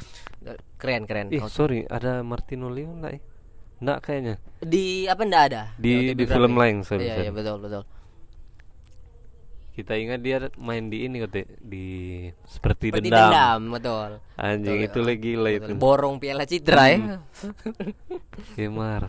keren 0.77 1.09
keren 1.09 1.33
Ih 1.33 1.41
sorry 1.49 1.89
ada 1.89 2.21
Martino 2.21 2.69
Leo 2.69 2.93
enggak 2.93 3.17
ya? 3.17 3.21
Enggak 3.83 3.99
kayaknya 4.01 4.35
di 4.63 4.85
apa 5.05 5.23
ndak 5.23 5.43
ada 5.45 5.63
Di- 5.75 5.91
di 5.91 5.99
autobiografi. 6.15 6.33
film 6.33 6.53
lain, 6.55 6.77
sorry, 6.83 7.03
iya 7.03 7.15
iya 7.21 7.31
betul 7.31 7.59
betul 7.59 7.83
Kita 9.73 9.97
ingat 9.97 10.21
dia 10.21 10.37
main 10.55 10.87
di 10.87 11.03
ini 11.03 11.17
kate 11.19 11.49
di 11.59 11.85
seperti, 12.45 12.93
seperti 12.93 13.09
dendam. 13.09 13.27
dendam 13.27 13.61
betul 13.73 14.11
Anjing 14.37 14.79
Betul, 14.79 14.87
itu 14.87 14.99
lagi 15.01 15.19
gila 15.25 15.49
betul. 15.51 15.57
itu. 15.59 15.73
borong 15.75 16.15
piala 16.19 16.45
citra 16.45 16.85
ya 16.87 16.99
Ya 18.61 18.69
Mar. 18.69 19.09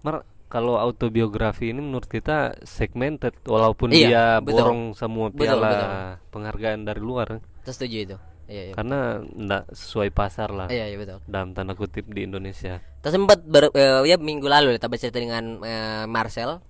Mar 0.00 0.16
kalau 0.46 0.76
autobiografi 0.76 1.72
ini 1.72 1.80
menurut 1.80 2.04
kita 2.04 2.36
segmented 2.62 3.32
walaupun 3.42 3.88
Iya, 3.90 3.96
dia 3.96 4.24
betul. 4.38 4.60
borong 4.60 4.80
semua 4.92 5.26
Betul, 5.26 5.40
piala 5.40 5.66
betul. 5.66 5.88
penghargaan 6.30 6.80
dari 6.84 7.00
luar 7.00 7.28
Terus 7.64 7.74
setuju 7.74 7.96
itu 8.04 8.16
iya 8.50 8.62
iya 8.70 8.74
karena 8.74 9.22
enggak 9.22 9.64
sesuai 9.70 10.10
pasar 10.10 10.50
lah 10.50 10.68
iya 10.68 10.90
iya 10.90 10.98
betul 10.98 11.18
dalam 11.30 11.52
tanda 11.52 11.74
kutip 11.74 12.06
di 12.10 12.26
Indonesia. 12.26 12.82
Kita 13.02 13.10
sempat 13.10 13.42
ber, 13.42 13.74
eh, 13.74 14.02
ya 14.06 14.16
minggu 14.18 14.46
lalu 14.46 14.78
kita 14.78 14.86
cerita 14.94 15.18
dengan 15.18 15.58
eh, 15.62 16.04
Marcel 16.06 16.62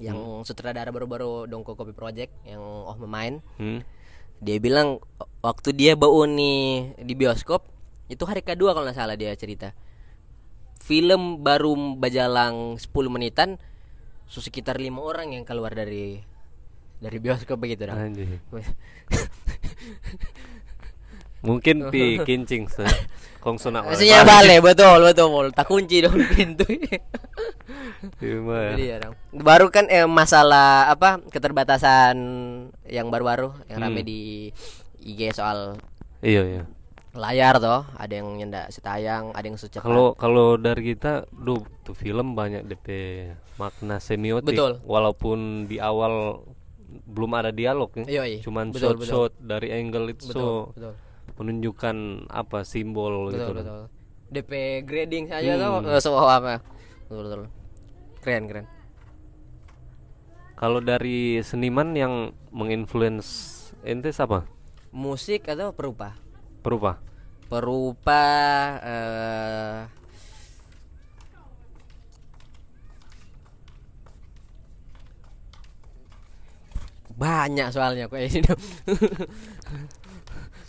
yang 0.00 0.16
Hmm. 0.16 0.42
sutradara 0.42 0.90
baru-baru 0.90 1.46
Dongko 1.46 1.76
Copy 1.76 1.92
Project 1.92 2.32
yang 2.42 2.62
Oh 2.62 2.96
Memain. 2.98 3.38
Hmm? 3.60 3.84
Dia 4.40 4.56
bilang 4.56 4.98
waktu 5.44 5.76
dia 5.76 5.92
bau 5.94 6.24
nih 6.24 6.96
di 7.04 7.14
bioskop 7.14 7.68
itu 8.08 8.24
hari 8.24 8.42
kedua 8.42 8.72
kalau 8.72 8.88
nggak 8.88 8.98
salah 8.98 9.14
dia 9.14 9.30
cerita. 9.36 9.76
Film 10.80 11.44
baru 11.44 11.76
bajalang 11.94 12.80
10 12.80 13.12
menitan 13.12 13.60
sekitar 14.26 14.78
lima 14.78 15.02
orang 15.02 15.34
yang 15.34 15.44
keluar 15.44 15.74
dari 15.74 16.22
dari 16.98 17.18
bioskop 17.20 17.60
begitu 17.60 17.86
dah. 17.86 17.94
Mungkin 21.40 21.76
pi 21.92 22.20
kincing 22.20 22.66
se. 22.66 22.84
Kong 23.40 23.56
sunak. 23.56 23.88
Maksudnya 23.88 24.20
balik 24.22 24.60
betul 24.60 25.00
betul 25.00 25.48
tak 25.50 25.64
kunci 25.64 26.04
dong 26.04 26.12
pintu. 26.36 26.64
Iya, 28.20 28.76
ya, 28.76 28.96
Dong. 29.00 29.14
baru 29.32 29.68
kan 29.68 29.88
eh, 29.88 30.04
masalah 30.04 30.88
apa 30.88 31.20
keterbatasan 31.24 32.16
yang 32.84 33.08
baru-baru 33.08 33.52
yang 33.66 33.80
rame 33.80 34.00
Hmm. 34.00 34.08
di 34.08 34.20
IG 35.00 35.32
soal 35.32 35.80
Iya 36.20 36.42
iya. 36.44 36.62
layar 37.10 37.58
toh, 37.58 37.82
ada 37.96 38.12
yang 38.12 38.28
nyendak 38.36 38.70
setayang, 38.70 39.32
ada 39.32 39.42
yang 39.42 39.56
secepat. 39.56 39.82
Kalau 39.82 40.14
kalau 40.14 40.54
dari 40.54 40.94
kita, 40.94 41.26
duh 41.26 41.58
tuh 41.82 41.90
film 41.90 42.36
banyak 42.36 42.62
DP 42.62 42.86
makna 43.56 43.98
semiotik. 43.98 44.52
Betul. 44.52 44.78
Walaupun 44.84 45.66
di 45.66 45.80
awal 45.80 46.44
belum 46.86 47.32
ada 47.34 47.50
dialog 47.50 47.90
ya. 47.96 48.22
Yoi, 48.22 48.38
Cuman 48.40 48.70
betul, 48.70 48.94
shot-shot 49.00 49.32
dari 49.38 49.72
angle 49.72 50.12
itu 50.12 50.28
betul, 50.28 50.38
so 50.38 50.46
betul, 50.70 50.92
menunjukkan 51.40 52.28
apa 52.28 52.68
simbol 52.68 53.32
betul, 53.32 53.40
gitu. 53.40 53.52
betul. 53.56 53.82
DP 54.30 54.52
grading 54.84 55.24
saja 55.32 55.56
Hmm. 55.56 55.80
tuh 55.82 55.96
eh, 55.96 56.00
so 56.04 56.12
apa? 56.20 56.60
Betul, 57.08 57.18
betul. 57.24 57.42
Keren, 58.20 58.44
keren. 58.44 58.66
Kalau 60.60 60.84
dari 60.84 61.40
seniman 61.40 61.96
yang 61.96 62.36
menginfluence 62.52 63.56
ente 63.80 64.12
siapa? 64.12 64.44
Musik 64.92 65.48
atau 65.48 65.72
perupa? 65.72 66.12
Perupa. 66.60 67.00
Perupa 67.48 68.22
eh 68.84 69.80
banyak 77.20 77.68
soalnya 77.68 78.08
kok 78.08 78.20
ini. 78.20 78.40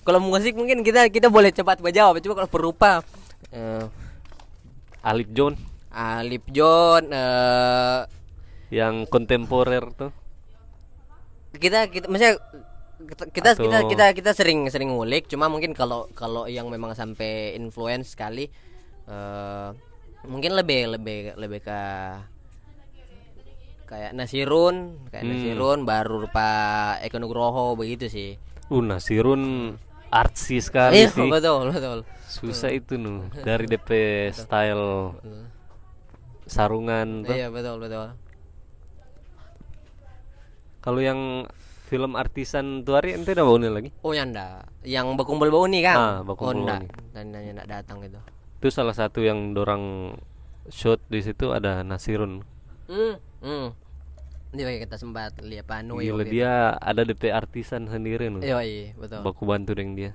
kalau 0.02 0.20
musik 0.20 0.54
mungkin 0.54 0.82
kita 0.82 1.08
kita 1.08 1.28
boleh 1.28 1.50
cepat 1.50 1.78
menjawab, 1.78 2.18
cuma 2.20 2.34
kalau 2.34 2.50
perupa 2.50 2.92
eh 3.50 3.86
Alip 5.02 5.30
John 5.32 5.54
Alip 5.90 6.46
John 6.48 7.04
eh 7.08 8.00
yang 8.70 9.04
kontemporer 9.06 9.84
tuh. 9.92 10.12
kita 11.54 11.86
kita 11.86 12.08
maksudnya 12.08 12.40
kita 13.04 13.24
kita 13.28 13.50
Atau- 13.52 13.66
kita 13.66 13.78
kita 13.86 14.06
kita 14.14 14.32
sering 14.32 14.64
sering 14.68 14.88
ngulik 14.90 15.28
cuma 15.28 15.46
mungkin 15.46 15.74
kalau 15.74 16.08
kalau 16.12 16.48
yang 16.48 16.66
memang 16.68 16.94
sampai 16.94 17.54
influence 17.54 18.16
sekali 18.16 18.48
eh 19.04 19.70
mungkin 20.24 20.54
lebih 20.54 20.96
lebih 20.96 21.36
lebih 21.36 21.60
ke 21.60 21.82
kayak 23.86 24.12
Nasirun 24.14 24.76
kayak 25.10 25.24
Hmm. 25.24 25.32
Nasirun 25.34 25.80
baru 25.84 26.24
rupa 26.24 26.50
Eko 27.02 27.20
Nugroho 27.20 27.76
begitu 27.76 28.08
sih 28.08 28.40
Uh, 28.72 28.80
Nasirun 28.80 29.76
artsy 30.12 30.60
sekali 30.60 31.00
iya 31.00 31.10
sih. 31.10 31.26
betul 31.26 31.72
betul 31.72 32.00
Susah 32.28 32.70
itu 32.70 32.96
nu 32.96 33.28
dari 33.48 33.66
DP 33.66 33.90
style 34.32 35.16
sarungan 36.46 37.24
tuh. 37.24 37.32
iya 37.32 37.48
betul 37.48 37.80
betul 37.80 38.12
Kalau 40.82 40.98
yang 40.98 41.46
film 41.86 42.16
artisan 42.16 42.82
tuari 42.82 43.14
ente 43.14 43.32
udah 43.32 43.44
bangunin 43.44 43.72
lagi 43.72 43.90
Oh 44.02 44.12
ya 44.12 44.24
ndak, 44.24 44.66
yang 44.82 45.14
berkumpul 45.14 45.52
bau 45.52 45.68
nih 45.68 45.84
kan? 45.84 45.96
Ah, 45.96 46.18
berkumpul 46.22 46.64
oh. 46.64 46.80
Dan 47.12 47.30
dan 47.30 47.44
ndak 47.54 47.68
datang 47.68 48.00
itu. 48.02 48.18
itu 48.58 48.68
salah 48.70 48.94
satu 48.94 49.20
yang 49.20 49.52
dorang 49.52 50.16
shot 50.68 51.02
di 51.06 51.20
situ 51.20 51.50
ada 51.50 51.82
Nasirun 51.82 52.42
Hmm, 52.86 53.16
hmm. 53.40 53.68
Pakai 54.52 54.84
kita 54.84 55.00
sempat 55.00 55.40
lihat 55.40 55.64
panu 55.64 56.04
Gila 56.04 56.28
dia 56.28 56.76
ada 56.76 57.08
DP 57.08 57.32
artisan 57.32 57.88
sendiri 57.88 58.28
loh 58.28 58.44
Iya, 58.44 58.60
iya, 58.68 58.92
betul. 59.00 59.24
baku 59.24 59.48
bantu 59.48 59.72
dengan 59.72 59.96
dia. 59.96 60.12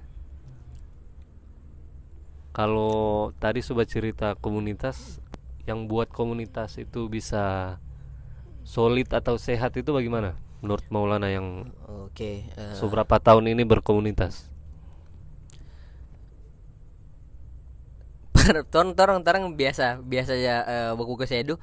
Kalau 2.53 3.33
tadi 3.41 3.65
sobat 3.65 3.89
cerita 3.89 4.37
komunitas 4.37 5.25
yang 5.65 5.89
buat 5.89 6.13
komunitas 6.13 6.77
itu 6.77 7.09
bisa 7.09 7.77
solid 8.65 9.09
atau 9.13 9.41
sehat 9.41 9.73
itu 9.81 9.89
bagaimana? 9.89 10.37
Menurut 10.61 10.85
Maulana 10.93 11.33
yang 11.33 11.73
Oke, 12.09 12.45
eh, 12.49 12.75
seberapa 12.77 13.17
tahun 13.17 13.57
ini 13.57 13.65
berkomunitas? 13.65 14.53
Torong 18.73 18.93
torong 18.93 19.21
torong 19.25 19.57
biasa 19.57 20.05
biasa 20.05 20.33
ya 20.37 20.57
eh, 20.65 20.91
buku 20.93 21.17
kesedu 21.25 21.57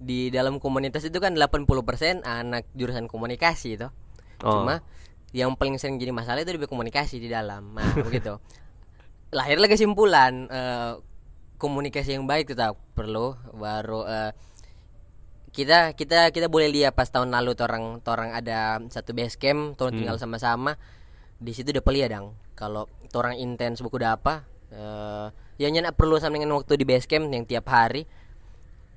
di 0.00 0.32
dalam 0.32 0.56
komunitas 0.56 1.04
itu 1.04 1.20
kan 1.20 1.36
80% 1.36 2.24
anak 2.24 2.64
jurusan 2.72 3.04
komunikasi 3.04 3.76
itu. 3.76 3.92
Oh. 4.40 4.64
Cuma 4.64 4.80
yang 5.36 5.52
paling 5.54 5.76
sering 5.76 6.00
jadi 6.00 6.10
masalah 6.10 6.40
itu 6.40 6.56
di 6.56 6.64
komunikasi 6.64 7.20
di 7.20 7.28
dalam. 7.28 7.76
Nah, 7.76 7.92
begitu. 8.08 8.40
Lahirlah 9.30 9.68
kesimpulan 9.68 10.48
eh, 10.48 10.92
komunikasi 11.60 12.16
yang 12.16 12.24
baik 12.24 12.56
tetap 12.56 12.80
perlu 12.96 13.36
baru 13.52 14.08
eh, 14.08 14.32
kita 15.52 15.92
kita 15.98 16.32
kita 16.32 16.46
boleh 16.48 16.72
lihat 16.72 16.96
pas 16.96 17.10
tahun 17.10 17.34
lalu 17.34 17.58
torang 17.58 18.00
torang 18.00 18.32
ada 18.32 18.80
satu 18.88 19.12
base 19.12 19.36
camp, 19.36 19.76
torang 19.76 20.00
tinggal 20.00 20.16
sama-sama. 20.16 20.80
Di 21.36 21.52
situ 21.52 21.76
udah 21.76 21.84
pelia 21.84 22.08
dang. 22.08 22.32
Kalau 22.56 22.88
torang 23.12 23.36
intens 23.36 23.84
buku 23.84 24.00
apa 24.00 24.48
eh 24.70 25.28
ya 25.60 25.68
nyenak 25.68 25.98
perlu 25.98 26.16
sama 26.16 26.40
dengan 26.40 26.56
waktu 26.56 26.80
di 26.80 26.88
base 26.88 27.04
camp 27.04 27.28
yang 27.28 27.44
tiap 27.44 27.68
hari 27.68 28.08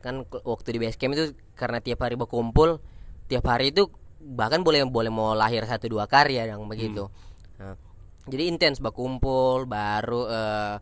kan 0.04 0.28
waktu 0.28 0.76
di 0.76 0.80
base 0.84 0.99
camp 0.99 1.16
itu 1.16 1.32
karena 1.56 1.80
tiap 1.80 2.04
hari 2.04 2.20
berkumpul 2.20 2.84
tiap 3.32 3.47
hari 3.47 3.72
itu 3.72 3.88
bahkan 4.20 4.60
boleh 4.62 4.84
boleh 4.84 5.08
mau 5.08 5.32
lahir 5.32 5.64
satu 5.64 5.88
dua 5.88 6.12
karya 6.12 6.43
yang 6.43 6.68
begitu. 6.68 7.08
Nah, 7.56 7.80
jadi 8.28 8.51
intens 8.51 8.84
berkumpul 8.84 9.64
baru 9.64 10.22
eh 10.28 10.76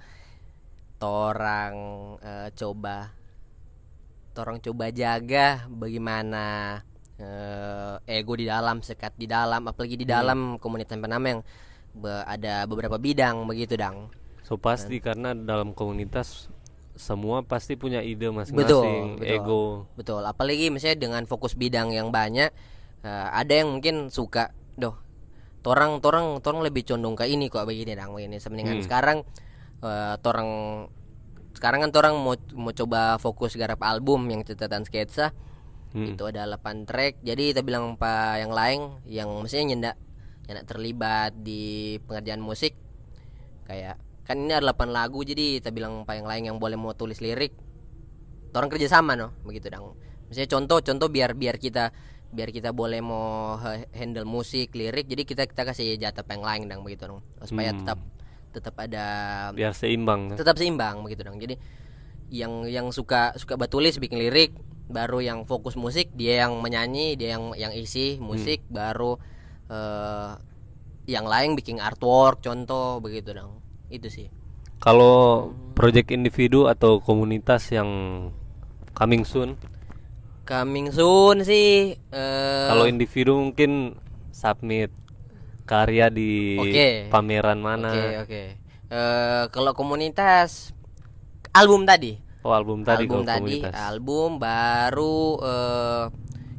torang 1.02 1.76
eh, 2.22 2.50
coba 2.54 3.10
torang 4.38 4.62
coba 4.62 4.94
jaga 4.94 5.66
bagaimana 5.66 6.78
eh, 7.18 8.18
ego 8.22 8.38
di 8.38 8.46
dalam 8.46 8.86
sekat 8.86 9.18
di 9.18 9.26
dalam 9.26 9.66
apalagi 9.66 9.98
di 9.98 10.06
dalam 10.06 10.62
komunitas 10.62 10.98
penama 11.02 11.26
yang 11.38 11.42
be- 11.98 12.26
ada 12.26 12.70
beberapa 12.70 13.02
bidang 13.02 13.50
begitu 13.50 13.74
dang. 13.78 14.14
So 14.46 14.62
pasti 14.62 15.02
karena 15.02 15.34
dalam 15.34 15.74
komunitas 15.74 16.54
semua 17.02 17.42
pasti 17.42 17.74
punya 17.74 18.06
ide 18.06 18.30
betul, 18.30 18.38
masing-masing 18.38 19.02
betul. 19.18 19.34
ego 19.34 19.64
betul 19.98 20.22
apalagi 20.22 20.70
misalnya 20.70 21.02
dengan 21.02 21.26
fokus 21.26 21.58
bidang 21.58 21.90
yang 21.90 22.14
banyak 22.14 22.54
eh, 23.02 23.28
ada 23.34 23.54
yang 23.66 23.74
mungkin 23.74 24.14
suka 24.14 24.54
doh 24.78 25.02
torang 25.66 25.98
torang 25.98 26.38
torang 26.46 26.62
lebih 26.62 26.86
condong 26.86 27.18
ke 27.18 27.26
ini 27.26 27.50
kok 27.50 27.66
begini 27.66 27.98
dang 27.98 28.14
begini 28.14 28.38
sebenarnya 28.38 28.78
Hmm. 28.78 28.86
sekarang 28.86 29.18
eh, 29.82 30.16
torang 30.22 30.50
sekarang 31.58 31.82
kan 31.84 31.92
torang 31.92 32.16
mau 32.22 32.38
mau 32.54 32.70
coba 32.72 33.18
fokus 33.18 33.58
garap 33.58 33.82
album 33.82 34.30
yang 34.30 34.46
catatan 34.46 34.86
sketsa 34.86 35.34
Hmm. 35.92 36.16
itu 36.16 36.24
ada 36.24 36.48
8 36.48 36.88
track 36.88 37.20
jadi 37.20 37.52
kita 37.52 37.68
bilang 37.68 38.00
pak 38.00 38.40
yang 38.40 38.56
lain 38.56 38.80
yang 39.04 39.28
mestinya 39.44 39.76
nyendak 39.76 39.96
nyendak 40.48 40.64
terlibat 40.64 41.36
di 41.36 42.00
pengerjaan 42.08 42.40
musik 42.40 42.80
kayak 43.68 44.00
kan 44.22 44.38
ini 44.38 44.52
ada 44.52 44.70
8 44.70 44.90
lagu 44.90 45.22
jadi 45.22 45.60
kita 45.60 45.70
bilang 45.70 46.04
pak 46.04 46.16
yang 46.16 46.28
lain 46.28 46.44
yang 46.46 46.58
boleh 46.58 46.76
mau 46.76 46.94
tulis 46.94 47.20
lirik. 47.20 47.54
Orang 48.52 48.68
kerja 48.68 48.88
sama 48.88 49.16
no? 49.16 49.32
Begitu 49.44 49.68
dong 49.68 49.96
misalnya 50.32 50.48
contoh 50.50 50.80
contoh 50.80 51.08
biar 51.12 51.36
biar 51.36 51.60
kita 51.60 51.92
biar 52.32 52.50
kita 52.50 52.72
boleh 52.72 53.04
mau 53.04 53.60
ha- 53.60 53.84
handle 53.92 54.24
musik 54.24 54.72
lirik 54.72 55.04
jadi 55.04 55.28
kita 55.28 55.44
kita 55.44 55.68
kasih 55.68 56.00
jatah 56.00 56.24
yang 56.24 56.40
lain 56.40 56.62
dong 56.72 56.82
begitu 56.88 57.12
dong 57.12 57.20
supaya 57.44 57.76
Hmm. 57.76 57.84
tetap 57.84 58.00
tetap 58.56 58.76
ada 58.80 59.06
biar 59.52 59.76
seimbang 59.76 60.32
kan? 60.32 60.38
tetap 60.40 60.56
seimbang 60.56 61.04
begitu 61.04 61.28
dong 61.28 61.36
jadi 61.36 61.60
yang 62.32 62.64
yang 62.64 62.88
suka 62.96 63.36
suka 63.36 63.60
batulis 63.60 64.00
bikin 64.00 64.24
lirik 64.24 64.56
baru 64.88 65.20
yang 65.20 65.44
fokus 65.44 65.76
musik 65.76 66.16
dia 66.16 66.48
yang 66.48 66.64
menyanyi 66.64 67.20
dia 67.20 67.36
yang 67.36 67.52
yang 67.60 67.76
isi 67.76 68.16
musik 68.24 68.64
baru 68.72 69.20
eh 69.68 70.32
yang 71.12 71.28
lain 71.28 71.60
bikin 71.60 71.84
artwork 71.84 72.40
contoh 72.40 73.04
begitu 73.04 73.36
dong 73.36 73.60
itu 73.92 74.08
sih. 74.08 74.28
Kalau 74.82 75.54
project 75.78 76.10
individu 76.10 76.66
atau 76.66 76.98
komunitas 76.98 77.70
yang 77.70 77.88
coming 78.98 79.22
soon? 79.22 79.54
Coming 80.42 80.90
soon 80.90 81.46
sih 81.46 81.94
eh 81.96 82.68
kalau 82.68 82.90
individu 82.90 83.38
mungkin 83.38 83.96
submit 84.34 84.90
karya 85.70 86.10
di 86.10 86.58
Oke. 86.58 87.14
pameran 87.14 87.62
mana? 87.62 87.94
Oke 87.94 88.10
oke. 88.26 88.44
Eh, 88.92 89.44
kalau 89.54 89.72
komunitas 89.78 90.74
album 91.54 91.86
tadi. 91.86 92.18
Oh 92.42 92.52
album 92.52 92.82
tadi 92.82 93.06
album 93.06 93.22
tadi 93.22 93.62
komunitas. 93.62 93.74
album 93.78 94.30
baru 94.42 95.22
eh 95.46 96.06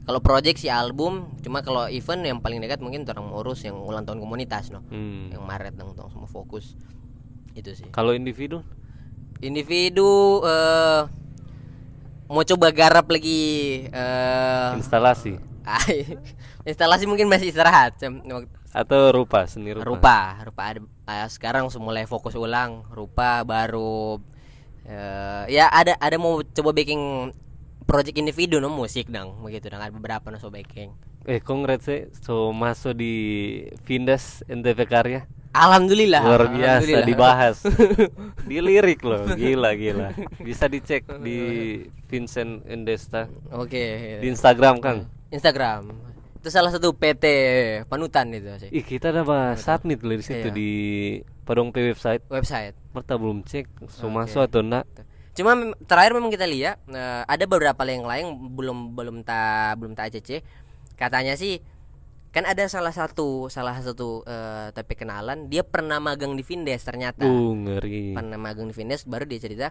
kalau 0.07 0.21
project 0.23 0.63
sih 0.63 0.71
album. 0.71 1.27
Cuma 1.43 1.67
kalau 1.67 1.91
event 1.91 2.23
yang 2.23 2.39
paling 2.39 2.63
dekat 2.63 2.79
mungkin 2.79 3.03
orang 3.03 3.35
urus 3.35 3.67
yang 3.67 3.83
ulang 3.83 4.07
tahun 4.07 4.23
komunitas 4.23 4.71
no. 4.71 4.87
Hmm. 4.89 5.35
yang 5.35 5.43
Maret 5.43 5.75
dong 5.75 5.93
semua 6.07 6.31
fokus 6.31 6.79
itu 7.53 7.71
sih. 7.77 7.89
Kalau 7.93 8.17
individu? 8.17 8.65
Individu 9.43 10.41
eh 10.47 11.03
mau 12.33 12.45
coba 12.49 12.73
garap 12.73 13.13
lagi 13.13 13.85
eh 13.93 14.71
instalasi? 14.79 15.37
instalasi 16.69 17.05
mungkin 17.07 17.31
masih 17.31 17.55
istirahat 17.55 17.95
atau 18.73 19.13
rupa 19.13 19.45
seni 19.45 19.77
rupa, 19.77 19.85
rupa 19.85 20.19
rupa 20.49 20.63
ada 20.65 20.81
ah, 21.05 21.29
sekarang 21.29 21.69
mulai 21.77 22.09
fokus 22.09 22.33
ulang 22.33 22.89
rupa 22.89 23.45
baru 23.45 24.17
eh, 24.89 25.45
ya 25.53 25.69
ada 25.69 25.93
ada 26.01 26.17
mau 26.17 26.41
coba 26.41 26.73
baking 26.73 27.31
project 27.85 28.17
individu 28.17 28.59
no 28.65 28.73
musik 28.73 29.13
dong 29.13 29.45
begitu 29.45 29.69
dong 29.69 29.85
ada 29.85 29.93
beberapa 29.93 30.33
no 30.33 30.41
so 30.41 30.49
baking 30.49 30.97
eh 31.29 31.39
congrats 31.45 31.87
eh 31.93 32.09
so 32.25 32.51
masuk 32.57 32.97
di 32.97 33.15
Vindes 33.85 34.41
NTV 34.49 34.79
Karya 34.89 35.21
alhamdulillah. 35.53 36.23
Luar 36.23 36.45
biasa 36.49 36.83
alhamdulillah. 36.83 37.07
dibahas. 37.07 37.57
Di 38.49 38.57
lirik 38.59 39.01
loh. 39.01 39.29
Gila 39.31 39.71
gila. 39.75 40.09
Bisa 40.39 40.67
dicek 40.67 41.07
di 41.21 41.39
Vincent 42.09 42.65
Endesta. 42.67 43.29
Oke. 43.53 44.19
Di 44.19 44.27
Instagram 44.27 44.81
kan 44.81 44.97
Instagram. 45.29 45.89
Itu 46.37 46.51
salah 46.51 46.75
satu 46.75 46.91
PT 46.93 47.25
panutan 47.87 48.33
itu 48.35 48.51
sih. 48.59 48.71
Ih 48.73 48.83
kita 48.83 49.15
udah 49.15 49.25
bahas 49.25 49.63
submit 49.63 50.03
loh 50.03 50.17
di 50.17 50.25
situ 50.25 50.49
Iya. 50.49 50.53
di 50.53 50.71
Padong 51.43 51.71
P 51.71 51.81
website. 51.87 52.27
Website. 52.27 52.75
Merta 52.91 53.15
belum 53.15 53.43
cek 53.43 53.87
so 53.89 54.11
Oke. 54.11 54.15
masuk 54.15 54.43
atau 54.43 54.61
enggak. 54.61 54.85
Cuma 55.33 55.57
terakhir 55.87 56.13
memang 56.13 56.29
kita 56.29 56.45
lihat 56.45 56.77
eh, 56.87 57.23
ada 57.25 57.45
beberapa 57.47 57.87
yang 57.87 58.05
lain 58.05 58.25
belum 58.53 58.93
belum 58.93 59.17
ta 59.23 59.73
belum 59.79 59.95
ta 59.95 60.11
ACC. 60.11 60.43
Katanya 60.93 61.35
sih 61.35 61.57
kan 62.33 62.49
ada 62.49 62.65
salah 62.65 62.97
satu 62.97 63.53
salah 63.53 63.77
satu 63.85 64.25
eh, 64.25 64.73
tapi 64.73 64.97
kenalan 64.97 65.53
dia 65.53 65.61
pernah 65.61 66.01
magang 66.01 66.33
di 66.33 66.41
Vindes 66.41 66.81
ternyata. 66.81 67.29
uh 67.29 67.53
ngeri 67.53 68.17
Pernah 68.17 68.41
magang 68.41 68.73
di 68.73 68.75
Vindes 68.75 69.05
baru 69.05 69.29
dia 69.29 69.37
cerita 69.37 69.69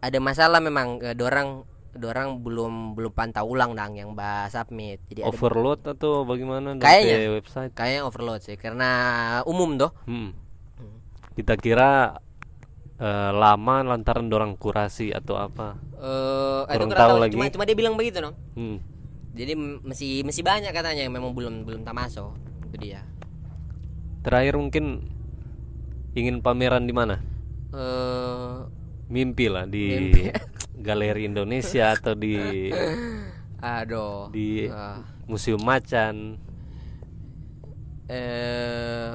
ada 0.00 0.18
masalah 0.18 0.58
memang 0.64 1.04
eh, 1.04 1.12
dorang 1.12 1.68
dorang 1.92 2.40
belum 2.40 2.96
belum 2.96 3.12
pantau 3.12 3.44
ulang 3.52 3.76
dang 3.76 3.92
yang 3.92 4.16
bahas 4.16 4.56
submit. 4.56 5.04
Jadi 5.12 5.20
ada 5.20 5.28
overload 5.28 5.84
atau 5.84 6.24
bagaimana 6.24 6.80
dari 6.80 7.04
Kayaknya. 7.04 7.30
website 7.36 7.72
kayaknya 7.76 8.02
overload 8.08 8.40
sih 8.40 8.56
karena 8.56 8.88
umum 9.44 9.76
doh. 9.76 9.92
Hmm. 10.08 10.32
Kita 11.36 11.60
kira 11.60 12.16
eh, 12.96 13.30
lama 13.36 13.84
lantaran 13.84 14.32
dorang 14.32 14.56
kurasi 14.56 15.12
atau 15.12 15.36
apa. 15.36 15.76
Eh 16.00 16.72
itu 16.72 16.88
Kurang 16.88 16.90
tahu, 16.96 17.16
lagi. 17.20 17.36
Cuma, 17.36 17.52
cuma 17.52 17.64
dia 17.68 17.76
bilang 17.76 18.00
begitu 18.00 18.24
no. 18.24 18.32
Hmm. 18.56 18.80
Jadi 19.32 19.52
masih 19.80 20.22
masih 20.22 20.44
banyak 20.44 20.68
katanya 20.70 21.02
yang 21.02 21.12
memang 21.12 21.32
belum 21.32 21.64
belum 21.64 21.80
tak 21.82 21.96
masuk. 21.96 22.36
Itu 22.68 22.76
dia. 22.78 23.00
Terakhir 24.20 24.54
mungkin 24.54 25.08
ingin 26.12 26.40
pameran 26.40 26.84
di 26.84 26.92
mana? 26.92 27.16
eh 27.72 28.56
Mimpi 29.08 29.48
lah 29.48 29.64
di 29.64 29.84
Mimpi. 29.88 30.22
Galeri 30.84 31.24
Indonesia 31.24 31.92
atau 31.92 32.12
di 32.12 32.68
aduh. 33.62 34.28
di 34.28 34.66
Ah. 34.68 35.00
Museum 35.24 35.60
Macan 35.60 36.36
eh 38.08 39.12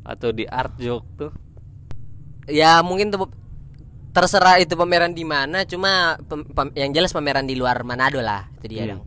atau 0.00 0.30
di 0.32 0.44
Art 0.44 0.74
Jok 0.76 1.04
tuh. 1.14 1.32
ya 2.48 2.80
mungkin 2.82 3.12
tuh 3.12 3.30
terserah 4.10 4.58
itu 4.58 4.74
pameran 4.74 5.14
di 5.14 5.22
mana, 5.22 5.62
cuma 5.62 6.18
pem- 6.26 6.48
pem- 6.50 6.74
yang 6.74 6.90
jelas 6.90 7.14
pameran 7.14 7.46
di 7.46 7.54
luar 7.54 7.86
Manado 7.86 8.18
lah. 8.18 8.50
Itu 8.58 8.66
dia 8.66 8.82
Hmm. 8.82 8.90
dong. 8.90 9.02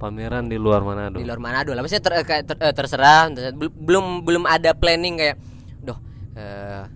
Itu 0.00 0.08
pameran 0.08 0.48
di 0.48 0.56
luar 0.56 0.80
Manado. 0.80 1.20
di 1.20 1.28
luar 1.28 1.36
Manado 1.36 1.76
lah 1.76 1.84
maksudnya 1.84 2.00
ter, 2.00 2.14
kayak 2.24 2.44
ter- 2.48 2.56
eh, 2.58 2.72
terserah 2.72 3.28
Bel- 3.52 3.68
belum 3.70 4.24
belum 4.24 4.48
ada 4.48 4.72
planning 4.72 5.20
kayak 5.20 5.36
doh 5.78 6.00
eh, 6.32 6.88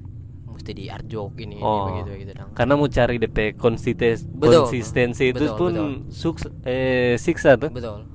mesti 0.48 0.72
di 0.72 0.88
Arjok 0.88 1.36
ini, 1.38 1.60
ini 1.60 1.60
Oh. 1.60 1.84
begitu 1.92 2.08
begitu 2.16 2.32
dong 2.32 2.56
Karena 2.56 2.72
mau 2.74 2.88
cari 2.88 3.20
DP 3.20 3.38
konsistensi, 3.54 4.24
Betul. 4.24 4.64
konsistensi 4.64 5.24
itu 5.28 5.44
Betul, 5.44 5.58
pun 5.60 5.72
betul. 5.74 5.92
suks 6.08 6.42
eh 6.64 7.20
siksa 7.20 7.60
tuh. 7.60 7.68
betul 7.68 8.08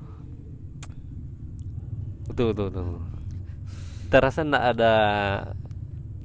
Betul 2.25 2.45
betul 2.49 2.65
betul. 2.71 2.85
Terasa 4.09 4.41
enggak 4.41 4.65
ada 4.73 4.93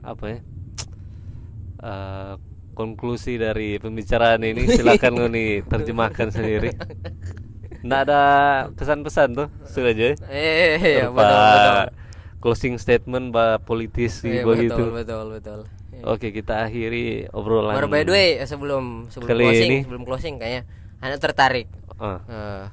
apa 0.00 0.24
ya? 0.24 0.38
eh, 1.82 2.34
konklusi 2.72 3.36
dari 3.36 3.76
pembicaraan 3.76 4.40
ini 4.40 4.64
silakan 4.66 5.12
Ngoni 5.20 5.60
terjemahkan 5.62 6.32
sendiri. 6.32 6.72
Nggak 7.84 8.00
ada 8.02 8.20
pesan-pesan 8.72 9.28
tuh 9.34 9.48
sudah 9.62 9.90
aja. 9.90 10.16
eh 10.26 10.76
iya, 10.78 11.06
Berupa 11.06 11.20
betul 11.20 11.40
betul 11.46 11.76
closing 12.40 12.74
statement 12.76 13.26
bah 13.28 13.56
politisi 13.58 14.28
Iya, 14.30 14.42
begitu. 14.42 14.72
betul 14.74 14.90
betul 14.94 15.26
betul 15.30 15.60
Iya. 15.90 16.02
Oke 16.06 16.28
kita 16.30 16.64
akhiri 16.64 17.04
obrolan. 17.30 17.72
Baru 17.72 17.86
by 17.86 18.02
the 18.02 18.10
way 18.10 18.28
eh, 18.36 18.44
sebelum 18.44 19.06
sebelum 19.08 19.28
Kali 19.28 19.44
closing 19.44 19.70
ini. 19.70 19.78
sebelum 19.82 20.02
closing 20.02 20.34
kayaknya 20.36 20.62
anda 20.98 21.16
tertarik 21.16 21.68
Ah, 21.94 22.18
eh 22.24 22.64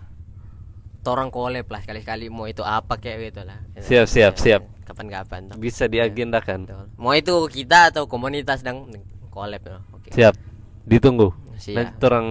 torang 1.02 1.28
collab 1.28 1.66
lah 1.66 1.80
sekali-kali 1.80 2.28
mau 2.28 2.46
itu 2.46 2.62
apa 2.62 2.94
kayak 2.96 3.18
gitu 3.28 3.42
lah 3.42 3.58
Siap, 3.76 4.06
siap, 4.06 4.34
Eh, 4.34 4.40
siap. 4.40 4.62
kapan-kapan 4.84 5.50
bisa 5.56 5.86
diagendakan. 5.86 6.60
Betul. 6.64 6.86
mau 6.96 7.12
itu 7.12 7.34
kita 7.48 7.90
atau 7.90 8.06
komunitas 8.06 8.62
dang 8.62 8.86
collab 9.28 9.62
ya 9.62 9.80
oke 9.90 10.10
Siap. 10.10 10.36
Ditunggu. 10.82 11.30
Siap. 11.56 11.78
Nanti 11.78 12.04
orang 12.04 12.28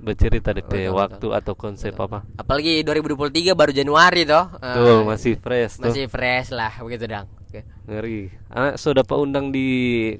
bercerita 0.00 0.50
DP 0.50 0.88
Betul, 0.88 0.96
waktu 0.96 1.26
atau 1.30 1.52
konsep 1.54 1.92
apa. 1.94 2.24
apalagi 2.34 2.80
2023 2.80 3.52
baru 3.52 3.70
Januari 3.70 4.24
toh 4.24 4.48
Eh, 4.56 4.72
Betul, 4.72 4.98
masih 5.04 5.32
fresh 5.36 5.72
tuh. 5.76 5.84
masih 5.86 6.04
fresh 6.06 6.50
lah 6.50 6.72
begitu 6.78 7.04
dang 7.04 7.28
Oke. 7.42 7.66
Ngeri. 7.84 8.30
Anak 8.48 8.74
sudah 8.76 9.02
pak 9.02 9.16
undang 9.16 9.50
di 9.50 9.66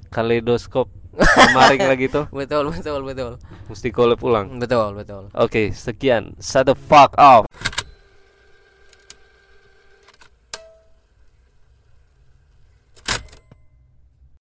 kaleidoskop 0.07 0.91
kemarin 1.51 1.81
lagi 1.87 2.07
tuh. 2.07 2.27
betul 2.31 2.71
betul 2.71 3.01
betul 3.03 3.33
Mesti 3.67 3.89
collab 3.89 4.19
ulang. 4.21 4.59
betul 4.59 4.95
betul 4.95 5.23
Oke, 5.33 5.71
sekian. 5.71 6.35
Shut 6.39 6.67
the 6.67 6.75
fuck 6.77 7.15
up. 7.17 7.47